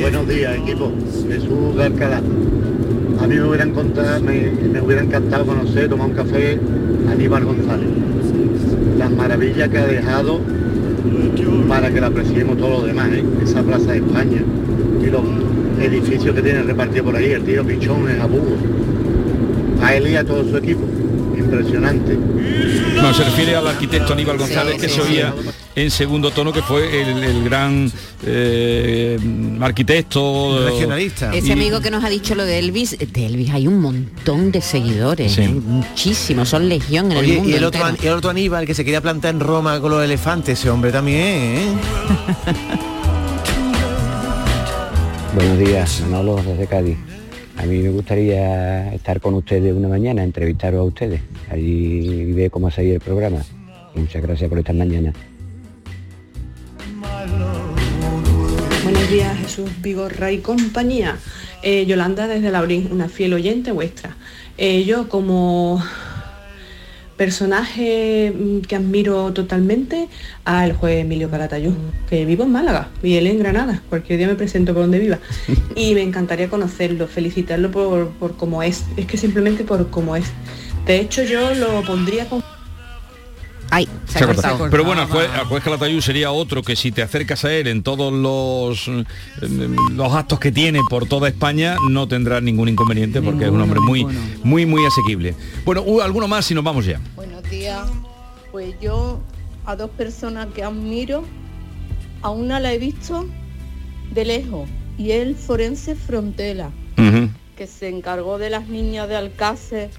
Buenos 0.00 0.28
días, 0.28 0.56
equipo. 0.56 0.92
Jesús 1.28 1.76
de 1.76 1.84
Alcalá. 1.84 2.18
A 2.18 3.26
mí 3.26 3.36
me 3.36 3.44
hubiera, 3.44 3.64
encantado, 3.64 4.20
me, 4.20 4.50
me 4.50 4.80
hubiera 4.80 5.02
encantado 5.02 5.46
conocer, 5.46 5.88
tomar 5.88 6.08
un 6.08 6.14
café 6.14 6.58
a 7.08 7.12
Aníbal 7.12 7.44
González. 7.44 7.88
Las 8.98 9.10
maravillas 9.10 9.68
que 9.68 9.78
ha 9.78 9.86
dejado 9.86 10.40
para 11.68 11.90
que 11.92 12.00
la 12.00 12.08
apreciemos 12.08 12.58
todos 12.58 12.78
los 12.80 12.86
demás, 12.86 13.08
¿eh? 13.12 13.24
esa 13.42 13.62
Plaza 13.62 13.92
de 13.92 13.98
España 13.98 14.42
y 15.06 15.10
los 15.10 15.22
edificios 15.80 16.34
que 16.34 16.42
tiene 16.42 16.62
repartidos 16.62 17.06
por 17.06 17.16
ahí, 17.16 17.32
el 17.32 17.44
tío 17.44 17.64
Pichón, 17.64 18.08
el 18.08 18.20
Abugo. 18.20 18.56
A 19.82 19.94
él 19.94 20.08
y 20.08 20.16
a 20.16 20.24
todo 20.24 20.42
su 20.48 20.56
equipo. 20.56 20.82
Impresionante. 21.36 22.16
No, 22.96 23.12
se 23.12 23.24
refiere 23.24 23.56
al 23.56 23.66
arquitecto 23.66 24.12
Aníbal 24.12 24.38
González 24.38 24.74
Sí, 24.76 24.80
que 24.80 24.88
sí, 24.88 24.94
se 24.94 25.02
sí. 25.02 25.08
oía 25.12 25.34
en 25.76 25.90
segundo 25.90 26.30
tono, 26.30 26.52
que 26.52 26.62
fue 26.62 27.02
el, 27.02 27.24
el 27.24 27.44
gran 27.44 27.90
eh, 28.24 29.18
arquitecto 29.60 30.64
Regionalista. 30.64 31.34
Ese 31.34 31.48
Y- 31.48 31.52
amigo 31.52 31.80
que 31.80 31.90
nos 31.90 32.04
ha 32.04 32.08
dicho 32.08 32.36
lo 32.36 32.44
de 32.44 32.60
Elvis, 32.60 32.96
de 32.96 33.26
Elvis 33.26 33.50
hay 33.50 33.66
un 33.66 33.80
montón 33.80 34.52
de 34.52 34.60
seguidores, 34.62 35.32
Sí. 35.32 35.42
¿eh? 35.42 35.48
muchísimos, 35.48 36.48
son 36.48 36.68
legión 36.68 37.10
en 37.10 37.18
Oye, 37.18 37.30
el 37.32 37.36
mundo. 37.38 37.50
y 37.50 37.54
el 37.54 37.64
otro, 37.64 37.82
el 38.00 38.08
otro 38.12 38.30
Aníbal 38.30 38.66
que 38.66 38.74
se 38.74 38.84
quería 38.84 39.00
plantar 39.00 39.34
en 39.34 39.40
Roma 39.40 39.80
con 39.80 39.90
los 39.90 40.02
elefantes, 40.04 40.58
ese 40.60 40.70
hombre 40.70 40.92
también, 40.92 41.18
¿eh? 41.20 41.68
Buenos 45.34 45.58
días, 45.58 46.00
Manolo 46.02 46.36
desde 46.36 46.68
Cádiz. 46.68 46.96
A 47.56 47.66
mí 47.66 47.80
me 47.80 47.88
gustaría 47.88 48.94
estar 48.94 49.20
con 49.20 49.34
ustedes 49.34 49.74
una 49.74 49.88
mañana, 49.88 50.22
entrevistaros 50.22 50.78
a 50.78 50.84
ustedes, 50.84 51.20
allí 51.50 52.32
ver 52.32 52.52
cómo 52.52 52.68
ha 52.68 52.70
salido 52.70 52.94
el 52.94 53.00
programa. 53.00 53.42
Muchas 53.96 54.22
gracias 54.22 54.48
por 54.48 54.60
esta 54.60 54.72
mañana. 54.72 55.12
Buenos 58.84 59.10
días, 59.10 59.36
Jesús 59.38 59.70
Vigorra 59.82 60.30
y 60.30 60.38
compañía. 60.38 61.18
Eh, 61.62 61.84
Yolanda 61.84 62.28
desde 62.28 62.52
Laurín, 62.52 62.88
una 62.92 63.08
fiel 63.08 63.34
oyente 63.34 63.72
vuestra. 63.72 64.16
Eh, 64.56 64.84
yo 64.84 65.08
como 65.08 65.82
personaje 67.16 68.32
mm, 68.32 68.60
que 68.60 68.76
admiro 68.76 69.32
totalmente 69.32 70.08
al 70.44 70.74
juez 70.74 71.00
Emilio 71.00 71.30
Calatayud, 71.30 71.74
que 72.08 72.24
vivo 72.24 72.44
en 72.44 72.52
Málaga 72.52 72.88
y 73.02 73.14
él 73.16 73.26
en 73.26 73.38
Granada, 73.38 73.82
cualquier 73.88 74.18
día 74.18 74.28
me 74.28 74.34
presento 74.34 74.72
por 74.72 74.82
donde 74.82 74.98
viva. 74.98 75.18
Y 75.76 75.94
me 75.94 76.02
encantaría 76.02 76.48
conocerlo, 76.48 77.08
felicitarlo 77.08 77.70
por, 77.70 78.10
por 78.10 78.36
cómo 78.36 78.62
es, 78.62 78.84
es 78.96 79.06
que 79.06 79.16
simplemente 79.16 79.64
por 79.64 79.90
cómo 79.90 80.14
es. 80.16 80.26
De 80.86 81.00
hecho 81.00 81.22
yo 81.24 81.54
lo 81.54 81.82
pondría 81.82 82.28
con... 82.28 82.42
Ay, 83.74 83.88
Se 84.06 84.22
ha 84.22 84.26
cortado. 84.28 84.68
Pero 84.70 84.84
bueno, 84.84 85.02
el 85.02 85.08
juez, 85.08 85.28
el 85.34 85.46
juez 85.46 85.64
Calatayud 85.64 86.00
sería 86.00 86.30
otro 86.30 86.62
que 86.62 86.76
si 86.76 86.92
te 86.92 87.02
acercas 87.02 87.44
a 87.44 87.52
él 87.52 87.66
en 87.66 87.82
todos 87.82 88.12
los 88.12 88.86
eh, 88.86 89.04
los 89.90 90.12
actos 90.12 90.38
que 90.38 90.52
tiene 90.52 90.78
por 90.88 91.08
toda 91.08 91.26
España 91.26 91.74
no 91.90 92.06
tendrá 92.06 92.40
ningún 92.40 92.68
inconveniente 92.68 93.20
porque 93.20 93.46
es 93.46 93.50
un 93.50 93.60
hombre 93.60 93.80
muy 93.80 94.06
muy 94.44 94.64
muy 94.64 94.86
asequible. 94.86 95.34
Bueno, 95.64 95.82
uh, 95.82 96.02
alguno 96.02 96.28
más 96.28 96.48
y 96.52 96.54
nos 96.54 96.62
vamos 96.62 96.86
ya. 96.86 97.00
Buenos 97.16 97.42
días. 97.50 97.90
Pues 98.52 98.76
yo 98.80 99.20
a 99.66 99.74
dos 99.74 99.90
personas 99.90 100.46
que 100.54 100.62
admiro, 100.62 101.24
a 102.22 102.30
una 102.30 102.60
la 102.60 102.72
he 102.74 102.78
visto 102.78 103.26
de 104.12 104.24
lejos 104.24 104.68
y 104.98 105.10
el 105.10 105.34
forense 105.34 105.96
Frontela, 105.96 106.70
que 107.56 107.66
se 107.66 107.88
encargó 107.88 108.38
de 108.38 108.50
las 108.50 108.68
niñas 108.68 109.08
de 109.08 109.16
Alcácer 109.16 109.90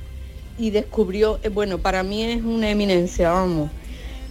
y 0.58 0.70
descubrió, 0.70 1.40
eh, 1.44 1.50
bueno, 1.50 1.80
para 1.80 2.04
mí 2.04 2.24
es 2.24 2.44
una 2.44 2.70
eminencia, 2.70 3.32
vamos. 3.32 3.70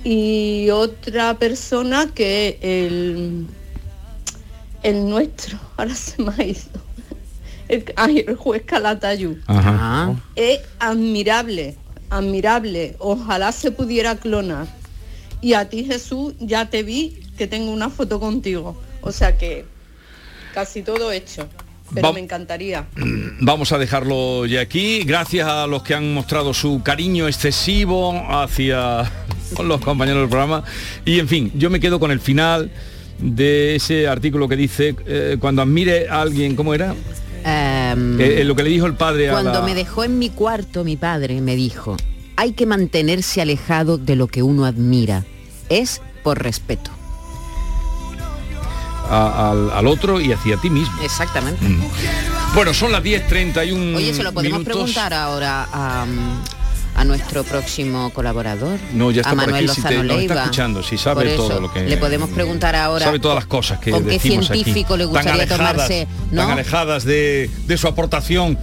Y 0.03 0.69
otra 0.71 1.39
persona 1.39 2.11
que 2.15 2.59
el, 2.61 3.47
el 4.83 5.09
nuestro, 5.09 5.59
ahora 5.77 5.95
se 5.95 6.23
me 6.23 6.33
ha 6.37 6.45
ido, 6.45 6.61
el, 7.69 7.85
ay, 7.97 8.25
el 8.27 8.37
juez 8.37 8.63
Calatayud. 8.65 9.39
Ajá. 9.47 10.15
Es 10.37 10.61
admirable, 10.79 11.77
admirable. 12.11 12.97
Ojalá 12.99 13.53
se 13.53 13.71
pudiera 13.71 14.17
clonar. 14.17 14.67
Y 15.41 15.55
a 15.55 15.69
ti 15.69 15.85
Jesús, 15.85 16.35
ya 16.39 16.71
te 16.71 16.83
vi 16.83 17.21
que 17.37 17.47
tengo 17.47 17.71
una 17.71 17.91
foto 17.91 18.21
contigo. 18.21 18.77
O 19.03 19.13
sea 19.13 19.37
que 19.37 19.65
casi 20.55 20.83
todo 20.83 21.13
hecho. 21.13 21.49
Pero 21.93 22.09
Va- 22.09 22.13
me 22.15 22.21
encantaría. 22.21 22.87
Vamos 23.41 23.73
a 23.73 23.79
dejarlo 23.79 24.47
ya 24.47 24.61
aquí. 24.63 25.03
Gracias 25.05 25.47
a 25.47 25.67
los 25.67 25.83
que 25.83 25.95
han 25.95 26.15
mostrado 26.15 26.55
su 26.55 26.83
cariño 26.83 27.27
excesivo 27.29 28.13
hacia 28.31 29.11
los 29.63 29.81
compañeros 29.81 30.23
del 30.23 30.29
programa. 30.31 30.65
Y 31.05 31.19
en 31.19 31.29
fin, 31.29 31.53
yo 31.55 31.69
me 31.71 31.81
quedo 31.81 32.01
con 32.01 32.11
el 32.11 32.21
final 32.21 32.71
de 33.19 33.77
ese 33.77 34.09
artículo 34.09 34.49
que 34.49 34.57
dice 34.57 34.97
eh, 35.07 35.37
cuando 35.39 35.63
admire 35.63 36.09
a 36.09 36.23
alguien, 36.23 36.57
¿cómo 36.57 36.75
era? 36.75 36.95
Em, 37.45 38.19
Eh, 38.21 38.41
eh, 38.41 38.45
lo 38.45 38.57
que 38.57 38.63
le 38.65 38.71
dijo 38.71 38.87
el 38.87 38.95
padre 38.95 39.29
a 39.29 39.33
Cuando 39.33 39.53
la- 39.53 39.63
me 39.63 39.75
dejó 39.75 40.03
en 40.05 40.19
mi 40.19 40.31
cuarto, 40.31 40.83
mi 40.83 40.97
padre 40.97 41.41
me 41.41 41.55
dijo, 41.55 41.97
hay 42.37 42.53
que 42.53 42.67
mantenerse 42.67 43.41
alejado 43.43 43.99
de 43.99 44.17
lo 44.17 44.27
que 44.27 44.43
uno 44.43 44.65
admira. 44.65 45.25
Es 45.69 46.01
por 46.25 46.43
respeto. 46.43 46.91
A- 49.09 49.51
al, 49.51 49.71
al 49.71 49.87
otro 49.87 50.21
y 50.21 50.33
hacia 50.33 50.57
ti 50.57 50.71
mismo. 50.71 50.95
Exactamente. 51.03 51.65
Bueno, 52.55 52.73
son 52.75 52.93
las 52.93 53.03
10.31 53.03 53.97
Oye, 53.97 54.15
se 54.15 54.23
lo 54.23 54.33
podemos 54.33 54.59
minutos. 54.61 54.65
preguntar 54.75 55.13
ahora 55.15 55.67
a, 55.73 56.07
a 56.97 57.05
nuestro 57.05 57.43
próximo 57.43 58.11
colaborador. 58.11 58.79
No, 58.93 59.11
ya 59.11 59.23
está 59.23 59.31
a 59.31 59.35
por 59.35 59.47
Manuel 59.47 59.65
aquí, 59.69 59.75
si 59.81 59.83
te- 59.87 60.21
está 60.23 60.43
escuchando, 60.43 60.83
si 60.83 60.97
sabe 60.97 61.35
todo 61.37 61.61
lo 61.61 61.73
que- 61.73 61.83
Le 61.83 61.97
podemos 61.97 62.31
preguntar 62.31 62.77
ahora 62.77 63.07
Sabe 63.07 63.19
todas 63.19 63.35
las 63.35 63.47
cosas 63.47 63.81
que 63.81 63.91
¿Con 63.91 64.05
qué 64.05 64.17
aquí. 64.17 64.29
científico 64.29 64.97
le 64.97 65.05
Tan 65.05 65.11
gustaría 65.13 65.33
alejadas, 65.43 65.73
tomarse, 65.73 66.07
no? 66.31 66.43
Tan 66.43 66.51
alejadas 66.53 67.05
de, 67.05 67.51
de 67.67 67.77
su 67.77 67.89
aportación. 67.89 68.57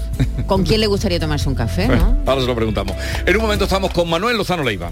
con 0.48 0.64
quién 0.64 0.80
le 0.80 0.88
gustaría 0.88 1.20
tomarse 1.20 1.50
un 1.50 1.56
café, 1.56 1.88
¿no? 1.90 2.18
Ahora 2.26 2.42
se 2.42 2.48
lo 2.48 2.56
preguntamos. 2.56 2.96
En 3.26 3.36
un 3.36 3.42
momento 3.42 3.66
estamos 3.66 3.92
con 3.92 4.10
Manuel 4.10 4.38
Lozano 4.38 4.64
Leiva. 4.64 4.92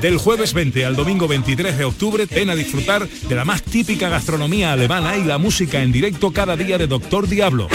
Del 0.00 0.16
jueves 0.16 0.52
20 0.52 0.84
al 0.84 0.94
domingo 0.94 1.26
23 1.26 1.76
de 1.76 1.84
octubre, 1.84 2.26
ven 2.26 2.50
a 2.50 2.54
disfrutar 2.54 3.08
de 3.08 3.34
la 3.34 3.44
más 3.44 3.62
típica 3.62 4.08
gastronomía 4.08 4.72
alemana 4.72 5.16
y 5.16 5.24
la 5.24 5.38
música 5.38 5.82
en 5.82 5.90
directo 5.90 6.32
cada 6.32 6.56
día 6.56 6.78
de 6.78 6.86
Doctor 6.86 7.26
Diablo. 7.26 7.68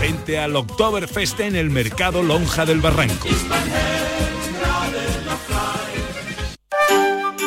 Vente 0.00 0.38
al 0.38 0.56
Oktoberfest 0.56 1.40
en 1.40 1.54
el 1.54 1.70
mercado 1.70 2.22
Lonja 2.22 2.66
del 2.66 2.80
Barranco. 2.80 3.28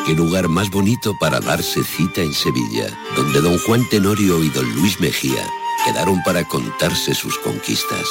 Qué 0.05 0.13
lugar 0.13 0.47
más 0.47 0.71
bonito 0.71 1.13
para 1.19 1.39
darse 1.39 1.83
cita 1.83 2.21
en 2.21 2.33
Sevilla, 2.33 2.87
donde 3.15 3.41
don 3.41 3.59
Juan 3.59 3.87
Tenorio 3.89 4.43
y 4.43 4.49
don 4.49 4.67
Luis 4.75 4.99
Mejía 4.99 5.45
quedaron 5.85 6.23
para 6.23 6.45
contarse 6.45 7.13
sus 7.13 7.37
conquistas. 7.37 8.05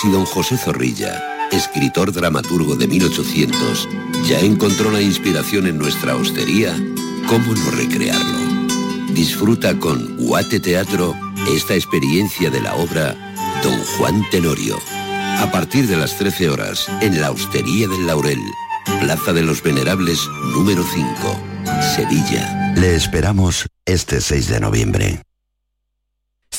Si 0.00 0.10
don 0.10 0.24
José 0.26 0.58
Zorrilla, 0.58 1.31
escritor 1.52 2.12
dramaturgo 2.12 2.74
de 2.76 2.88
1800, 2.88 3.88
ya 4.26 4.40
encontró 4.40 4.90
la 4.90 5.00
inspiración 5.00 5.66
en 5.66 5.78
nuestra 5.78 6.16
hostería, 6.16 6.74
¿cómo 7.28 7.54
no 7.54 7.70
recrearlo? 7.70 8.38
Disfruta 9.12 9.78
con 9.78 10.16
Guate 10.16 10.58
Teatro 10.60 11.14
esta 11.54 11.74
experiencia 11.74 12.50
de 12.50 12.60
la 12.60 12.74
obra 12.74 13.14
Don 13.62 13.78
Juan 13.96 14.24
Tenorio. 14.30 14.78
A 15.38 15.50
partir 15.50 15.86
de 15.86 15.96
las 15.96 16.16
13 16.16 16.48
horas, 16.48 16.88
en 17.00 17.20
la 17.20 17.30
Hostería 17.30 17.88
del 17.88 18.06
Laurel, 18.06 18.40
Plaza 19.00 19.32
de 19.32 19.42
los 19.42 19.62
Venerables, 19.62 20.20
número 20.54 20.84
5, 20.84 21.40
Sevilla. 21.96 22.72
Le 22.76 22.94
esperamos 22.94 23.66
este 23.84 24.20
6 24.20 24.48
de 24.48 24.60
noviembre. 24.60 25.22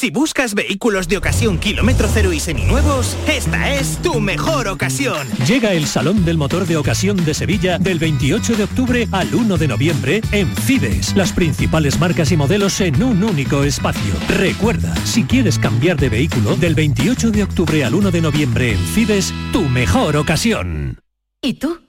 Si 0.04 0.12
buscas 0.12 0.54
vehículos 0.54 1.08
de 1.08 1.16
ocasión 1.16 1.58
kilómetro 1.58 2.10
cero 2.14 2.34
y 2.34 2.40
seminuevos, 2.42 3.16
esta 3.26 3.74
es 3.74 4.02
tu 4.02 4.20
mejor 4.20 4.68
ocasión. 4.68 5.26
Llega 5.48 5.72
el 5.72 5.88
Salón 5.88 6.26
del 6.26 6.38
Motor 6.38 6.68
de 6.68 6.76
Ocasión 6.76 7.24
de 7.24 7.34
Sevilla 7.34 7.80
del 7.80 8.00
28 8.00 8.58
de 8.58 8.66
octubre 8.66 9.08
al 9.14 9.34
1 9.34 9.58
de 9.58 9.68
noviembre 9.70 10.22
en 10.34 10.54
Fides. 10.58 11.16
Las 11.16 11.32
principales 11.32 12.02
marcas 12.02 12.34
y 12.34 12.36
modelos 12.36 12.82
en 12.82 13.02
un 13.02 13.24
único 13.24 13.64
espacio. 13.64 14.14
Recuerda, 14.28 14.94
si 15.06 15.24
quieres 15.24 15.58
cambiar 15.58 15.96
de 15.96 16.10
vehículo, 16.10 16.58
del 16.58 16.76
28 16.76 17.32
de 17.32 17.44
octubre 17.44 17.86
al 17.86 17.96
1 17.96 18.12
de 18.12 18.20
noviembre 18.20 18.74
en 18.74 18.80
Fides, 18.80 19.34
tu 19.54 19.62
mejor 19.62 20.18
ocasión. 20.18 21.00
¿Y 21.42 21.54
tú? 21.54 21.80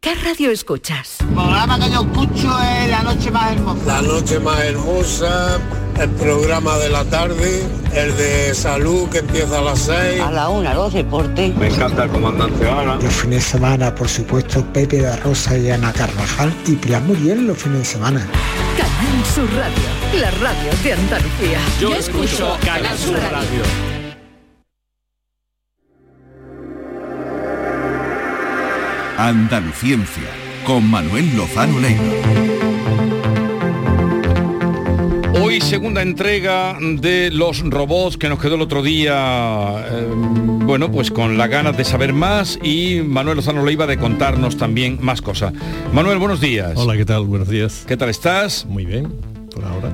¿Qué 0.00 0.16
radio 0.16 0.50
escuchas? 0.50 1.20
El 1.20 1.28
programa 1.28 1.78
que 1.78 1.92
yo 1.92 2.00
escucho 2.00 2.60
es 2.60 2.90
La 2.90 3.04
Noche 3.04 3.30
Más 3.30 3.52
Hermosa. 3.52 3.86
La 3.86 4.02
Noche 4.02 4.40
Más 4.40 4.64
Hermosa, 4.64 5.60
el 6.00 6.10
programa 6.10 6.78
de 6.78 6.90
la 6.90 7.04
tarde, 7.04 7.62
el 7.94 8.16
de 8.16 8.54
salud 8.54 9.08
que 9.08 9.18
empieza 9.18 9.58
a 9.58 9.62
las 9.62 9.78
6. 9.80 10.20
A 10.20 10.30
la 10.30 10.48
una, 10.48 10.74
los 10.74 10.92
deportes. 10.92 11.54
Me 11.56 11.68
encanta 11.68 12.04
el 12.04 12.10
comandante 12.10 12.68
Ana. 12.68 12.96
Los 12.96 13.12
fines 13.14 13.44
de 13.44 13.50
semana, 13.50 13.94
por 13.94 14.08
supuesto, 14.08 14.64
Pepe 14.72 14.98
de 14.98 15.16
Rosa 15.16 15.56
y 15.56 15.70
Ana 15.70 15.92
Carvajal 15.92 16.52
y 16.66 16.72
Pilar 16.76 17.02
Muriel 17.02 17.46
los 17.46 17.58
fines 17.58 17.78
de 17.80 17.84
semana. 17.84 18.26
Canal 18.76 19.24
Sur 19.34 19.48
Radio, 19.54 20.20
la 20.20 20.30
radio 20.30 20.72
de 20.82 20.92
Andalucía. 20.92 21.58
Yo, 21.80 21.94
escucho 21.94 22.56
Canal 22.64 22.96
Sur 22.98 23.18
Radio. 23.18 23.62
Andaluciencia, 29.18 30.28
con 30.64 30.90
Manuel 30.90 31.36
Lozano 31.36 31.78
Leiva. 31.78 32.61
Hoy 35.44 35.60
segunda 35.60 36.02
entrega 36.02 36.78
de 36.80 37.32
los 37.32 37.68
robots 37.68 38.16
que 38.16 38.28
nos 38.28 38.38
quedó 38.38 38.54
el 38.54 38.62
otro 38.62 38.80
día, 38.80 39.84
eh, 39.90 40.06
bueno, 40.14 40.92
pues 40.92 41.10
con 41.10 41.36
las 41.36 41.50
ganas 41.50 41.76
de 41.76 41.84
saber 41.84 42.12
más 42.12 42.60
y 42.62 43.00
Manuel 43.04 43.38
Lozano 43.38 43.64
Leiva 43.64 43.88
de 43.88 43.98
contarnos 43.98 44.56
también 44.56 44.98
más 45.00 45.20
cosas. 45.20 45.52
Manuel, 45.92 46.18
buenos 46.18 46.40
días. 46.40 46.74
Hola, 46.76 46.96
¿qué 46.96 47.04
tal? 47.04 47.24
Buenos 47.24 47.48
días. 47.48 47.84
¿Qué 47.88 47.96
tal 47.96 48.08
estás? 48.08 48.66
Muy 48.66 48.86
bien, 48.86 49.12
por 49.52 49.64
ahora. 49.64 49.92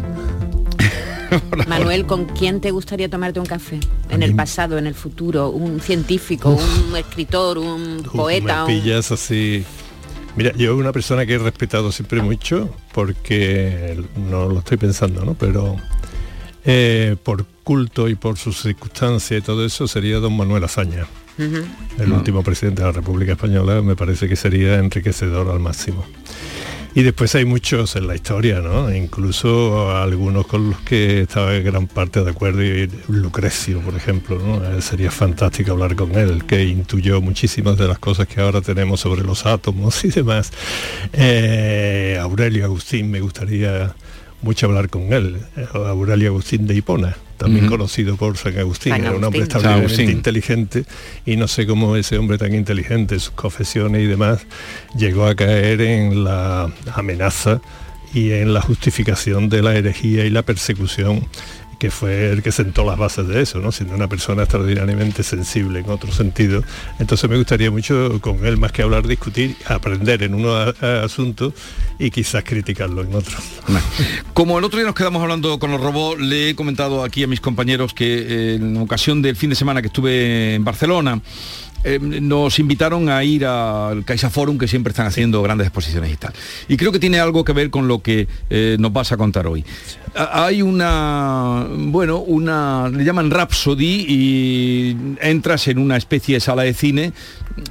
Manuel, 1.67 2.05
¿con 2.05 2.27
quién 2.27 2.61
te 2.61 2.71
gustaría 2.71 3.09
tomarte 3.09 3.41
un 3.41 3.47
café? 3.47 3.81
En 4.11 4.23
el 4.23 4.35
pasado, 4.35 4.77
en 4.77 4.87
el 4.87 4.95
futuro, 4.95 5.49
un 5.49 5.81
científico, 5.81 6.51
un 6.51 6.95
escritor, 6.95 7.57
un 7.57 8.03
poeta. 8.03 8.67
Me 8.67 8.75
pillas 8.75 9.11
así. 9.13 9.65
Mira, 10.37 10.53
yo 10.57 10.77
una 10.77 10.93
persona 10.93 11.27
que 11.27 11.35
he 11.35 11.39
respetado 11.39 11.91
siempre 11.91 12.23
mucho, 12.23 12.75
porque 12.93 14.01
no 14.31 14.49
lo 14.49 14.61
estoy 14.61 14.77
pensando, 14.77 15.25
¿no? 15.25 15.35
Pero 15.35 15.77
eh, 16.65 17.17
por 17.23 17.45
culto 17.65 18.09
y 18.09 18.15
por 18.15 18.39
sus 18.39 18.61
circunstancias 18.63 19.41
y 19.41 19.43
todo 19.43 19.65
eso 19.65 19.89
sería 19.89 20.19
don 20.19 20.37
Manuel 20.37 20.65
Azaña. 20.65 21.07
Uh 21.39 21.43
-huh. 21.43 21.65
El 21.99 22.09
no. 22.11 22.17
último 22.17 22.43
presidente 22.43 22.83
de 22.83 22.89
la 22.89 22.93
República 22.93 23.33
Española 23.33 23.81
me 23.83 23.97
parece 23.97 24.29
que 24.29 24.37
sería 24.37 24.77
enriquecedor 24.77 25.49
al 25.51 25.61
máximo. 25.61 26.05
Y 26.99 27.05
después 27.05 27.33
hay 27.37 27.45
muchos 27.45 27.95
en 27.95 28.09
la 28.09 28.17
historia, 28.17 28.59
¿no? 28.59 28.93
Incluso 28.93 29.97
algunos 29.97 30.49
con 30.49 30.71
los 30.71 30.81
que 30.81 31.21
estaba 31.21 31.55
en 31.55 31.63
gran 31.63 31.87
parte 31.87 32.25
de 32.25 32.31
acuerdo, 32.33 32.61
y 32.65 32.91
Lucrecio, 33.07 33.79
por 33.83 33.95
ejemplo, 33.95 34.37
¿no? 34.37 34.65
Eh, 34.65 34.83
sería 34.83 35.13
fantástico 35.13 35.71
hablar 35.71 35.95
con 35.95 36.17
él, 36.17 36.45
que 36.45 36.65
intuyó 36.65 37.21
muchísimas 37.21 37.79
de 37.79 37.87
las 37.87 38.01
cosas 38.01 38.27
que 38.27 38.41
ahora 38.41 38.63
tenemos 38.63 38.99
sobre 38.99 39.23
los 39.23 39.47
átomos 39.47 40.05
y 40.05 40.09
demás. 40.09 40.51
Eh, 41.13 42.19
Aurelio 42.21 42.65
Agustín, 42.65 43.13
me 43.13 43.21
gustaría 43.21 43.95
mucho 44.43 44.67
hablar 44.67 44.91
con 44.91 45.13
él, 45.13 45.39
Aurelio 45.73 46.31
Agustín 46.31 46.67
de 46.67 46.75
Hipona, 46.75 47.17
también 47.39 47.67
conocido 47.67 48.17
por 48.17 48.37
San 48.37 48.59
Agustín, 48.59 48.93
San 48.93 49.01
Agustín. 49.01 49.07
era 49.07 49.17
un 49.17 49.25
hombre 49.25 49.41
extraordinariamente 49.41 50.13
inteligente 50.13 50.85
y 51.25 51.37
no 51.37 51.49
sé 51.49 51.67
cómo 51.67 51.97
ese 51.97 52.19
hombre 52.19 52.37
tan 52.37 52.55
inteligente, 52.55 53.19
sus 53.19 53.31
confesiones 53.31 54.03
y 54.03 54.07
demás, 54.07 54.47
llegó 54.97 55.27
a 55.27 55.35
caer 55.35 55.81
en 55.81 56.25
la 56.25 56.71
amenaza 56.95 57.61
y 58.13 58.33
en 58.33 58.53
la 58.55 58.61
justificación 58.61 59.49
de 59.49 59.63
la 59.63 59.75
herejía 59.75 60.25
y 60.25 60.31
la 60.31 60.43
persecución 60.43 61.27
que 61.79 61.91
fue 61.91 62.31
el 62.31 62.43
que 62.43 62.53
sentó 62.53 62.85
las 62.85 62.99
bases 62.99 63.27
de 63.29 63.43
eso, 63.43 63.61
¿no? 63.61 63.73
siendo 63.73 63.95
una 63.95 64.09
persona 64.09 64.43
extraordinariamente 64.43 65.23
sensible 65.23 65.81
en 65.81 65.91
otro 65.91 66.13
sentido. 66.13 66.63
Entonces 66.99 67.29
me 67.31 67.37
gustaría 67.37 67.71
mucho 67.71 68.21
con 68.21 68.45
él, 68.45 68.57
más 68.57 68.73
que 68.73 68.83
hablar, 68.83 69.07
discutir, 69.07 69.57
aprender 69.67 70.23
en 70.23 70.35
unos 70.35 70.83
asuntos 70.83 71.55
y 71.99 72.11
quizás 72.11 72.45
criticarlo 72.45 73.03
en 73.03 73.15
otros. 73.15 73.43
Como 74.35 74.59
el 74.59 74.65
otro 74.65 74.79
día 74.79 74.87
nos 74.87 74.95
quedamos 74.95 75.23
hablando 75.23 75.59
con 75.59 75.71
los 75.71 75.81
robots, 75.81 76.21
le 76.21 76.51
he 76.51 76.55
comentado 76.55 77.05
aquí 77.05 77.23
a 77.23 77.27
mis 77.27 77.41
compañeros 77.41 77.95
que 77.95 78.55
en 78.55 78.77
ocasión 78.77 79.23
del 79.23 79.37
fin 79.37 79.51
de 79.51 79.57
semana 79.57 79.81
que 79.81 79.89
estuve 79.89 80.55
en 80.55 80.65
Barcelona, 80.65 81.21
eh, 81.85 81.99
nos 82.01 82.59
invitaron 82.59 83.09
a 83.09 83.23
ir 83.25 83.47
al 83.47 84.05
Caixa 84.05 84.31
Forum, 84.31 84.59
que 84.59 84.67
siempre 84.69 84.91
están 84.91 85.07
haciendo 85.07 85.43
grandes 85.43 85.67
exposiciones 85.67 86.13
y 86.13 86.17
tal. 86.17 86.33
Y 86.69 86.77
creo 86.77 86.93
que 86.93 86.99
tiene 86.99 87.21
algo 87.21 87.45
que 87.45 87.53
ver 87.53 87.71
con 87.71 87.89
lo 87.89 88.01
que 88.01 88.27
eh, 88.51 88.77
nos 88.79 88.93
vas 88.93 89.13
a 89.13 89.17
contar 89.17 89.47
hoy. 89.47 89.65
Hay 90.15 90.63
una, 90.63 91.67
bueno, 91.71 92.19
una, 92.19 92.89
le 92.89 93.05
llaman 93.05 93.31
Rhapsody 93.31 94.07
y 94.09 94.97
entras 95.21 95.69
en 95.69 95.79
una 95.79 95.97
especie 95.97 96.37
de 96.37 96.41
sala 96.41 96.63
de 96.63 96.75
cine, 96.75 97.13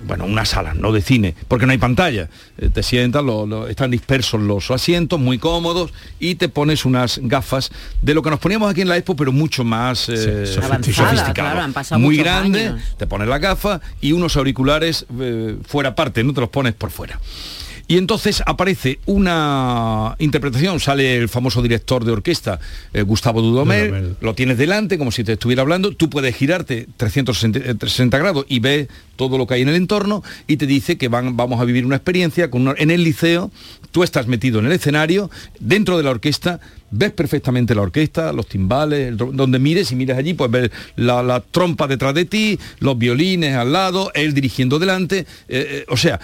bueno, 0.06 0.26
una 0.26 0.46
sala, 0.46 0.74
no 0.74 0.92
de 0.92 1.02
cine, 1.02 1.36
porque 1.48 1.66
no 1.66 1.72
hay 1.72 1.78
pantalla. 1.78 2.30
Eh, 2.58 2.70
te 2.74 2.84
sientas, 2.84 3.24
están 3.70 3.92
dispersos 3.92 4.42
los 4.42 4.70
asientos, 4.72 5.20
muy 5.20 5.38
cómodos, 5.38 5.92
y 6.20 6.36
te 6.36 6.50
pones 6.50 6.86
unas 6.86 7.20
gafas 7.24 7.72
de 8.02 8.14
lo 8.14 8.22
que 8.22 8.30
nos 8.30 8.40
poníamos 8.40 8.70
aquí 8.70 8.82
en 8.82 8.90
la 8.90 8.98
Expo, 8.98 9.16
pero 9.16 9.32
mucho 9.32 9.64
más 9.64 10.00
sofisticado. 10.00 12.00
muy 12.00 12.18
grande, 12.18 12.74
te 12.98 13.08
pones 13.08 13.28
la 13.28 13.40
gafa 13.40 13.82
y 14.02 14.12
unos 14.12 14.36
auriculares 14.38 15.06
eh, 15.20 15.58
fuera 15.66 15.96
parte, 15.96 16.24
no 16.24 16.34
te 16.34 16.42
los 16.42 16.50
pones 16.50 16.74
por 16.74 16.92
fuera. 16.92 17.20
Y 17.90 17.98
entonces 17.98 18.44
aparece 18.46 19.00
una 19.06 20.16
interpretación, 20.20 20.82
sale 20.82 21.16
el 21.16 21.30
famoso 21.30 21.62
director 21.62 22.04
de 22.04 22.12
orquesta, 22.12 22.60
eh, 22.94 23.02
Gustavo 23.02 23.42
Dudomel, 23.42 24.18
lo 24.20 24.34
tienes 24.36 24.58
delante 24.58 24.98
como 24.98 25.10
si 25.12 25.24
te 25.24 25.34
estuviera 25.34 25.62
hablando, 25.62 25.96
tú 25.96 26.10
puedes 26.10 26.36
girarte 26.36 26.88
360 26.98 28.18
grados 28.18 28.46
y 28.50 28.60
ves 28.60 28.90
todo 29.16 29.38
lo 29.38 29.48
que 29.48 29.54
hay 29.54 29.62
en 29.62 29.70
el 29.70 29.76
entorno 29.76 30.22
y 30.48 30.58
te 30.58 30.66
dice 30.68 30.98
que 30.98 31.08
van, 31.08 31.38
vamos 31.38 31.62
a 31.62 31.64
vivir 31.64 31.86
una 31.86 31.96
experiencia 31.96 32.52
con 32.52 32.76
en 32.78 32.92
el 32.92 33.06
liceo, 33.06 33.52
tú 33.92 34.04
estás 34.04 34.28
metido 34.28 34.60
en 34.60 34.66
el 34.66 34.74
escenario, 34.74 35.32
dentro 35.62 35.96
de 35.96 36.04
la 36.04 36.10
orquesta, 36.10 36.60
ves 36.92 37.14
perfectamente 37.14 37.74
la 37.74 37.84
orquesta, 37.84 38.34
los 38.34 38.48
timbales, 38.48 39.16
donde 39.16 39.60
mires 39.60 39.94
y 39.94 39.96
mires 39.96 40.18
allí, 40.18 40.34
pues 40.34 40.52
ver 40.52 40.72
la, 40.98 41.42
trompa 41.52 41.88
detrás 41.88 42.14
de 42.14 42.26
ti, 42.26 42.60
los 42.80 42.98
violines 42.98 43.56
al 43.56 43.72
lado, 43.72 44.12
él 44.14 44.34
dirigiendo 44.34 44.78
delante, 44.78 45.26
eh, 45.48 45.86
o 45.88 45.96
sea, 45.96 46.20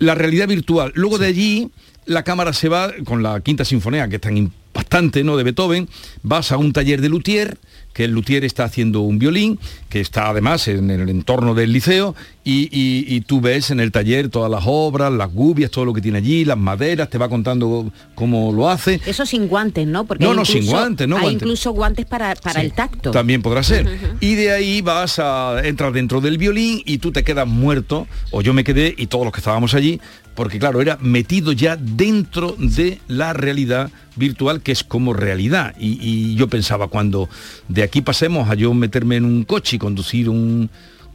la 0.00 0.16
realidad 0.16 0.48
virtual. 0.48 0.90
Luego 0.96 1.18
de 1.18 1.28
allí 1.28 1.70
la 2.06 2.24
cámara 2.24 2.52
se 2.52 2.68
va 2.68 2.92
con 3.04 3.22
la 3.22 3.40
quinta 3.40 3.64
sinfonía, 3.64 4.08
que 4.08 4.16
es 4.16 4.20
tan 4.20 4.36
impactante, 4.36 5.22
¿no? 5.22 5.36
De 5.36 5.44
Beethoven, 5.44 5.88
vas 6.24 6.50
a 6.50 6.56
un 6.56 6.72
taller 6.72 7.00
de 7.00 7.08
luthier, 7.08 7.58
que 7.92 8.04
el 8.04 8.12
luthier 8.12 8.44
está 8.44 8.64
haciendo 8.64 9.00
un 9.00 9.18
violín, 9.18 9.58
que 9.88 10.00
está 10.00 10.28
además 10.28 10.68
en 10.68 10.90
el 10.90 11.08
entorno 11.08 11.54
del 11.54 11.72
liceo, 11.72 12.14
y, 12.44 13.20
tú 13.22 13.40
ves 13.40 13.70
en 13.70 13.80
el 13.80 13.92
taller 13.92 14.28
todas 14.28 14.50
las 14.50 14.64
obras, 14.66 15.12
las 15.12 15.32
gubias, 15.32 15.70
todo 15.70 15.84
lo 15.84 15.92
que 15.92 16.00
tiene 16.00 16.18
allí, 16.18 16.44
las 16.44 16.58
maderas, 16.58 17.08
te 17.08 17.18
va 17.18 17.28
contando 17.28 17.92
cómo 18.14 18.52
lo 18.52 18.68
hace. 18.68 19.00
Eso 19.06 19.26
sin 19.26 19.46
guantes, 19.46 19.86
¿no? 19.86 20.04
Porque 20.04 20.24
no, 20.24 20.34
no, 20.34 20.44
sin 20.44 20.66
guantes, 20.66 21.06
no. 21.06 21.18
Hay 21.18 21.34
incluso 21.34 21.70
guantes 21.72 22.06
para, 22.06 22.34
para 22.34 22.60
el 22.60 22.72
tacto. 22.72 23.10
También 23.10 23.42
podrá 23.42 23.62
ser. 23.62 23.86
Y 24.20 24.34
de 24.34 24.52
ahí 24.52 24.80
vas 24.80 25.18
a 25.18 25.60
entrar 25.64 25.92
dentro 25.92 26.20
del 26.20 26.38
violín 26.38 26.82
y 26.84 26.98
tú 26.98 27.12
te 27.12 27.22
quedas 27.22 27.46
muerto, 27.46 28.06
o 28.30 28.42
yo 28.42 28.52
me 28.52 28.64
quedé 28.64 28.94
y 28.96 29.06
todos 29.06 29.24
los 29.24 29.32
que 29.32 29.40
estábamos 29.40 29.74
allí, 29.74 30.00
porque 30.40 30.58
claro, 30.58 30.80
era 30.80 30.96
metido 31.02 31.52
ya 31.52 31.76
dentro 31.76 32.56
de 32.56 32.98
la 33.08 33.34
realidad 33.34 33.90
virtual 34.16 34.62
que 34.62 34.72
es 34.72 34.82
como 34.82 35.12
realidad. 35.12 35.74
Y, 35.78 36.34
yo 36.34 36.48
pensaba, 36.48 36.88
cuando 36.88 37.28
de 37.68 37.82
aquí 37.82 38.00
pasemos 38.00 38.48
a 38.48 38.54
yo 38.54 38.72
meterme 38.72 39.16
en 39.16 39.26
un 39.26 39.44
coche 39.44 39.76
y 39.76 39.78
conducir 39.78 40.30
un, 40.30 40.70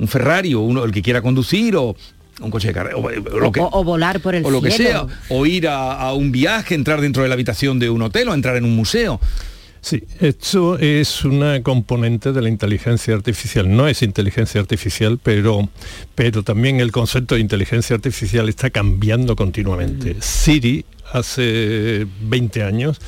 Ferrari 0.06 0.54
o 0.54 0.60
uno, 0.60 0.84
el 0.84 0.92
que 0.92 1.02
quiera 1.02 1.24
conducir 1.24 1.76
o 1.76 1.96
un 2.40 2.52
coche 2.52 2.68
de 2.68 2.76
carrera 2.76 2.98
o, 2.98 3.84
volar 3.84 4.20
por 4.20 4.36
el 4.36 4.46
o 4.46 4.52
lo 4.52 4.62
que 4.62 4.70
sea 4.70 5.08
o 5.30 5.48
ir 5.48 5.68
a, 5.70 6.14
un 6.14 6.32
viaje 6.32 6.76
entrar 6.76 7.02
dentro 7.02 7.24
de 7.24 7.30
la 7.30 7.34
habitación 7.34 7.80
de 7.80 7.90
un 7.90 8.04
hotel 8.04 8.30
o 8.30 8.34
entrar 8.36 8.58
en 8.58 8.64
un 8.64 8.76
museo 8.76 9.20
Sí, 9.86 10.04
esto 10.20 10.80
es 10.80 11.24
una 11.26 11.62
componente 11.62 12.34
de 12.34 12.42
la 12.42 12.50
inteligencia 12.50 13.14
artificial. 13.14 13.70
No 13.70 13.88
es 13.88 14.02
inteligencia 14.02 14.60
artificial, 14.60 15.20
pero, 15.22 15.70
pero 16.16 16.42
también 16.42 16.80
el 16.80 16.92
concepto 16.92 17.36
de 17.36 17.42
inteligencia 17.42 17.96
artificial 17.96 18.50
está 18.50 18.72
cambiando 18.72 19.36
continuamente. 19.36 20.16
Mm. 20.16 20.22
Siri 20.22 20.86
hace 21.14 22.08
20 22.20 22.64
años 22.64 23.00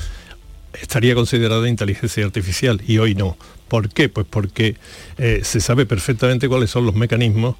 estaría 0.80 1.16
considerada 1.16 1.68
inteligencia 1.68 2.24
artificial 2.24 2.80
y 2.86 2.98
hoy 2.98 3.16
no. 3.16 3.36
¿Por 3.66 3.88
qué? 3.88 4.08
Pues 4.08 4.28
porque 4.30 4.76
eh, 5.16 5.40
se 5.42 5.58
sabe 5.60 5.84
perfectamente 5.84 6.48
cuáles 6.48 6.70
son 6.70 6.86
los 6.86 6.94
mecanismos 6.94 7.56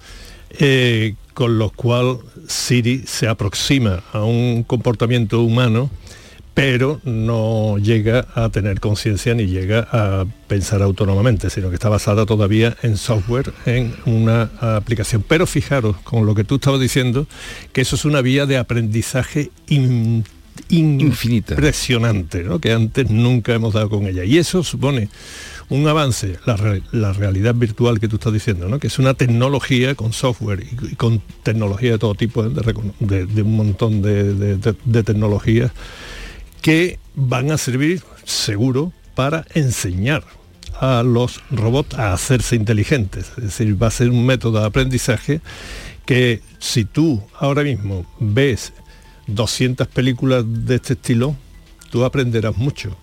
eh, 0.60 1.16
con 1.34 1.58
los 1.58 1.72
cuales 1.72 2.18
Siri 2.46 3.02
se 3.04 3.26
aproxima 3.26 4.04
a 4.12 4.22
un 4.22 4.62
comportamiento 4.62 5.42
humano 5.42 5.90
pero 6.58 7.00
no 7.04 7.78
llega 7.78 8.26
a 8.34 8.48
tener 8.48 8.80
conciencia 8.80 9.32
ni 9.32 9.46
llega 9.46 9.86
a 9.92 10.26
pensar 10.48 10.82
autónomamente, 10.82 11.50
sino 11.50 11.68
que 11.68 11.74
está 11.74 11.88
basada 11.88 12.26
todavía 12.26 12.76
en 12.82 12.96
software, 12.96 13.52
en 13.64 13.94
una 14.06 14.50
aplicación. 14.60 15.22
Pero 15.22 15.46
fijaros, 15.46 15.98
con 15.98 16.26
lo 16.26 16.34
que 16.34 16.42
tú 16.42 16.56
estabas 16.56 16.80
diciendo, 16.80 17.28
que 17.72 17.82
eso 17.82 17.94
es 17.94 18.04
una 18.04 18.22
vía 18.22 18.44
de 18.44 18.56
aprendizaje 18.56 19.52
infinita, 19.68 21.54
impresionante, 21.54 22.42
¿no? 22.42 22.58
que 22.58 22.72
antes 22.72 23.08
nunca 23.08 23.54
hemos 23.54 23.74
dado 23.74 23.88
con 23.88 24.08
ella. 24.08 24.24
Y 24.24 24.38
eso 24.38 24.64
supone 24.64 25.10
un 25.68 25.86
avance, 25.86 26.40
la, 26.44 27.12
realidad 27.12 27.54
virtual 27.54 28.00
que 28.00 28.08
tú 28.08 28.16
estás 28.16 28.32
diciendo, 28.32 28.68
¿no? 28.68 28.80
que 28.80 28.88
es 28.88 28.98
una 28.98 29.14
tecnología 29.14 29.94
con 29.94 30.12
software 30.12 30.64
y, 30.90 30.96
con 30.96 31.22
tecnología 31.44 31.92
de 31.92 31.98
todo 31.98 32.16
tipo, 32.16 32.42
de, 32.42 33.42
un 33.42 33.56
montón 33.56 34.02
de 34.02 35.02
tecnologías 35.04 35.70
que 36.60 36.98
van 37.14 37.50
a 37.50 37.58
servir 37.58 38.02
seguro 38.24 38.92
para 39.14 39.44
enseñar 39.54 40.24
a 40.80 41.02
los 41.02 41.42
robots 41.50 41.98
a 41.98 42.12
hacerse 42.12 42.56
inteligentes. 42.56 43.32
Es 43.36 43.44
decir, 43.44 43.82
va 43.82 43.88
a 43.88 43.90
ser 43.90 44.10
un 44.10 44.24
método 44.24 44.60
de 44.60 44.66
aprendizaje 44.66 45.40
que 46.06 46.40
si 46.58 46.84
tú 46.84 47.22
ahora 47.38 47.62
mismo 47.62 48.06
ves 48.20 48.72
200 49.26 49.86
películas 49.88 50.44
de 50.46 50.76
este 50.76 50.94
estilo, 50.94 51.36
tú 51.90 52.04
aprenderás 52.04 52.56
mucho. 52.56 52.96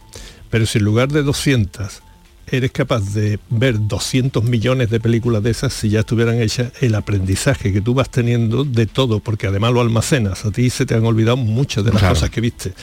Pero 0.49 0.65
si 0.65 0.77
en 0.77 0.85
lugar 0.85 1.09
de 1.11 1.23
200 1.23 2.01
eres 2.47 2.71
capaz 2.71 3.13
de 3.13 3.39
ver 3.49 3.87
200 3.87 4.43
millones 4.43 4.89
de 4.89 4.99
películas 4.99 5.43
de 5.43 5.51
esas 5.51 5.73
si 5.73 5.89
ya 5.89 6.01
estuvieran 6.01 6.41
hechas, 6.41 6.71
el 6.81 6.95
aprendizaje 6.95 7.73
que 7.73 7.81
tú 7.81 7.93
vas 7.93 8.09
teniendo 8.09 8.63
de 8.63 8.85
todo, 8.85 9.19
porque 9.19 9.47
además 9.47 9.73
lo 9.73 9.81
almacenas, 9.81 10.45
a 10.45 10.51
ti 10.51 10.69
se 10.69 10.85
te 10.85 10.95
han 10.95 11.05
olvidado 11.05 11.37
muchas 11.37 11.83
de 11.83 11.91
las 11.93 12.03
cosas 12.03 12.29
que 12.29 12.41
viste. 12.41 12.73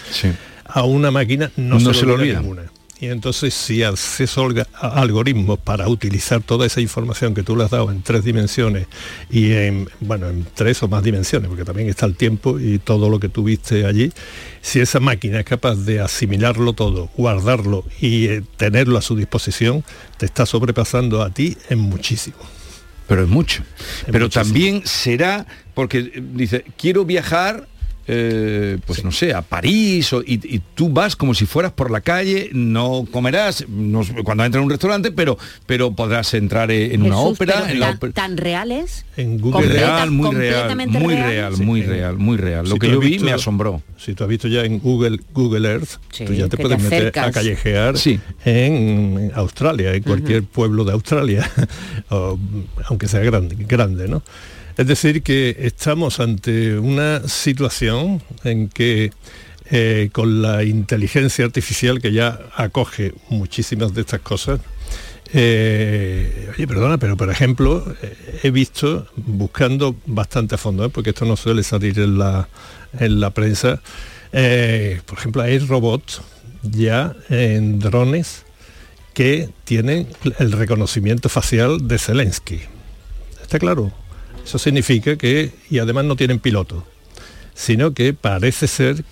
A 0.75 0.85
una 0.85 1.11
máquina 1.11 1.51
no, 1.57 1.79
se, 1.81 2.07
lo 2.07 2.15
olvida 2.15 2.41
ninguna. 2.41 2.63
Y 3.03 3.09
entonces 3.09 3.53
si 3.53 3.83
acceso 3.83 4.49
a 4.75 5.01
algoritmos 5.01 5.59
para 5.59 5.89
utilizar 5.89 6.41
toda 6.41 6.67
esa 6.67 6.81
información 6.81 7.35
que 7.35 7.43
tú 7.43 7.57
le 7.57 7.65
has 7.65 7.71
dado 7.73 7.91
en 7.91 8.01
tres 8.01 8.23
dimensiones 8.23 8.87
y 9.29 9.51
en, 9.55 9.89
bueno, 9.99 10.29
en 10.29 10.47
tres 10.55 10.85
o 10.85 10.89
más 10.89 11.03
dimensiones, 11.03 11.49
porque 11.49 11.65
también 11.65 11.89
está 11.89 12.07
el 12.07 12.15
tiempo 12.15 12.61
y 12.61 12.79
todo 12.79 13.11
lo 13.11 13.19
que 13.19 13.29
tuviste 13.29 13.87
allí, 13.87 14.13
si 14.61 14.79
esa 14.79 15.01
máquina 15.01 15.41
es 15.41 15.45
capaz 15.45 15.75
de 15.75 15.99
asimilarlo 15.99 16.75
todo, 16.75 17.11
guardarlo 17.17 17.85
y 18.01 18.27
eh, 18.27 18.45
tenerlo 18.57 18.97
a 18.99 19.03
su 19.03 19.17
disposición, 19.17 19.83
te 20.17 20.27
está 20.27 20.47
sobrepasando 20.47 21.23
a 21.23 21.31
ti 21.31 21.57
en 21.71 21.81
muchísimo. 21.81 22.37
Pero 23.09 23.25
es 23.25 23.29
mucho. 23.29 23.65
Pero 24.13 24.31
también 24.31 24.83
será, 24.87 25.45
porque 25.75 25.99
eh, 25.99 26.23
dice, 26.35 26.65
quiero 26.79 27.05
viajar 27.05 27.67
eh, 28.09 28.79
pues 28.85 29.05
no 29.05 29.13
sé, 29.13 29.33
a 29.33 29.43
París 29.43 30.13
y, 30.27 30.61
tú 30.75 30.89
vas 30.89 31.15
como 31.15 31.35
si 31.35 31.47
fueras 31.47 31.73
por 31.73 31.91
la 31.91 32.01
calle, 32.01 32.51
no 32.53 33.07
comerás 33.11 33.65
cuando 34.25 34.45
entras 34.45 34.61
en 34.61 34.65
un 34.65 34.71
restaurante, 34.71 35.13
pero, 35.13 35.39
pero 35.67 35.93
podrás 35.93 36.35
entrar 36.35 36.71
en 36.71 37.03
una 37.03 37.19
ópera. 37.19 37.71
En 37.71 38.13
¿Tan 38.13 38.37
reales? 38.37 39.05
En 39.17 39.39
Google 39.39 39.69
real, 39.69 40.11
muy 40.11 40.35
real, 40.35 40.77
muy 40.89 41.15
real, 41.15 41.57
muy 41.59 41.83
real, 41.83 42.17
muy 42.17 42.37
real. 42.37 42.69
Lo 42.69 42.77
que 42.77 42.91
yo 42.91 42.99
vi 42.99 43.19
me 43.19 43.33
asombró. 43.33 43.83
Si 43.97 44.15
tú 44.15 44.25
has 44.25 44.31
visto 44.31 44.49
ya 44.49 44.65
en 44.65 44.81
Google, 44.81 45.21
Google 45.33 45.69
Earth, 45.69 46.01
tú 46.27 46.33
ya 46.33 46.49
te 46.49 46.57
puedes 46.57 46.83
meter 46.83 47.17
a 47.19 47.31
callejear 47.31 47.95
en 48.45 49.31
Australia, 49.35 49.95
en 49.95 50.03
cualquier 50.03 50.43
pueblo 50.43 50.85
de 50.85 50.93
Australia, 50.93 51.49
aunque 52.89 53.07
sea 53.07 53.21
grande, 53.21 53.57
grande, 53.59 54.09
¿no? 54.09 54.23
Es 54.77 54.87
decir, 54.87 55.23
que 55.23 55.57
estamos 55.61 56.19
ante 56.19 56.79
una 56.79 57.29
situación 57.29 58.23
en 58.43 58.69
que 58.69 59.11
eh, 59.71 60.09
con 60.13 60.41
la 60.41 60.65
inteligencia 60.65 61.45
artificial 61.45 62.01
que 62.01 62.13
ya 62.13 62.41
acoge 62.57 63.15
muchísimas 63.29 63.95
de 63.95 64.01
estas 64.01 64.21
cosas, 64.21 64.61
eh, 65.35 66.51
oye, 66.55 66.67
perdona, 66.67 66.99
pero 66.99 67.17
por 67.17 67.31
ejemplo, 67.31 67.85
eh, 68.03 68.41
he 68.43 68.51
visto, 68.51 69.07
buscando 69.17 69.95
bastante 70.07 70.55
a 70.55 70.59
fondo, 70.59 70.89
porque 70.91 71.11
esto 71.11 71.27
no 71.27 71.37
suele 71.37 71.63
salir 71.63 71.99
en 71.99 72.19
la, 72.19 72.49
en 72.99 73.21
la 73.21 73.31
prensa, 73.31 73.81
por 74.31 75.19
ejemplo, 75.19 75.43
hay 75.43 75.59
robots 75.59 76.23
ya 76.63 77.15
en 77.29 77.79
drones 77.79 78.45
que 79.13 79.51
tienen 79.65 80.07
el 80.39 80.53
reconocimiento 80.53 81.29
facial 81.29 81.87
de 81.87 81.99
Zelensky. 81.99 82.61
¿Está 83.43 83.59
claro? 83.59 83.93
Eso 84.45 84.59
significa 84.59 85.17
que, 85.17 85.51
y 85.71 85.79
además 85.79 86.05
no 86.05 86.17
tienen 86.17 86.39
piloto, 86.39 86.85
sino 87.55 87.93
que 87.93 88.13
parece 88.13 88.67
ser, 88.67 89.05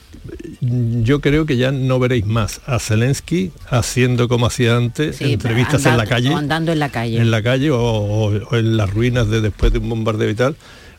yo 0.61 1.21
creo 1.21 1.47
que 1.47 1.57
ya 1.57 1.73
no 1.73 1.99
veréis 1.99 2.27
más 2.27 2.61
a 2.67 2.79
Zelensky 2.79 3.53
haciendo 3.69 4.29
como 4.29 4.47
hacía 4.47 4.77
antes, 4.77 5.17
Sí, 5.17 5.33
entrevistas 5.33 5.87
en 5.87 5.97
la 5.97 6.07
calle 6.07 6.31
o 6.31 6.37
andando 6.37 6.73
en 6.73 6.79
la 6.79 6.89
calle. 6.91 7.19
en 7.19 7.31
la 7.31 7.43
calle 7.43 7.71
o, 7.71 8.33
en 8.53 8.77
las 8.77 8.91
ruinas 8.91 9.29
de 9.29 9.41
después 9.41 9.73
de 9.73 9.79
un 9.79 9.89
bombardeo 9.89 10.31
y 10.31 10.35
tal, 10.35 10.57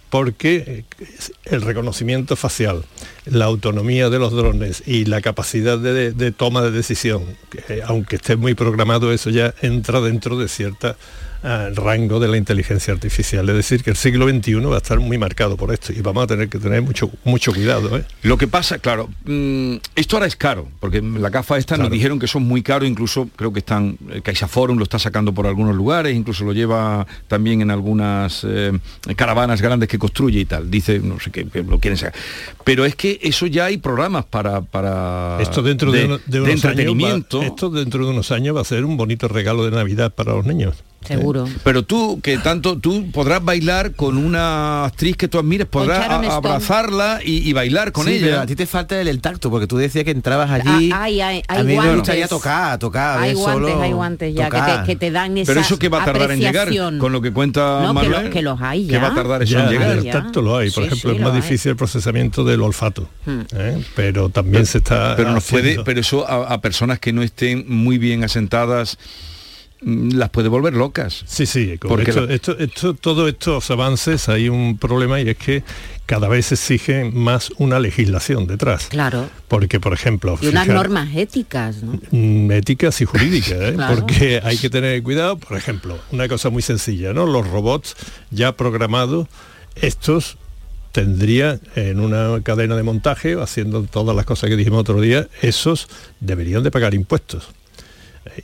porque 0.10 0.84
el 1.46 1.62
reconocimiento 1.62 2.36
facial, 2.36 2.84
la 3.26 3.46
autonomía 3.46 4.10
de 4.10 4.20
los 4.20 4.34
drones 4.34 4.84
y 4.86 5.06
la 5.06 5.22
capacidad 5.22 5.78
de, 5.78 6.12
de 6.12 6.32
toma 6.32 6.62
de 6.62 6.72
decisión, 6.72 7.24
que, 7.50 7.76
eh, 7.76 7.82
aunque 7.86 8.18
esté 8.18 8.36
muy 8.36 8.54
programado, 8.54 9.14
eso 9.14 9.30
ya 9.30 9.54
entra 9.62 10.02
dentro 10.02 10.38
de 10.38 10.48
cierta 10.48 10.98
ah, 11.44 11.70
rango 11.74 12.20
de 12.20 12.28
la 12.28 12.38
inteligencia 12.38 12.94
artificial. 12.94 13.48
Es 13.50 13.56
decir, 13.56 13.84
que 13.84 13.90
el 13.92 13.96
siglo 13.96 14.28
XXI 14.30 14.56
va 14.56 14.76
a 14.76 14.78
estar 14.78 15.00
muy 15.00 15.18
marcado 15.18 15.58
por 15.58 15.74
esto 15.74 15.94
y 15.94 16.02
vamos 16.02 16.24
a 16.24 16.28
tener 16.28 16.50
que 16.50 16.58
tener 16.60 16.82
mucho, 16.82 17.10
mucho 17.24 17.54
cuidado. 17.54 17.98
¿eh? 17.98 18.06
Lo 18.24 18.38
que 18.38 18.48
pasa, 18.48 18.80
claro, 18.80 19.10
mm, 19.26 19.76
esto 19.96 20.16
ahora 20.18 20.28
es 20.28 20.36
caro, 20.36 20.68
porque 20.80 21.02
la 21.02 21.30
gafa 21.30 21.58
esta 21.58 21.78
nos 21.78 21.90
dijeron 21.92 22.20
que 22.20 22.28
son 22.28 22.44
muy 22.44 22.62
caros, 22.64 22.88
incluso 22.88 23.30
creo 23.36 23.52
que 23.54 23.60
están, 23.60 23.98
el 24.12 24.22
CaixaForum 24.22 24.78
lo 24.78 24.84
está 24.84 25.00
sacando 25.00 25.34
por 25.34 25.48
algunos 25.48 25.76
lugares, 25.76 26.16
incluso 26.16 26.44
lo 26.44 26.54
lleva 26.54 27.06
también 27.28 27.62
en 27.62 27.72
algunas 27.72 28.44
eh, 28.48 28.72
caravanas 29.16 29.62
grandes 29.62 29.90
que 29.90 29.98
construye 30.00 30.40
y 30.42 30.46
tal, 30.46 30.70
dice, 30.72 31.00
no 31.00 31.20
sé 31.20 31.32
qué, 31.32 31.46
que 31.48 31.64
lo 31.64 31.80
quieren 31.80 31.98
sacar. 31.98 32.14
Pero 32.64 32.86
es 32.86 32.96
que 32.96 33.20
eso 33.22 33.48
ya 33.48 33.66
hay 33.66 33.78
programas 33.78 34.26
para... 34.26 34.62
para 34.62 35.38
Esto 35.42 35.62
dentro 35.62 35.92
de, 35.92 36.06
uno- 36.06 36.20
de 36.26 36.42
unos 36.42 36.50
años 36.50 36.66
va- 36.66 36.70
entretenimiento. 36.72 37.42
esto 37.42 37.70
dentro 37.70 38.06
de 38.06 38.12
unos 38.12 38.32
años 38.32 38.56
va 38.56 38.62
a 38.62 38.66
ser 38.66 38.86
un 38.86 38.98
bonito 38.98 39.28
regalo 39.28 39.66
de 39.66 39.72
Navidad 39.72 40.14
para 40.14 40.34
los 40.34 40.46
niños. 40.46 40.76
Seguro. 41.06 41.48
Pero 41.64 41.84
tú, 41.84 42.20
que 42.22 42.38
tanto, 42.38 42.78
tú 42.78 43.10
podrás 43.12 43.44
bailar 43.44 43.94
con 43.94 44.18
una 44.18 44.86
actriz 44.86 45.18
que 45.18 45.28
tú 45.28 45.40
admires, 45.40 45.66
podrás 45.68 46.08
a- 46.08 46.36
abrazarla 46.36 47.20
y, 47.24 47.48
y 47.50 47.54
bailar 47.54 47.92
con 47.92 48.06
Sí, 48.06 48.18
pero 48.20 48.34
ella. 48.34 48.42
a 48.42 48.46
ti 48.46 48.56
te 48.56 48.66
falta 48.68 49.02
el, 49.02 49.08
el 49.08 49.20
tacto, 49.20 49.50
porque 49.50 49.66
tú 49.68 49.78
decías 49.78 50.06
que 50.06 50.12
entrabas 50.12 50.50
allí. 50.52 50.92
Ah, 50.94 51.04
hay- 51.04 51.20
hay- 51.22 51.44
hay 51.48 51.60
a 51.60 51.64
mí 51.64 51.70
me 51.70 51.74
guantes. 51.76 51.96
gustaría 51.98 52.28
tocar, 52.28 52.78
tocar. 52.78 53.20
Hay 53.20 53.34
guantes, 53.34 53.70
solo 53.72 53.82
hay 53.82 53.92
guantes 53.94 54.36
ya 54.36 54.50
que 54.50 54.58
te, 54.62 54.84
que 54.86 54.96
te 54.96 55.12
dan 55.12 55.38
esa 55.38 55.52
Pero 55.52 55.62
eso 55.62 55.80
que 55.80 55.90
va 55.90 56.04
a 56.04 56.06
tardar 56.06 56.32
en 56.32 56.40
llegar, 56.40 56.70
con 57.00 57.12
lo 57.12 57.22
que 57.22 57.32
cuenta 57.34 57.82
No, 57.82 58.00
que, 58.00 58.08
lo- 58.10 58.30
que 58.30 58.42
los 58.42 58.62
hay 58.62 58.86
que 58.86 58.94
ya. 58.94 59.00
va 59.02 59.08
a 59.08 59.16
tardar 59.16 59.42
eso 59.44 59.54
Ya, 59.54 59.64
en 59.66 59.70
llegar. 59.72 59.92
el 59.98 60.10
tacto 60.10 60.42
lo 60.42 60.56
hay, 60.58 60.70
por 60.70 60.84
Sí, 60.84 60.88
ejemplo, 60.88 61.10
sí, 61.12 61.16
es 61.18 61.22
más 61.24 61.34
hay. 61.34 61.42
difícil 61.42 61.72
el 61.72 61.76
procesamiento 61.78 62.44
del 62.44 62.62
olfato, 62.62 63.10
Hmm. 63.26 63.42
¿eh? 63.56 63.84
pero 63.96 64.30
también 64.30 64.66
se 64.66 64.78
está 64.78 65.16
pero 65.16 65.32
nos 65.32 65.46
puede 65.46 65.84
pero 65.84 66.00
eso 66.00 66.28
a, 66.30 66.54
a 66.54 66.62
personas 66.62 67.00
que 67.00 67.12
no 67.12 67.22
estén 67.24 67.66
muy 67.68 67.98
bien 67.98 68.24
asentadas 68.24 68.98
las 69.84 70.30
puede 70.30 70.48
volver 70.48 70.74
locas 70.76 71.24
Sí, 71.26 71.46
sí, 71.48 71.78
con 71.80 71.90
Porque 71.90 72.12
esto, 72.12 72.26
la- 72.28 72.34
esto- 72.36 72.58
esto- 72.60 72.94
todos 72.94 73.28
estos 73.30 73.72
avances 73.72 74.30
hay 74.30 74.48
un 74.48 74.78
problema 74.78 75.20
y 75.20 75.30
es 75.30 75.38
que 75.38 75.64
cada 76.06 76.28
vez 76.28 76.48
se 76.48 76.56
exige 76.56 77.06
más 77.06 77.52
una 77.58 77.80
legislación 77.80 78.46
detrás. 78.46 78.88
Claro. 78.90 79.30
Porque, 79.48 79.80
por 79.80 79.94
ejemplo, 79.94 80.38
Y 80.42 80.48
unas 80.48 80.66
fijar- 80.66 80.76
normas 80.76 81.10
éticas, 81.16 81.82
¿no? 81.84 82.00
mm, 82.12 82.52
éticas 82.52 83.00
y 83.02 83.06
jurídicas, 83.06 83.52
¿eh? 83.60 83.74
Claro. 83.76 83.96
porque 83.96 84.40
hay 84.44 84.58
que 84.58 84.70
tener 84.70 85.02
cuidado, 85.04 85.38
por 85.38 85.58
ejemplo, 85.58 85.98
una 86.12 86.28
cosa 86.28 86.50
muy 86.50 86.62
sencilla, 86.62 87.14
¿no? 87.14 87.26
Los 87.26 87.48
robots 87.48 87.96
ya 88.30 88.52
programados, 88.56 89.28
estos 89.76 90.38
tendrían 90.92 91.62
en 91.76 92.00
una 92.02 92.42
cadena 92.44 92.76
de 92.76 92.84
montaje, 92.84 93.42
haciendo 93.42 93.84
todas 93.84 94.16
las 94.16 94.26
cosas 94.26 94.50
que 94.50 94.58
dijimos 94.58 94.82
otro 94.82 95.00
día, 95.00 95.28
esos 95.42 95.88
deberían 96.20 96.64
de 96.64 96.72
pagar 96.72 96.94
impuestos. 96.94 97.48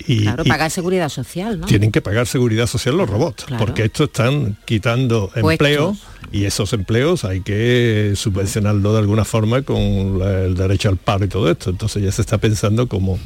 Y, 0.07 0.23
Claro, 0.23 0.43
y 0.45 0.49
pagar 0.49 0.71
seguridad 0.71 1.07
social, 1.09 1.59
¿no? 1.59 1.67
tienen 1.67 1.91
que 1.91 2.01
pagar 2.01 2.25
seguridad 2.25 2.65
social 2.65 2.97
los 2.97 3.07
robots, 3.09 3.45
Claro. 3.45 3.63
porque 3.65 3.83
estos 3.85 4.07
están 4.07 4.57
quitando 4.65 5.31
empleos 5.35 5.99
y 6.31 6.45
esos 6.45 6.73
empleos 6.73 7.23
hay 7.25 7.41
que 7.41 8.13
subvencionarlo 8.15 8.91
de 8.93 8.99
alguna 8.99 9.23
forma 9.23 9.61
con 9.61 10.17
la- 10.19 10.45
el 10.45 10.55
derecho 10.55 10.89
al 10.89 10.97
paro 10.97 11.25
y 11.25 11.27
todo 11.27 11.49
esto. 11.51 11.69
Entonces 11.69 12.01
ya 12.03 12.11
se 12.11 12.21
está 12.21 12.39
pensando 12.39 12.87
como... 12.87 13.19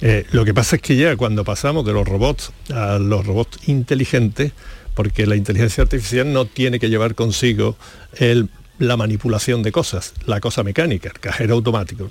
eh, 0.00 0.24
lo 0.32 0.44
que 0.46 0.54
pasa 0.54 0.76
es 0.76 0.82
que 0.82 0.96
ya 0.96 1.14
cuando 1.16 1.44
pasamos 1.44 1.84
de 1.84 1.92
los 1.92 2.08
robots 2.08 2.52
a 2.72 2.98
los 2.98 3.26
robots 3.26 3.68
inteligentes, 3.68 4.52
porque 4.94 5.26
la 5.26 5.36
inteligencia 5.36 5.82
artificial 5.82 6.32
no 6.32 6.46
tiene 6.46 6.80
que 6.80 6.88
llevar 6.88 7.14
consigo 7.14 7.76
el 8.16 8.48
la 8.82 8.96
manipulación 8.96 9.62
de 9.62 9.70
cosas, 9.70 10.12
la 10.26 10.40
cosa 10.40 10.64
mecánica, 10.64 11.08
el 11.08 11.20
cajero 11.20 11.54
automático. 11.54 12.08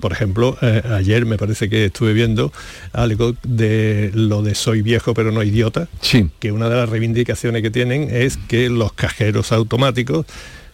Por 0.00 0.12
ejemplo, 0.12 0.56
eh, 0.62 0.82
ayer 0.92 1.26
me 1.26 1.36
parece 1.36 1.68
que 1.68 1.86
estuve 1.86 2.14
viendo 2.14 2.50
algo 2.92 3.34
de 3.42 4.10
lo 4.14 4.42
de 4.42 4.54
soy 4.54 4.80
viejo 4.80 5.12
pero 5.12 5.32
no 5.32 5.42
idiota, 5.42 5.86
sí. 6.00 6.30
que 6.38 6.50
una 6.50 6.70
de 6.70 6.76
las 6.76 6.88
reivindicaciones 6.88 7.60
que 7.60 7.70
tienen 7.70 8.08
es 8.10 8.38
que 8.38 8.70
los 8.70 8.94
cajeros 8.94 9.52
automáticos 9.52 10.24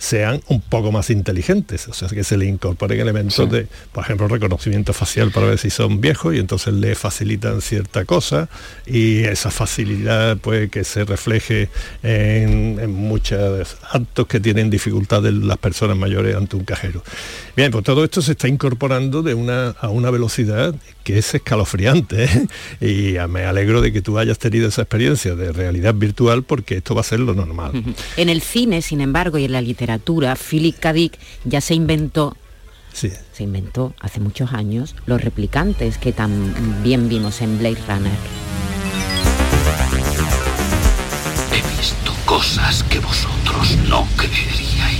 sean 0.01 0.40
un 0.48 0.62
poco 0.62 0.90
más 0.92 1.11
inteligentes, 1.11 1.86
o 1.86 1.92
sea, 1.92 2.09
que 2.09 2.24
se 2.24 2.38
le 2.38 2.46
incorporen 2.46 2.98
elementos 2.98 3.34
Sí. 3.34 3.46
de, 3.46 3.66
por 3.92 4.03
ejemplo, 4.03 4.28
reconocimiento 4.28 4.94
facial 4.94 5.30
para 5.30 5.46
ver 5.46 5.59
si 5.59 5.68
son 5.68 6.01
viejos 6.01 6.34
y 6.34 6.38
entonces 6.38 6.72
le 6.72 6.94
facilitan 6.94 7.61
cierta 7.61 8.07
cosa 8.07 8.48
y 8.86 9.24
esa 9.24 9.51
facilidad 9.51 10.38
pues 10.38 10.70
que 10.70 10.84
se 10.84 11.05
refleje 11.05 11.68
en, 12.03 12.78
en 12.80 12.90
muchos 12.90 13.76
actos 13.92 14.26
que 14.26 14.40
tienen 14.40 14.70
dificultades 14.70 15.34
las 15.34 15.59
personas 15.59 15.98
mayores 15.98 16.34
ante 16.34 16.57
un 16.57 16.64
cajero. 16.64 17.05
Bien, 17.55 17.70
pues 17.70 17.84
todo 17.84 18.03
esto 18.03 18.22
se 18.22 18.32
está 18.32 18.48
incorporando 18.48 19.22
de 19.22 19.34
una, 19.34 19.68
a 19.80 19.90
una 19.90 20.11
velocidad 20.11 20.74
que 21.11 21.18
es 21.18 21.34
escalofriante 21.34 22.24
¿eh? 22.24 22.46
y 22.80 23.28
me 23.28 23.44
alegro 23.44 23.80
de 23.80 23.92
que 23.92 24.02
tú 24.02 24.18
hayas 24.18 24.38
tenido 24.38 24.68
esa 24.68 24.82
experiencia 24.82 25.34
de 25.34 25.52
realidad 25.52 25.94
virtual 25.94 26.42
porque 26.42 26.76
esto 26.76 26.94
va 26.94 27.00
a 27.00 27.04
ser 27.04 27.20
lo 27.20 27.34
normal. 27.34 27.82
En 28.16 28.28
el 28.28 28.40
cine, 28.42 28.82
sin 28.82 29.00
embargo, 29.00 29.38
y 29.38 29.44
en 29.44 29.52
la 29.52 29.61
literatura, 29.61 30.36
Philip 30.36 30.78
K. 30.78 30.92
Dick 30.92 31.18
ya 31.44 31.61
se 31.61 31.74
inventó 31.74 32.36
Sí. 32.92 33.11
se 33.32 33.44
inventó 33.44 33.94
hace 34.00 34.18
muchos 34.18 34.52
años 34.52 34.96
los 35.06 35.22
replicantes 35.22 35.96
que 35.96 36.12
tan 36.12 36.82
bien 36.82 37.08
vimos 37.08 37.40
en 37.40 37.56
Blade 37.58 37.78
Runner. 37.88 38.12
He 41.52 41.76
visto 41.78 42.12
cosas 42.24 42.82
que 42.84 42.98
vosotros 42.98 43.76
no 43.88 44.06
creeríais. 44.16 44.99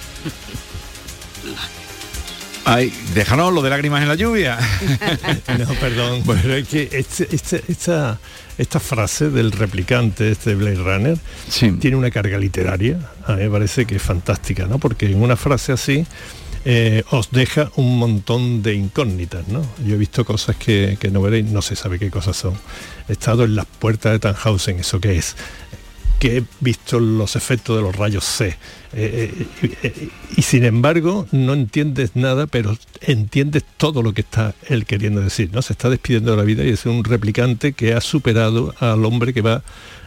Ay, 2.63 2.93
déjanos 3.15 3.51
lo 3.53 3.61
de 3.61 3.69
lágrimas 3.71 4.01
en 4.03 4.07
la 4.07 4.15
lluvia. 4.15 4.57
no, 5.59 5.73
perdón. 5.75 6.21
Bueno, 6.25 6.53
es 6.53 6.67
que 6.67 6.89
este- 6.91 7.27
este- 7.35 7.63
esta, 7.67 8.19
esta 8.57 8.79
frase 8.79 9.29
del 9.29 9.51
replicante, 9.51 10.31
este 10.31 10.53
Blade 10.55 10.75
Runner, 10.75 11.17
tiene 11.79 11.97
una 11.97 12.11
carga 12.11 12.37
literaria. 12.37 12.99
A 13.25 13.33
mí 13.33 13.43
me 13.43 13.49
parece 13.49 13.85
que 13.85 13.95
es 13.95 14.01
fantástica, 14.01 14.67
¿no? 14.67 14.77
Porque 14.77 15.07
en 15.07 15.21
una 15.21 15.35
frase 15.35 15.71
así 15.71 16.05
eh, 16.63 17.03
os 17.09 17.31
deja 17.31 17.71
un 17.77 17.97
montón 17.97 18.61
de 18.61 18.75
incógnitas, 18.75 19.47
¿no? 19.47 19.65
Yo 19.83 19.95
he 19.95 19.97
visto 19.97 20.23
cosas 20.23 20.55
que, 20.55 20.97
que 20.99 21.09
no 21.09 21.19
veréis, 21.21 21.45
no 21.47 21.63
se 21.63 21.75
sabe 21.75 21.97
qué 21.97 22.11
cosas 22.11 22.37
son. 22.37 22.53
He 23.09 23.13
estado 23.13 23.43
en 23.45 23.55
las 23.55 23.65
puertas 23.65 24.11
de 24.11 24.19
Tannhausen, 24.19 24.79
¿eso 24.79 24.99
qué 24.99 25.17
es? 25.17 25.35
Que 26.21 26.37
he 26.37 26.43
visto 26.59 26.99
los 26.99 27.35
efectos 27.35 27.75
de 27.75 27.81
los 27.81 27.95
rayos 27.95 28.23
C. 28.23 28.49
Eh, 28.93 29.33
eh, 29.63 29.71
eh, 29.81 30.09
y 30.37 30.41
sin 30.43 30.63
embargo, 30.65 31.25
no 31.31 31.53
entiendes 31.53 32.11
nada, 32.15 32.45
pero 32.45 32.77
entiendes 33.01 33.63
todo 33.77 34.03
lo 34.03 34.13
que 34.13 34.21
está 34.21 34.53
él 34.69 34.85
queriendo 34.85 35.19
decir. 35.21 35.49
¿no? 35.51 35.63
Se 35.63 35.73
está 35.73 35.89
despidiendo 35.89 36.29
de 36.31 36.37
la 36.37 36.43
vida 36.43 36.63
y 36.63 36.69
es 36.69 36.85
un 36.85 37.03
replicante 37.03 37.73
que 37.73 37.93
ha 37.95 38.01
superado 38.01 38.75
al 38.79 39.03
hombre 39.03 39.33
que 39.33 39.41
va 39.41 39.63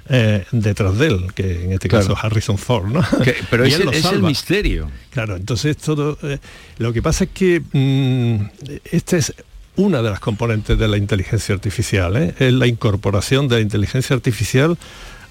eh, 0.09 0.45
detrás 0.53 0.97
de 0.99 1.07
él, 1.09 1.33
que 1.35 1.65
en 1.65 1.73
este 1.73 1.89
Claro. 1.89 2.07
caso 2.15 2.19
Harrison 2.27 2.59
Ford, 2.59 2.87
¿no? 2.93 3.03
Que- 3.25 3.35
pero 3.51 3.67
Y 3.67 3.71
es 3.71 3.75
él 3.75 3.81
el- 3.81 3.87
lo 3.87 3.93
es 3.93 4.05
el 4.05 4.23
misterio. 4.23 4.91
Claro, 5.11 5.35
entonces 5.35 5.77
todo. 5.79 6.17
eh, 6.23 6.39
lo 6.79 6.93
que 6.93 7.03
pasa 7.03 7.25
es 7.25 7.31
que 7.35 7.61
mm, 7.73 8.45
esta 8.93 9.17
es 9.17 9.35
una 9.77 10.01
de 10.03 10.11
las 10.11 10.21
componentes 10.21 10.79
de 10.79 10.87
la 10.87 10.97
inteligencia 10.97 11.53
artificial, 11.55 12.17
¿eh? 12.17 12.35
es 12.39 12.53
la 12.53 12.69
incorporación 12.69 13.49
de 13.49 13.57
la 13.57 13.61
inteligencia 13.63 14.15
artificial 14.15 14.79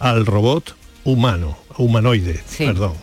al 0.04 0.26
robot 0.26 0.76
humano, 1.06 1.58
humanoide, 1.78 2.44
perdón. 2.58 2.94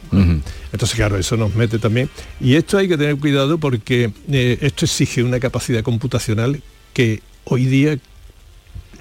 Entonces, 0.70 0.94
claro, 0.94 1.16
eso 1.16 1.36
nos 1.38 1.54
mete 1.54 1.78
también. 1.78 2.10
Y 2.40 2.56
esto 2.56 2.76
hay 2.76 2.88
que 2.88 2.98
tener 2.98 3.16
cuidado 3.16 3.56
porque 3.56 4.12
eh, 4.30 4.58
esto 4.60 4.84
exige 4.84 5.22
una 5.22 5.40
capacidad 5.40 5.82
computacional 5.82 6.60
que 6.92 7.22
hoy 7.44 7.64
día 7.64 7.98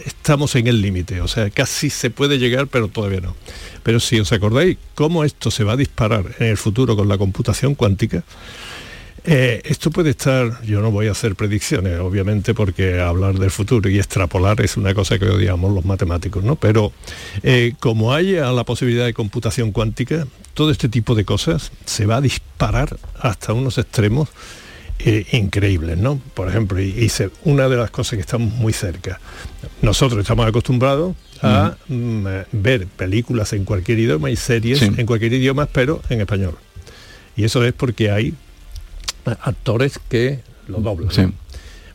estamos 0.05 0.55
en 0.55 0.67
el 0.67 0.81
límite, 0.81 1.19
o 1.19 1.27
sea, 1.27 1.49
casi 1.49 1.89
se 1.89 2.09
puede 2.09 2.39
llegar, 2.39 2.67
pero 2.67 2.87
todavía 2.87 3.19
no. 3.19 3.35
Pero 3.83 3.99
si 3.99 4.17
os 4.17 4.31
acordáis 4.31 4.77
cómo 4.95 5.25
esto 5.25 5.51
se 5.51 5.65
va 5.65 5.73
a 5.73 5.77
disparar 5.77 6.37
en 6.39 6.47
el 6.47 6.57
futuro 6.57 6.95
con 6.95 7.09
la 7.09 7.17
computación 7.17 7.75
cuántica, 7.75 8.23
eh, 9.25 9.61
esto 9.65 9.91
puede 9.91 10.11
estar, 10.11 10.61
yo 10.63 10.81
no 10.81 10.91
voy 10.91 11.07
a 11.07 11.11
hacer 11.11 11.35
predicciones, 11.35 11.99
obviamente, 11.99 12.53
porque 12.53 12.99
hablar 12.99 13.37
del 13.39 13.51
futuro 13.51 13.89
y 13.89 13.97
extrapolar 13.97 14.61
es 14.61 14.77
una 14.77 14.93
cosa 14.93 15.19
que 15.19 15.25
odiamos 15.25 15.73
los 15.73 15.85
matemáticos, 15.85 16.43
¿no? 16.43 16.55
Pero 16.55 16.91
eh, 17.43 17.73
como 17.79 18.13
haya 18.13 18.51
la 18.51 18.63
posibilidad 18.63 19.05
de 19.05 19.13
computación 19.13 19.71
cuántica, 19.71 20.27
todo 20.53 20.71
este 20.71 20.89
tipo 20.89 21.15
de 21.15 21.25
cosas 21.25 21.71
se 21.85 22.05
va 22.05 22.17
a 22.17 22.21
disparar 22.21 22.97
hasta 23.19 23.53
unos 23.53 23.77
extremos 23.77 24.29
eh, 24.99 25.25
increíbles, 25.31 25.97
¿no? 25.97 26.21
Por 26.33 26.49
ejemplo, 26.49 26.81
y, 26.81 27.11
una 27.45 27.69
de 27.69 27.77
las 27.77 27.89
cosas 27.91 28.15
que 28.17 28.21
estamos 28.21 28.53
muy 28.53 28.73
cerca. 28.73 29.19
Nosotros 29.81 30.19
estamos 30.19 30.45
acostumbrados 30.45 31.15
a 31.41 31.75
mm, 31.87 32.25
ver 32.51 32.85
películas 32.87 33.53
en 33.53 33.63
cualquier 33.63 33.99
idioma 33.99 34.29
y 34.29 34.35
series 34.35 34.81
en 34.81 35.05
cualquier 35.05 35.33
idioma, 35.33 35.67
pero 35.67 36.01
en 36.09 36.21
español. 36.21 36.57
Y 37.37 37.45
eso 37.45 37.63
es 37.63 37.71
porque 37.71 38.11
hay 38.11 38.33
actores 39.41 39.99
que 40.09 40.39
lo 40.67 40.79
doblan. 40.79 41.33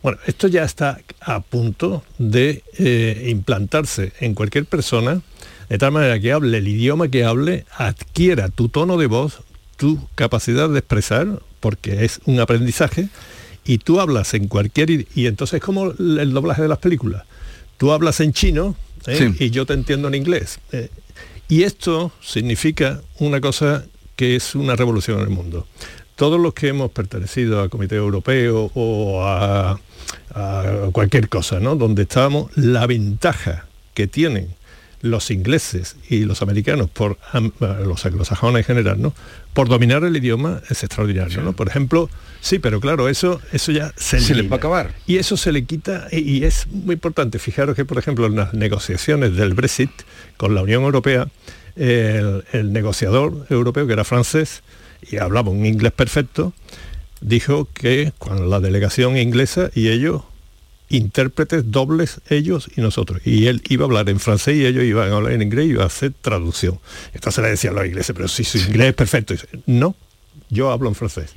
Bueno, 0.05 0.19
esto 0.27 0.49
ya 0.49 0.65
está 0.65 1.01
a 1.21 1.41
punto 1.41 2.05
de 2.19 2.63
eh, 2.77 3.29
implantarse 3.31 4.13
en 4.21 4.35
cualquier 4.35 4.67
persona, 4.67 5.23
de 5.71 5.79
tal 5.79 5.93
manera 5.93 6.21
que 6.21 6.31
hable 6.31 6.59
el 6.59 6.69
idioma 6.69 7.09
que 7.09 7.25
hable, 7.25 7.65
adquiera 7.75 8.51
tu 8.51 8.69
tono 8.69 8.99
de 8.99 9.07
voz, 9.07 9.41
tu 9.79 10.07
capacidad 10.15 10.69
de 10.69 10.81
expresar, 10.81 11.41
porque 11.61 12.05
es 12.05 12.21
un 12.27 12.39
aprendizaje, 12.39 13.09
y 13.65 13.79
tú 13.79 13.99
hablas 13.99 14.35
en 14.35 14.47
cualquier... 14.47 14.91
Y 14.91 15.27
entonces 15.27 15.55
es 15.55 15.63
como 15.63 15.93
el 15.93 16.33
doblaje 16.35 16.61
de 16.61 16.69
las 16.69 16.79
películas. 16.79 17.23
Tú 17.79 17.91
hablas 17.91 18.21
en 18.21 18.35
chino 18.35 18.77
¿eh? 19.07 19.35
y 19.39 19.49
yo 19.49 19.65
te 19.65 19.73
entiendo 19.73 20.09
en 20.09 20.17
inglés. 20.17 20.59
Eh, 20.73 20.91
y 21.49 21.63
esto 21.63 22.13
significa 22.21 23.01
una 23.21 23.41
cosa 23.41 23.87
que 24.17 24.37
es 24.37 24.55
una 24.55 24.77
revolución 24.77 25.21
en 25.21 25.25
el 25.25 25.31
mundo 25.31 25.67
todos 26.17 26.41
los 26.41 26.55
que 26.55 26.69
hemos 26.69 26.91
pertenecido 26.91 27.61
al 27.61 27.71
Comité 27.71 27.97
Europeo 27.97 28.71
o 28.75 29.25
a, 29.25 29.79
cualquier 30.93 31.29
cosa, 31.29 31.61
¿no? 31.61 31.77
Donde 31.77 32.03
estábamos, 32.03 32.51
la 32.57 32.87
ventaja 32.87 33.67
que 33.95 34.07
tienen 34.07 34.49
los 35.01 35.31
ingleses 35.31 35.97
y 36.09 36.25
los 36.25 36.43
americanos, 36.43 36.89
por 36.91 37.19
los 37.61 38.07
anglosajones 38.07 38.61
en 38.61 38.65
general, 38.65 39.01
¿no? 39.01 39.13
Por 39.53 39.69
dominar 39.69 40.03
el 40.03 40.17
idioma 40.17 40.61
es 40.71 40.83
extraordinario, 40.83 41.43
¿no? 41.43 41.53
Por 41.53 41.69
ejemplo, 41.69 42.09
sí, 42.41 42.59
pero 42.59 42.81
claro, 42.81 43.09
eso, 43.09 43.41
eso 43.53 43.71
ya 43.71 43.93
se, 43.97 44.21
se 44.21 44.35
le 44.35 44.49
va 44.49 44.57
a 44.57 44.59
acabar. 44.59 44.95
Y 45.07 45.19
eso 45.19 45.37
se 45.37 45.53
le 45.53 45.65
quita, 45.65 46.09
y, 46.11 46.43
es 46.45 46.67
muy 46.69 46.95
importante. 46.95 47.39
Fijaros 47.39 47.77
que, 47.77 47.85
por 47.85 47.99
ejemplo, 47.99 48.27
en 48.27 48.37
las 48.37 48.55
negociaciones 48.55 49.37
del 49.37 49.55
Brexit 49.55 49.91
con 50.37 50.55
la 50.55 50.63
Unión 50.63 50.83
Europea, 50.83 51.29
el 51.77 52.73
negociador 52.73 53.47
europeo, 53.51 53.87
que 53.87 53.93
era 53.93 54.05
francés, 54.05 54.63
y 55.11 55.17
hablaba 55.19 55.51
un 55.51 55.67
inglés 55.67 55.93
perfecto, 55.93 56.53
dijo 57.21 57.69
que 57.73 58.13
cuando 58.19 58.47
la 58.47 58.61
delegación 58.61 59.17
inglesa 59.17 59.71
y 59.75 59.89
ellos 59.89 60.23
intérpretes 60.89 61.71
dobles 61.71 62.21
ellos 62.29 62.69
y 62.77 62.81
nosotros. 62.81 63.21
Y 63.25 63.47
él 63.47 63.63
iba 63.69 63.85
a 63.85 63.87
hablar 63.87 64.09
en 64.11 64.21
francés 64.21 64.57
y 64.57 64.67
ellos 64.67 64.85
iban 64.85 65.11
a 65.11 65.17
hablar 65.17 65.33
en 65.33 65.43
inglés 65.43 65.67
y 65.67 65.71
iba 65.71 65.83
a 65.83 65.87
hacer 65.87 66.13
traducción. 66.21 66.79
Entonces 67.13 67.43
le 67.43 67.51
decían 67.51 67.75
los 67.75 67.87
ingleses, 67.87 68.15
pero 68.15 68.29
si 68.29 68.45
su 68.45 68.59
inglés 68.59 68.89
es 68.89 68.95
perfecto. 68.95 69.35
dice, 69.35 69.49
no, 69.67 69.97
yo 70.51 70.71
hablo 70.71 70.89
en 70.89 70.95
francés. 70.95 71.31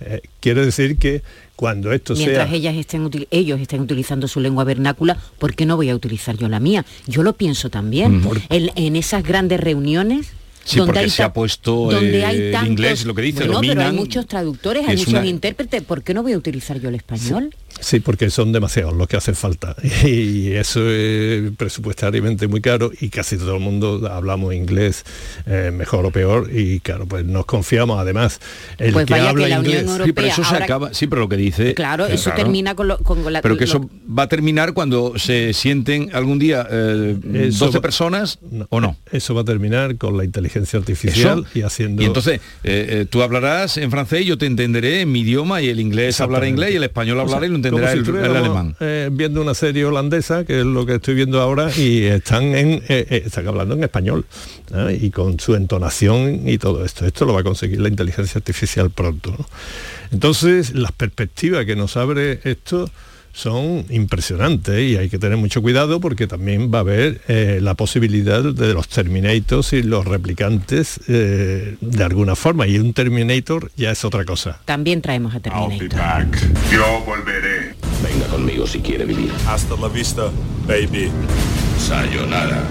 Eh, 0.00 0.20
quiere 0.38 0.64
decir 0.64 0.96
que 0.96 1.22
cuando 1.56 1.92
esto 1.92 2.14
Mientras 2.14 2.52
ellas 2.52 2.76
estén 2.76 3.10
ellos 3.32 3.60
estén 3.60 3.80
utilizando 3.80 4.28
su 4.28 4.38
lengua 4.38 4.62
vernácula, 4.62 5.18
¿por 5.40 5.56
qué 5.56 5.66
no 5.66 5.74
voy 5.74 5.90
a 5.90 5.96
utilizar 5.96 6.36
yo 6.36 6.48
la 6.48 6.60
mía? 6.60 6.86
Yo 7.08 7.24
lo 7.24 7.32
pienso 7.32 7.68
también. 7.68 8.22
en 8.48 8.96
esas 8.96 9.24
grandes 9.24 9.58
reuniones 9.58 10.32
Sí, 10.68 10.80
porque 10.84 11.08
se 11.08 11.22
ha 11.22 11.32
puesto 11.32 11.90
eh, 11.92 12.24
el 12.24 12.66
inglés, 12.66 13.06
lo 13.06 13.14
que 13.14 13.22
dice, 13.22 13.46
no, 13.46 13.60
pero 13.60 13.80
hay 13.80 13.92
muchos 13.92 14.26
traductores, 14.26 14.86
hay 14.86 14.98
muchos 14.98 15.24
intérpretes. 15.24 15.82
¿Por 15.82 16.02
qué 16.02 16.12
no 16.12 16.22
voy 16.22 16.34
a 16.34 16.36
utilizar 16.38 16.78
yo 16.78 16.90
el 16.90 16.96
español? 16.96 17.54
Sí, 17.67 17.67
porque 18.02 18.30
son 18.30 18.52
demasiados 18.52 18.94
los 18.94 19.08
que 19.08 19.16
hacen 19.16 19.34
falta. 19.34 19.76
Y 20.08 20.52
eso 20.52 20.88
es 20.88 21.50
presupuestariamente 21.56 22.46
muy 22.46 22.60
caro 22.60 22.90
y 23.00 23.08
casi 23.08 23.36
todo 23.36 23.54
el 23.54 23.60
mundo 23.60 24.08
hablamos 24.10 24.54
inglés 24.54 25.04
eh, 25.46 25.70
mejor 25.72 26.06
o 26.06 26.10
peor 26.10 26.50
y 26.52 26.80
claro, 26.80 27.06
pues 27.06 27.24
nos 27.24 27.46
confiamos 27.46 27.98
además. 28.00 28.40
El 28.78 28.92
pues 28.92 29.06
que 29.06 29.14
habla 29.14 29.48
inglés, 29.48 29.86
sí, 30.04 30.12
pero 30.12 30.28
eso 30.28 30.44
se 30.44 30.56
acaba, 30.56 30.94
sí, 30.94 31.06
pero 31.06 31.22
lo 31.22 31.28
que 31.28 31.36
dice... 31.36 31.74
Claro, 31.74 32.06
eso 32.06 32.30
termina 32.34 32.74
con, 32.74 32.88
la... 32.88 32.98
Pero 33.42 33.56
que 33.56 33.64
eso 33.64 33.88
va 34.06 34.24
a 34.24 34.28
terminar 34.28 34.72
cuando 34.72 35.18
se 35.18 35.52
sienten 35.52 36.10
algún 36.14 36.38
día 36.38 36.64
12 36.64 37.18
eh, 37.34 37.80
personas 37.80 38.38
o 38.70 38.80
no. 38.80 38.96
Eso 39.12 39.34
va 39.34 39.42
a 39.42 39.44
terminar 39.44 39.96
con 39.96 40.16
la 40.16 40.24
inteligencia 40.24 40.78
artificial 40.78 41.46
y 41.54 41.62
haciendo... 41.62 42.02
Y 42.02 42.06
entonces, 42.06 42.40
eh, 42.64 43.06
tú 43.08 43.22
hablarás 43.22 43.76
en 43.76 43.90
francés, 43.90 44.24
yo 44.24 44.38
te 44.38 44.46
entenderé 44.46 45.02
en 45.02 45.12
mi 45.12 45.20
idioma 45.20 45.60
y 45.60 45.68
el 45.68 45.80
inglés 45.80 46.20
hablará 46.20 46.48
inglés 46.48 46.72
y 46.72 46.76
el 46.76 46.84
español 46.84 47.20
hablará 47.20 47.46
y 47.46 47.48
lo 47.48 47.56
entenderá 47.68 47.92
el, 48.26 48.36
alemán. 48.36 48.76
Eh, 48.80 49.08
viendo 49.12 49.40
una 49.40 49.54
serie 49.54 49.84
holandesa, 49.84 50.44
que 50.44 50.60
es 50.60 50.66
lo 50.66 50.86
que 50.86 50.96
estoy 50.96 51.14
viendo 51.14 51.40
ahora, 51.40 51.70
y 51.76 52.04
están, 52.04 52.54
en, 52.54 52.82
eh, 52.88 53.06
eh, 53.10 53.22
están 53.26 53.46
hablando 53.48 53.74
en 53.74 53.84
español, 53.84 54.24
y 55.00 55.10
con 55.10 55.38
su 55.40 55.54
entonación 55.54 56.48
y 56.48 56.58
todo 56.58 56.84
esto. 56.84 57.06
Esto 57.06 57.24
lo 57.24 57.32
va 57.32 57.40
a 57.40 57.44
conseguir 57.44 57.80
la 57.80 57.88
inteligencia 57.88 58.38
artificial 58.38 58.90
pronto. 58.90 59.34
Entonces, 60.10 60.74
las 60.74 60.92
perspectivas 60.92 61.64
que 61.64 61.76
nos 61.76 61.96
abre 61.96 62.40
esto 62.44 62.90
son 63.32 63.84
impresionantes 63.90 64.80
y 64.80 64.96
hay 64.96 65.08
que 65.08 65.18
tener 65.18 65.36
mucho 65.38 65.62
cuidado 65.62 66.00
porque 66.00 66.26
también 66.26 66.72
va 66.72 66.78
a 66.78 66.80
haber 66.80 67.20
la 67.62 67.74
posibilidad 67.74 68.42
de 68.42 68.74
los 68.74 68.88
Terminators 68.88 69.72
y 69.72 69.82
los 69.82 70.04
replicantes 70.04 71.00
de 71.06 72.04
alguna 72.04 72.36
forma 72.36 72.66
y 72.66 72.78
un 72.78 72.92
Terminator 72.92 73.70
ya 73.76 73.90
es 73.90 74.04
otra 74.04 74.24
cosa. 74.24 74.60
También 74.64 75.02
traemos 75.02 75.34
a 75.34 75.40
Terminator. 75.40 75.88
Yo 76.72 77.02
volveré. 77.04 77.74
Venga 78.02 78.26
conmigo 78.28 78.66
si 78.66 78.80
quiere 78.80 79.04
vivir. 79.04 79.30
Hasta 79.46 79.76
la 79.76 79.88
vista, 79.88 80.30
baby. 80.66 81.10
Sayonara, 81.78 82.62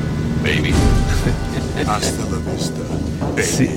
baby. 0.44 0.74
Hasta 1.86 2.24
la 2.26 2.52
vista. 2.52 2.82
Sí. 3.42 3.70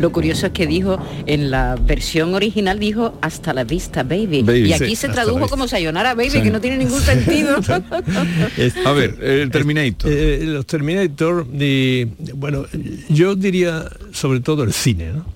Lo 0.00 0.10
curioso 0.10 0.46
es 0.46 0.52
que 0.52 0.66
dijo, 0.66 0.98
en 1.26 1.50
la 1.50 1.76
versión 1.76 2.34
original 2.34 2.78
dijo 2.78 3.18
hasta 3.20 3.52
la 3.52 3.64
vista, 3.64 4.02
baby. 4.02 4.44
y 4.66 4.72
aquí 4.72 4.96
se 4.96 5.08
tradujo 5.08 5.48
como 5.48 5.68
sayonara, 5.68 6.14
baby, 6.14 6.42
que 6.42 6.50
no 6.50 6.60
tiene 6.60 6.78
ningún 6.78 7.00
sentido. 7.00 7.56
a 8.86 8.92
ver, 8.92 9.18
el 9.22 9.50
Terminator. 9.50 10.10
Eh, 10.10 10.38
eh, 10.40 10.44
los 10.44 10.66
Terminator, 10.66 11.46
y, 11.52 12.04
bueno, 12.34 12.64
yo 13.08 13.34
diría 13.34 13.84
sobre 14.12 14.40
todo 14.40 14.62
el 14.62 14.72
cine, 14.72 15.12
¿no? 15.12 15.26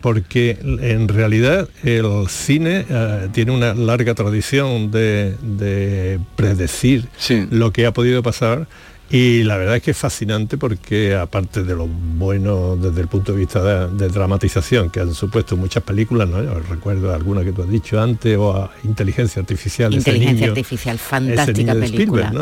porque 0.00 0.58
en 0.62 1.08
realidad 1.08 1.66
el 1.82 2.28
cine 2.28 2.84
eh, 2.90 3.28
tiene 3.32 3.52
una 3.52 3.72
larga 3.72 4.14
tradición 4.14 4.90
de, 4.90 6.20
predecir 6.36 7.08
lo 7.50 7.72
que 7.72 7.86
ha 7.86 7.92
podido 7.94 8.22
pasar 8.22 8.68
y 9.14 9.44
la 9.44 9.56
verdad 9.56 9.76
es 9.76 9.82
que 9.84 9.92
es 9.92 9.96
fascinante 9.96 10.58
porque 10.58 11.14
aparte 11.14 11.62
de 11.62 11.76
lo 11.76 11.86
bueno 11.86 12.76
desde 12.76 13.00
el 13.00 13.06
punto 13.06 13.30
de 13.30 13.38
vista 13.38 13.86
de, 13.86 14.08
dramatización 14.08 14.90
que 14.90 14.98
han 14.98 15.14
supuesto 15.14 15.56
muchas 15.56 15.84
películas, 15.84 16.28
¿no? 16.28 16.42
recuerdo 16.58 17.14
alguna 17.14 17.44
que 17.44 17.52
tú 17.52 17.62
has 17.62 17.68
dicho 17.68 18.00
antes, 18.00 18.36
o 18.36 18.52
a 18.56 18.72
Inteligencia 18.82 19.38
Artificial. 19.38 19.94
Inteligencia 19.94 20.48
Artificial, 20.48 20.98
fantástica 20.98 21.74
película. 21.74 22.32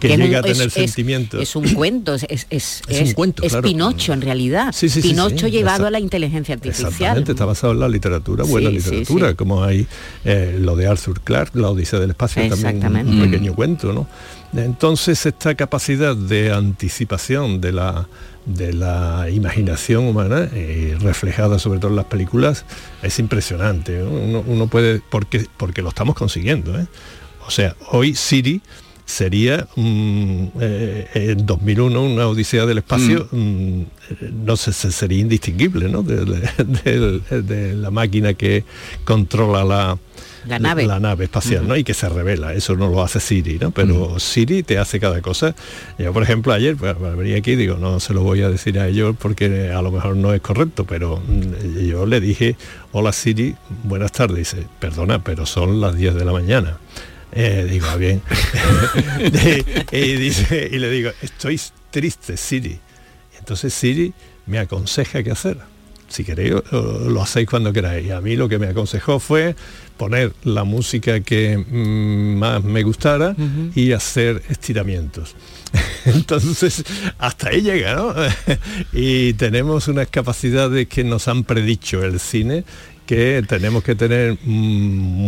Que, 0.00 0.16
llega 0.16 0.40
a 0.40 0.42
tener 0.42 0.72
sentimientos. 0.72 1.40
Es, 1.40 1.54
un 1.54 1.72
cuento, 1.72 2.16
es, 2.16 2.48
es, 2.50 2.82
un 2.88 3.12
cuento, 3.12 3.44
es 3.44 3.54
Pinocho 3.58 4.12
en 4.12 4.22
realidad. 4.22 4.74
Pinocho 5.00 5.46
llevado 5.46 5.86
a 5.86 5.90
la 5.92 6.00
inteligencia 6.00 6.56
artificial. 6.56 6.88
Exactamente, 6.88 7.30
está 7.30 7.44
basado 7.44 7.74
en 7.74 7.78
la 7.78 7.88
literatura, 7.88 8.42
buena 8.42 8.70
literatura, 8.70 9.34
como 9.34 9.62
hay 9.62 9.86
eh, 10.24 10.58
lo 10.60 10.74
de 10.74 10.88
Arthur 10.88 11.20
Clarke, 11.20 11.54
La 11.60 11.70
Odisea 11.70 12.00
del 12.00 12.10
Espacio, 12.10 12.42
también 12.48 13.06
un 13.06 13.20
pequeño 13.20 13.54
cuento, 13.54 13.92
¿no? 13.92 14.08
Entonces 14.54 15.24
esta 15.24 15.54
capacidad 15.54 16.14
de 16.14 16.52
anticipación 16.52 17.60
de 17.60 17.72
la, 17.72 18.08
de 18.44 18.72
la 18.72 19.28
imaginación 19.30 20.04
humana, 20.04 20.48
eh, 20.52 20.96
reflejada 21.00 21.58
sobre 21.58 21.78
todo 21.78 21.90
en 21.90 21.96
las 21.96 22.06
películas, 22.06 22.64
es 23.02 23.18
impresionante. 23.18 24.02
Uno, 24.02 24.66
puede, 24.66 25.00
porque, 25.10 25.46
porque 25.56 25.80
lo 25.80 25.88
estamos 25.88 26.14
consiguiendo. 26.14 26.78
¿eh? 26.78 26.86
O 27.46 27.50
sea, 27.50 27.74
hoy 27.90 28.14
Siri 28.14 28.60
sería 29.04 29.66
mm, 29.74 30.44
eh, 30.60 31.08
en 31.14 31.46
2001 31.46 32.02
una 32.02 32.28
odisea 32.28 32.66
del 32.66 32.78
espacio 32.78 33.28
mm. 33.30 33.36
Mm, 33.36 33.86
no 34.44 34.56
sé 34.56 34.72
sería 34.72 35.18
indistinguible 35.18 35.88
¿no? 35.88 36.02
de, 36.04 37.74
la 37.76 37.90
máquina 37.90 38.34
que 38.34 38.64
controla 39.04 39.64
la, 39.64 39.98
la 40.46 40.58
nave. 40.58 40.86
La 40.86 41.00
nave 41.00 41.24
espacial, 41.24 41.66
¿no? 41.66 41.76
Y 41.76 41.84
que 41.84 41.94
se 41.94 42.08
revela, 42.08 42.54
eso 42.54 42.76
no 42.76 42.88
lo 42.88 43.02
hace 43.02 43.20
Siri, 43.20 43.58
¿no? 43.58 43.70
Pero 43.70 44.18
Siri 44.18 44.62
te 44.62 44.78
hace 44.78 44.98
cada 45.00 45.20
cosa. 45.20 45.54
Yo, 45.98 46.12
por 46.12 46.22
ejemplo, 46.22 46.52
ayer, 46.52 46.76
pues, 46.76 46.96
venía 47.16 47.36
aquí, 47.38 47.56
digo, 47.56 47.76
no 47.76 48.00
se 48.00 48.14
lo 48.14 48.22
voy 48.22 48.42
a 48.42 48.48
decir 48.48 48.78
a 48.78 48.88
ellos 48.88 49.14
porque 49.18 49.70
a 49.70 49.82
lo 49.82 49.90
mejor 49.92 50.16
no 50.16 50.34
es 50.34 50.40
correcto, 50.40 50.84
pero 50.84 51.22
mm, 51.26 51.78
yo 51.86 52.06
le 52.06 52.20
dije, 52.20 52.56
hola 52.92 53.12
Siri, 53.12 53.54
buenas 53.84 54.12
tardes, 54.12 54.36
dice, 54.52 54.66
perdona, 54.78 55.22
pero 55.22 55.46
son 55.46 55.80
las 55.80 55.96
10 55.96 56.14
de 56.14 56.24
la 56.24 56.32
mañana. 56.32 56.78
Eh, 57.34 57.66
digo, 57.70 57.86
"Ah, 57.90 57.96
bien. 57.96 58.20
y, 59.92 60.12
dice, 60.16 60.68
y 60.70 60.78
le 60.78 60.90
digo, 60.90 61.10
estoy 61.22 61.58
triste, 61.90 62.36
Siri. 62.36 62.78
Y 63.34 63.38
entonces 63.38 63.72
Siri 63.72 64.12
me 64.46 64.58
aconseja 64.58 65.22
qué 65.22 65.30
hacer. 65.30 65.58
Si 66.08 66.24
queréis, 66.24 66.54
lo 66.70 67.22
hacéis 67.22 67.48
cuando 67.48 67.72
queráis. 67.72 68.06
Y 68.06 68.10
a 68.10 68.20
mí 68.20 68.36
lo 68.36 68.46
que 68.48 68.58
me 68.58 68.66
aconsejó 68.66 69.18
fue 69.18 69.56
poner 70.02 70.32
la 70.42 70.64
música 70.64 71.20
que 71.20 71.56
mm, 71.56 72.36
más 72.36 72.64
me 72.64 72.82
gustara 72.82 73.36
y 73.72 73.92
hacer 73.92 74.42
estiramientos. 74.48 75.36
Entonces, 76.04 76.82
hasta 77.18 77.50
ahí 77.50 77.60
llega, 77.60 77.94
¿no? 77.94 78.12
y 78.92 79.34
tenemos 79.34 79.86
unas 79.86 80.08
capacidades 80.08 80.88
que 80.88 81.04
nos 81.04 81.28
han 81.28 81.44
predicho 81.44 82.02
el 82.02 82.18
cine 82.18 82.64
que 83.06 83.44
tenemos 83.46 83.84
que 83.84 83.94
tener 83.94 84.38
mm, 84.42 84.48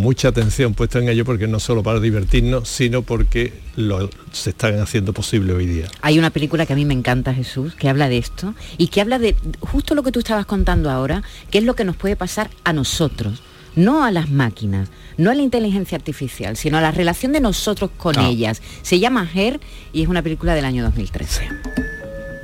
mucha 0.03 0.29
atención 0.29 0.75
puesta 0.75 0.99
en 0.99 1.09
ello 1.09 1.25
porque 1.25 1.47
no 1.47 1.61
solo 1.61 1.85
para 1.85 2.01
divertirnos, 2.01 2.69
sino 2.69 3.03
porque 3.03 3.53
lo, 3.77 4.11
se 4.33 4.51
están 4.51 4.81
haciendo 4.81 5.13
posible 5.13 5.53
hoy 5.53 5.67
día. 5.67 5.87
Hay 6.01 6.19
una 6.19 6.31
película 6.31 6.67
que 6.67 6.73
a 6.73 6.77
mí 6.77 6.85
me 6.85 6.95
encanta, 6.95 7.33
Jesús, 7.33 7.77
que 7.77 7.89
habla 7.89 8.09
de 8.09 8.19
esto 8.19 8.57
y 8.77 8.89
que 8.89 9.01
habla 9.01 9.21
de 9.21 9.37
justo 9.61 9.95
lo 9.95 10.03
que 10.03 10.11
tú 10.11 10.19
estabas 10.19 10.47
contando 10.47 10.91
ahora, 10.91 11.23
que 11.51 11.59
es 11.59 11.65
lo 11.65 11.77
que 11.77 11.85
nos 11.85 11.95
puede 11.95 12.17
pasar 12.17 12.51
a 12.65 12.73
nosotros, 12.73 13.41
no 13.77 14.05
a 14.05 14.11
las 14.11 14.31
máquinas, 14.31 14.89
no 15.17 15.31
a 15.31 15.35
la 15.35 15.43
inteligencia 15.43 15.97
artificial, 15.97 16.57
sino 16.57 16.79
a 16.79 16.81
la 16.81 16.91
relación 16.91 17.33
de 17.33 17.41
nosotros 17.41 17.91
con 17.97 18.19
Ah. 18.19 18.29
ellas. 18.29 18.63
Se 18.83 18.99
llama 19.01 19.29
Her 19.35 19.61
y 19.93 20.03
es 20.03 20.09
una 20.09 20.23
película 20.23 20.55
del 20.55 20.65
año 20.65 20.83
2013. 20.85 21.49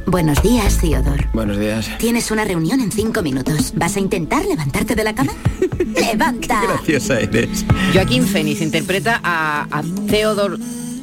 Buenos 0.07 0.43
días, 0.43 0.79
Theodore. 0.81 1.29
Buenos 1.33 1.59
días. 1.59 1.89
Tienes 1.99 2.31
una 2.33 2.45
reunión 2.45 2.81
en 2.81 2.91
cinco 2.91 3.23
minutos. 3.23 3.73
¿Vas 3.77 3.97
a 3.97 4.01
intentar 4.01 4.45
levantarte 4.45 4.97
de 4.97 5.05
la 5.05 5.15
cama? 5.15 5.33
¡Levanta! 5.95 6.63
Graciosa 6.63 7.21
eres. 7.21 7.65
Joaquín 7.93 8.27
Phoenix 8.27 8.61
interpreta 8.61 9.21
a, 9.23 9.69
a 9.71 9.83
Theodore 10.09 10.57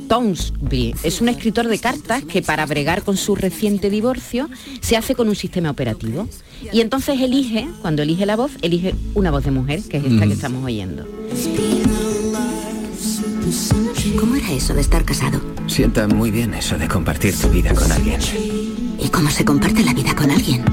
Townsby. 0.07 0.95
Es 1.03 1.21
un 1.21 1.29
escritor 1.29 1.67
de 1.67 1.79
cartas 1.79 2.23
que 2.23 2.41
para 2.41 2.65
bregar 2.65 3.03
con 3.03 3.17
su 3.17 3.35
reciente 3.35 3.89
divorcio 3.89 4.49
se 4.81 4.97
hace 4.97 5.15
con 5.15 5.27
un 5.27 5.35
sistema 5.35 5.69
operativo. 5.69 6.27
Y 6.71 6.81
entonces 6.81 7.19
elige, 7.21 7.67
cuando 7.81 8.01
elige 8.01 8.25
la 8.25 8.35
voz, 8.35 8.51
elige 8.61 8.95
una 9.13 9.31
voz 9.31 9.43
de 9.43 9.51
mujer, 9.51 9.81
que 9.83 9.97
es 9.97 10.05
esta 10.05 10.25
que 10.25 10.33
estamos 10.33 10.63
oyendo. 10.63 11.05
¿Cómo 14.19 14.35
era 14.35 14.51
eso 14.51 14.73
de 14.73 14.81
estar 14.81 15.05
casado? 15.05 15.39
Sienta 15.67 16.07
muy 16.07 16.31
bien 16.31 16.53
eso 16.53 16.77
de 16.77 16.87
compartir 16.87 17.35
tu 17.35 17.49
vida 17.49 17.73
con 17.73 17.91
alguien. 17.91 18.19
¿Y 18.99 19.09
cómo 19.09 19.29
se 19.29 19.45
comparte 19.45 19.83
la 19.83 19.93
vida 19.93 20.15
con 20.15 20.31
alguien? 20.31 20.63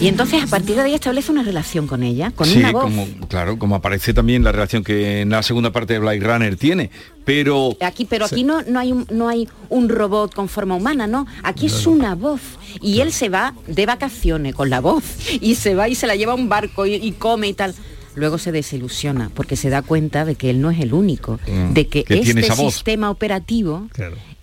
Y 0.00 0.08
entonces 0.08 0.42
a 0.42 0.46
partir 0.46 0.76
de 0.76 0.82
ahí 0.82 0.94
establece 0.94 1.32
una 1.32 1.42
relación 1.42 1.86
con 1.86 2.02
ella, 2.02 2.30
con 2.30 2.46
sí, 2.46 2.58
una 2.58 2.72
voz. 2.72 2.84
como, 2.84 3.06
claro, 3.28 3.58
como 3.58 3.74
aparece 3.76 4.12
también 4.12 4.44
la 4.44 4.52
relación 4.52 4.84
que 4.84 5.22
en 5.22 5.30
la 5.30 5.42
segunda 5.42 5.72
parte 5.72 5.94
de 5.94 5.98
Blade 6.00 6.20
Runner 6.20 6.56
tiene. 6.56 6.90
Pero 7.24 7.76
Aquí, 7.80 8.04
pero 8.04 8.26
aquí 8.26 8.44
no, 8.44 8.62
no, 8.62 8.78
hay 8.78 8.92
un, 8.92 9.06
no 9.10 9.28
hay 9.28 9.48
un 9.70 9.88
robot 9.88 10.34
con 10.34 10.48
forma 10.48 10.74
humana, 10.74 11.06
no. 11.06 11.26
Aquí 11.42 11.66
es 11.66 11.86
una 11.86 12.14
voz. 12.14 12.40
Y 12.82 13.00
él 13.00 13.12
se 13.12 13.28
va 13.30 13.54
de 13.66 13.86
vacaciones 13.86 14.54
con 14.54 14.68
la 14.68 14.80
voz. 14.80 15.04
Y 15.40 15.54
se 15.54 15.74
va 15.74 15.88
y 15.88 15.94
se 15.94 16.06
la 16.06 16.16
lleva 16.16 16.32
a 16.32 16.36
un 16.36 16.48
barco 16.48 16.84
y, 16.84 16.94
y 16.94 17.12
come 17.12 17.48
y 17.48 17.54
tal. 17.54 17.74
Luego 18.14 18.38
se 18.38 18.52
desilusiona 18.52 19.30
porque 19.34 19.56
se 19.56 19.70
da 19.70 19.82
cuenta 19.82 20.24
de 20.24 20.36
que 20.36 20.50
él 20.50 20.60
no 20.60 20.70
es 20.70 20.78
el 20.80 20.92
único, 20.94 21.40
Mm, 21.48 21.72
de 21.72 21.88
que, 21.88 22.04
que 22.04 22.20
este 22.20 22.42
sistema 22.52 23.10
operativo 23.10 23.88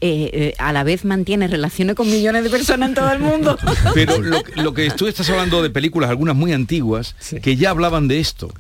eh, 0.01 0.29
eh, 0.33 0.53
a 0.57 0.73
la 0.73 0.83
vez 0.83 1.05
mantiene 1.05 1.47
relaciones 1.47 1.95
con 1.95 2.09
millones 2.09 2.43
de 2.43 2.49
personas 2.49 2.89
en 2.89 2.95
todo 2.95 3.11
el 3.11 3.19
mundo. 3.19 3.57
Pero 3.93 4.19
lo, 4.19 4.41
lo 4.55 4.73
que 4.73 4.89
tú 4.89 5.07
estás 5.07 5.29
hablando 5.29 5.61
de 5.61 5.69
películas, 5.69 6.09
algunas 6.09 6.35
muy 6.35 6.53
antiguas, 6.53 7.15
que 7.41 7.55
ya 7.55 7.69
hablaban 7.69 8.07
de 8.07 8.19
esto. 8.19 8.51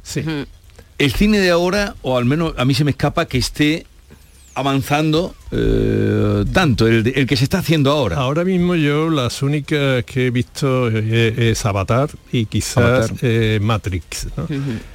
El 0.97 1.13
cine 1.13 1.39
de 1.39 1.49
ahora, 1.49 1.95
o 2.03 2.17
al 2.17 2.25
menos 2.25 2.53
a 2.57 2.65
mí 2.65 2.75
se 2.75 2.83
me 2.83 2.91
escapa 2.91 3.25
que 3.25 3.39
esté 3.39 3.87
avanzando 4.53 5.35
eh, 5.51 6.45
tanto, 6.53 6.87
el, 6.87 7.03
de- 7.03 7.11
el 7.11 7.25
que 7.27 7.35
se 7.35 7.43
está 7.43 7.59
haciendo 7.59 7.91
ahora. 7.91 8.17
Ahora 8.17 8.43
mismo 8.43 8.75
yo 8.75 9.09
las 9.09 9.41
únicas 9.41 10.03
que 10.05 10.27
he 10.27 10.31
visto 10.31 10.89
eh, 10.89 11.51
es 11.51 11.65
Avatar 11.65 12.09
y 12.31 12.45
quizás 12.45 12.77
Avatar. 12.77 13.11
eh, 13.21 13.59
Matrix. 13.61 14.27
¿no? 14.37 14.47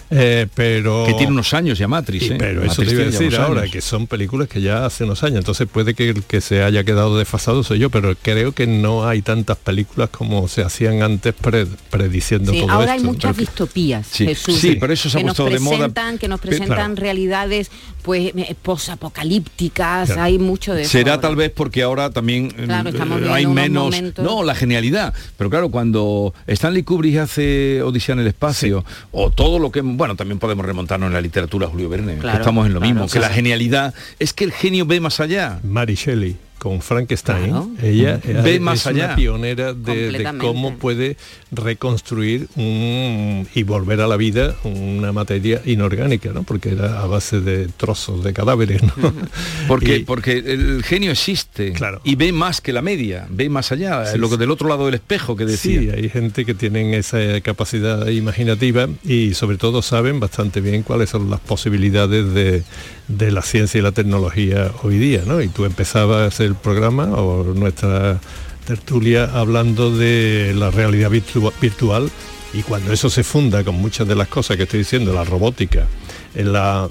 Eh, 0.08 0.46
pero 0.54 1.04
Que 1.04 1.14
tiene 1.14 1.32
unos 1.32 1.52
años 1.52 1.78
ya 1.78 1.88
Matrix, 1.88 2.30
¿eh? 2.30 2.36
pero 2.38 2.62
eso 2.62 2.82
te 2.82 2.92
iba 2.92 3.02
a 3.02 3.06
decir 3.06 3.34
ahora 3.36 3.62
años. 3.62 3.72
que 3.72 3.80
son 3.80 4.06
películas 4.06 4.46
que 4.48 4.60
ya 4.60 4.86
hace 4.86 5.02
unos 5.02 5.24
años 5.24 5.38
entonces 5.38 5.66
puede 5.66 5.94
que 5.94 6.08
el 6.10 6.22
que 6.22 6.40
se 6.40 6.62
haya 6.62 6.84
quedado 6.84 7.18
desfasado 7.18 7.64
soy 7.64 7.80
yo 7.80 7.90
pero 7.90 8.14
creo 8.22 8.52
que 8.52 8.68
no 8.68 9.08
hay 9.08 9.20
tantas 9.22 9.56
películas 9.56 10.10
como 10.10 10.46
se 10.46 10.62
hacían 10.62 11.02
antes 11.02 11.34
pre- 11.34 11.66
prediciendo 11.90 12.52
Sí, 12.52 12.60
todo 12.60 12.70
ahora 12.70 12.92
hay 12.92 12.98
esto 12.98 13.08
muchas 13.12 13.22
Pero 13.22 13.34
que- 13.34 13.40
distopías, 13.40 14.06
Sí, 14.08 14.26
Jesús. 14.26 14.58
sí, 14.60 14.76
pero 14.78 14.92
eso 14.92 15.10
se 15.10 15.18
ha 15.18 15.20
que 15.22 15.24
nos 15.26 15.36
puesto 15.36 15.52
de 15.52 15.58
moda. 15.58 15.76
presentan, 15.78 16.18
Que 16.18 16.28
nos 16.28 16.40
presentan 16.40 16.96
realidades 16.96 17.72
pues 18.02 18.32
posapocalípticas, 18.62 20.06
Claro. 20.06 20.22
hay 20.22 20.38
mucho 20.46 20.74
de 20.74 20.82
eso. 20.82 20.90
Será 20.92 21.12
ahora. 21.12 21.20
tal 21.22 21.36
vez 21.36 21.50
porque 21.54 21.82
ahora 21.82 22.10
también 22.10 22.52
eh, 22.56 22.64
Claro, 22.64 22.90
eh, 22.90 23.28
hay 23.30 23.46
menos 23.46 23.84
momentos- 23.84 24.24
no 24.24 24.42
la 24.42 24.54
genialidad. 24.54 25.12
Pero 25.36 25.50
claro 25.50 25.70
cuando 25.70 26.32
Stanley 26.46 26.82
Kubrick 26.82 27.18
hace 27.18 27.82
Odisea 27.82 28.14
en 28.14 28.20
el 28.20 28.26
espacio 28.28 28.84
o 29.12 29.30
todo 29.30 29.58
lo 29.58 29.70
que 29.70 29.80
bueno 29.80 30.16
también 30.16 30.38
podemos 30.38 30.64
remontarnos 30.64 31.08
en 31.08 31.12
la 31.14 31.20
literatura 31.20 31.66
Julio 31.66 31.88
Verne 31.88 32.18
que 32.18 32.26
estamos 32.28 32.66
en 32.66 32.74
lo 32.74 32.80
claro, 32.80 32.94
mismo 32.94 33.08
que 33.08 33.18
la 33.20 33.28
genialidad 33.28 33.94
es 34.18 34.32
que 34.32 34.44
el 34.44 34.52
genio 34.52 34.86
ve 34.86 35.00
más 35.00 35.20
allá. 35.20 35.60
Mary 35.62 35.94
Shelley 35.94 36.36
con 36.58 36.80
Frankenstein 36.82 37.46
Claro. 37.50 37.70
ella 37.82 38.20
Ve 38.42 38.58
más 38.60 38.80
es 38.80 38.86
allá. 38.88 39.04
una 39.06 39.16
pionera 39.16 39.72
de, 39.74 40.26
cómo 40.40 40.76
puede 40.78 41.16
reconstruir 41.52 42.48
un- 42.56 43.46
y 43.54 43.62
volver 43.62 44.00
a 44.00 44.06
la 44.06 44.16
vida 44.16 44.54
una 44.64 45.12
materia 45.12 45.60
inorgánica 45.64 46.30
¿no? 46.32 46.42
porque 46.42 46.70
era 46.70 47.02
a 47.02 47.06
base 47.06 47.40
de 47.40 47.68
trozos 47.68 48.24
de 48.24 48.32
cadáveres 48.32 48.82
¿no? 48.82 48.92
porque 49.68 49.98
Y- 49.98 50.04
porque 50.04 50.38
el 50.38 50.82
genio 50.84 51.10
existe 51.12 51.72
y 52.04 52.14
ve 52.14 52.32
más 52.32 52.60
que 52.60 52.72
la 52.72 52.82
media 52.82 53.26
ve 53.30 53.48
más 53.48 53.72
allá 53.72 54.06
Sí, 54.12 54.18
lo 54.18 54.30
que 54.30 54.36
del 54.36 54.50
otro 54.50 54.68
lado 54.68 54.86
del 54.86 54.94
espejo 54.94 55.36
que 55.36 55.44
decía 55.44 55.80
Sí, 55.80 55.90
hay 55.90 56.08
gente 56.08 56.44
que 56.44 56.54
tienen 56.54 56.94
esa 56.94 57.18
capacidad 57.42 58.06
imaginativa 58.08 58.88
y 59.04 59.34
sobre 59.34 59.56
todo 59.58 59.82
saben 59.82 60.20
bastante 60.20 60.60
bien 60.60 60.82
cuáles 60.82 61.10
son 61.10 61.28
las 61.30 61.40
posibilidades 61.40 62.32
de, 62.34 62.62
de 63.08 63.30
la 63.30 63.42
ciencia 63.42 63.78
y 63.78 63.82
la 63.82 63.92
tecnología 63.92 64.72
hoy 64.82 64.98
día, 64.98 65.22
¿no? 65.26 65.40
Y 65.40 65.48
tú 65.48 65.64
empezabas 65.64 66.40
el 66.40 66.54
programa 66.54 67.04
o 67.14 67.44
nuestra 67.54 68.20
tertulia 68.66 69.30
hablando 69.32 69.96
de 69.96 70.52
la 70.56 70.70
realidad 70.70 71.10
virtu- 71.10 71.52
virtual 71.60 72.10
y 72.52 72.62
cuando 72.62 72.92
eso 72.92 73.08
se 73.10 73.22
funda 73.22 73.62
con 73.62 73.76
muchas 73.76 74.08
de 74.08 74.16
las 74.16 74.28
cosas 74.28 74.56
que 74.56 74.64
estoy 74.64 74.80
diciendo, 74.80 75.12
la 75.12 75.24
robótica, 75.24 75.86
la 76.34 76.88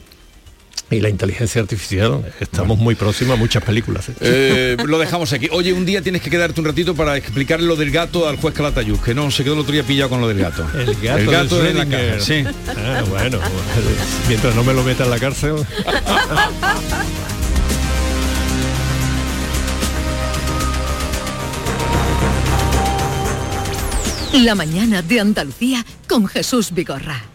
y 0.91 0.99
la 0.99 1.09
inteligencia 1.09 1.61
artificial, 1.61 2.31
estamos 2.39 2.77
muy 2.77 2.95
próximos 2.95 3.35
a 3.35 3.37
muchas 3.37 3.63
películas. 3.63 4.09
¿eh? 4.09 4.13
Eh, 4.19 4.77
lo 4.85 4.99
dejamos 4.99 5.33
aquí. 5.33 5.47
Oye, 5.51 5.73
un 5.73 5.85
día 5.85 6.01
tienes 6.01 6.21
que 6.21 6.29
quedarte 6.29 6.59
un 6.59 6.67
ratito 6.67 6.93
para 6.95 7.17
explicarle 7.17 7.65
lo 7.65 7.75
del 7.75 7.91
gato 7.91 8.27
al 8.27 8.37
juez 8.37 8.53
Calatayud, 8.53 8.99
que 8.99 9.15
no 9.15 9.31
se 9.31 9.43
quedó 9.43 9.53
el 9.55 9.61
otro 9.61 9.73
día 9.73 9.83
pillado 9.83 10.09
con 10.11 10.21
lo 10.21 10.27
del 10.27 10.39
gato. 10.39 10.65
El 10.75 10.95
gato, 11.27 11.61
de 11.61 11.71
en 11.71 11.77
la 11.77 11.85
Schrödinger. 11.85 12.11
caja, 12.11 12.19
sí. 12.19 12.43
Ah, 12.67 13.03
bueno, 13.09 13.39
mientras 14.27 14.55
no 14.55 14.63
me 14.63 14.73
lo 14.73 14.83
meta 14.83 15.05
en 15.05 15.09
la 15.09 15.19
cárcel. 15.19 15.55
La 24.33 24.53
mañana 24.53 25.01
de 25.01 25.19
Andalucía 25.21 25.85
con 26.07 26.27
Jesús 26.27 26.71
Vigorra. 26.73 27.34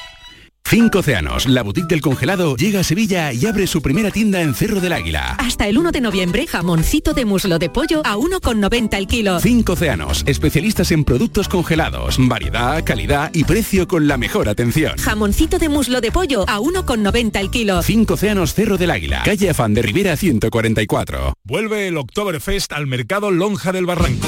Cinco 0.65 0.99
Océanos, 0.99 1.47
la 1.47 1.63
boutique 1.63 1.89
del 1.89 1.99
congelado, 2.01 2.55
llega 2.55 2.79
a 2.79 2.83
Sevilla 2.83 3.33
y 3.33 3.45
abre 3.45 3.67
su 3.67 3.81
primera 3.81 4.09
tienda 4.09 4.41
en 4.41 4.55
Cerro 4.55 4.79
del 4.79 4.93
Águila. 4.93 5.35
Hasta 5.37 5.67
el 5.67 5.77
1 5.77 5.91
de 5.91 5.99
noviembre, 5.99 6.47
jamoncito 6.47 7.13
de 7.13 7.25
muslo 7.25 7.59
de 7.59 7.69
pollo 7.69 8.01
a 8.05 8.15
1,90 8.15 8.97
el 8.97 9.07
kilo. 9.07 9.39
Cinco 9.41 9.73
Océanos, 9.73 10.23
especialistas 10.27 10.91
en 10.91 11.03
productos 11.03 11.49
congelados, 11.49 12.15
variedad, 12.19 12.83
calidad 12.85 13.31
y 13.33 13.43
precio 13.43 13.87
con 13.87 14.07
la 14.07 14.17
mejor 14.17 14.47
atención. 14.47 14.97
Jamoncito 14.97 15.59
de 15.59 15.67
muslo 15.67 15.99
de 15.99 16.11
pollo 16.11 16.45
a 16.47 16.59
1,90 16.59 17.39
el 17.39 17.51
kilo. 17.51 17.81
Cinco 17.81 18.13
Océanos 18.13 18.53
Cerro 18.53 18.77
del 18.77 18.91
Águila, 18.91 19.23
calle 19.25 19.49
Afán 19.49 19.73
de 19.73 19.81
Rivera 19.81 20.15
144. 20.15 21.33
Vuelve 21.43 21.87
el 21.87 21.97
Oktoberfest 21.97 22.71
al 22.71 22.87
mercado 22.87 23.29
Lonja 23.29 23.73
del 23.73 23.85
Barranco. 23.85 24.27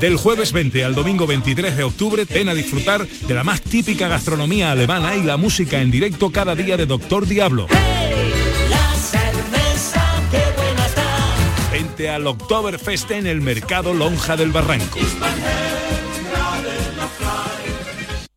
Del 0.00 0.16
jueves 0.16 0.52
20 0.52 0.84
al 0.84 0.94
domingo 0.94 1.26
23 1.26 1.76
de 1.76 1.84
octubre, 1.84 2.24
ven 2.24 2.48
a 2.48 2.54
disfrutar 2.54 3.06
de 3.06 3.34
la 3.34 3.44
más 3.44 3.60
típica 3.60 4.08
gastronomía 4.08 4.72
alemana 4.72 5.14
y 5.14 5.22
la 5.22 5.36
música 5.36 5.80
en 5.80 5.90
directo 5.90 6.30
cada 6.30 6.54
día 6.54 6.78
de 6.78 6.86
Doctor 6.86 7.26
Diablo. 7.26 7.66
La 8.70 8.94
cerveza, 8.94 10.02
qué 10.30 10.42
buena 10.56 10.86
está. 10.86 11.30
Súmate 12.00 12.08
al 12.08 12.26
Oktoberfest 12.26 13.10
en 13.10 13.26
el 13.26 13.42
Mercado 13.42 13.92
Lonja 13.92 14.36
del 14.36 14.52
Barranco. 14.52 14.98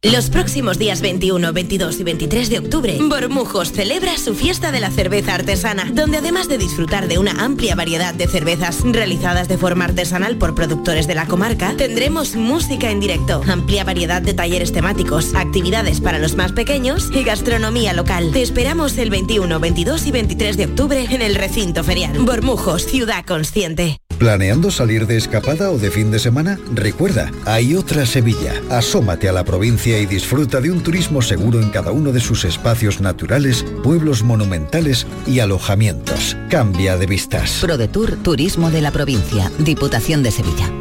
Los 0.04 0.30
próximos 0.30 0.78
días 0.78 1.00
21, 1.00 1.54
22 1.54 2.02
y 2.02 2.04
23 2.04 2.50
de 2.50 2.60
octubre, 2.60 2.98
Bormujos 3.00 3.72
celebra 3.72 4.18
su 4.18 4.36
fiesta 4.36 4.70
de 4.74 4.82
la 4.82 4.92
cerveza 4.92 5.34
artesana, 5.34 5.90
donde 5.94 6.18
además 6.18 6.50
de 6.50 6.58
disfrutar 6.58 7.08
de 7.08 7.20
una 7.20 7.32
amplia 7.42 7.74
variedad 7.74 8.14
de 8.14 8.28
cervezas 8.28 8.82
realizadas 8.84 9.48
de 9.48 9.58
forma 9.58 9.86
artesanal 9.86 10.38
por 10.38 10.56
productores 10.56 11.08
de 11.08 11.16
la 11.16 11.26
comarca, 11.26 11.76
tendremos 11.78 12.36
música 12.36 12.92
en 12.92 13.00
directo, 13.00 13.44
amplia 13.48 13.86
variedad 13.86 14.22
de 14.22 14.34
talleres 14.34 14.74
temáticos, 14.74 15.34
actividades 15.36 16.02
para 16.02 16.20
los 16.20 16.36
más 16.36 16.52
pequeños 16.52 17.10
y 17.14 17.24
gastronomía 17.24 17.94
local. 17.94 18.32
Te 18.34 18.42
esperamos 18.42 18.98
el 18.98 19.10
21, 19.10 19.58
22 19.58 20.06
y 20.06 20.12
23 20.12 20.58
de 20.58 20.66
octubre 20.66 21.08
en 21.12 21.22
el 21.22 21.36
recinto 21.36 21.82
ferial. 21.82 22.20
Bormujos, 22.20 22.86
ciudad 22.86 23.24
consciente. 23.26 24.00
¿Planeando 24.18 24.72
salir 24.72 25.06
de 25.06 25.18
escapada 25.18 25.72
o 25.72 25.78
de 25.78 25.92
fin 25.92 26.12
de 26.12 26.20
semana? 26.20 26.58
Recuerda, 26.74 27.32
hay 27.46 27.76
otra 27.76 28.06
Sevilla. 28.06 28.54
Asómate 28.70 29.28
a 29.28 29.34
la 29.34 29.44
provincia 29.44 29.93
y 30.00 30.06
disfruta 30.06 30.62
de 30.62 30.72
un 30.72 30.82
turismo 30.82 31.22
seguro 31.22 31.62
en 31.62 31.70
cada 31.70 31.92
uno 31.92 32.12
de 32.12 32.20
sus 32.20 32.46
espacios 32.46 33.02
naturales, 33.02 33.66
pueblos 33.84 34.24
monumentales 34.24 35.06
y 35.28 35.40
alojamientos. 35.40 36.36
Cambia 36.50 36.98
de 36.98 37.06
vistas. 37.06 37.60
ProDetour 37.62 38.18
Turismo 38.18 38.72
de 38.72 38.82
la 38.82 38.92
Provincia, 38.92 39.52
Diputación 39.60 40.24
de 40.24 40.32
Sevilla. 40.32 40.72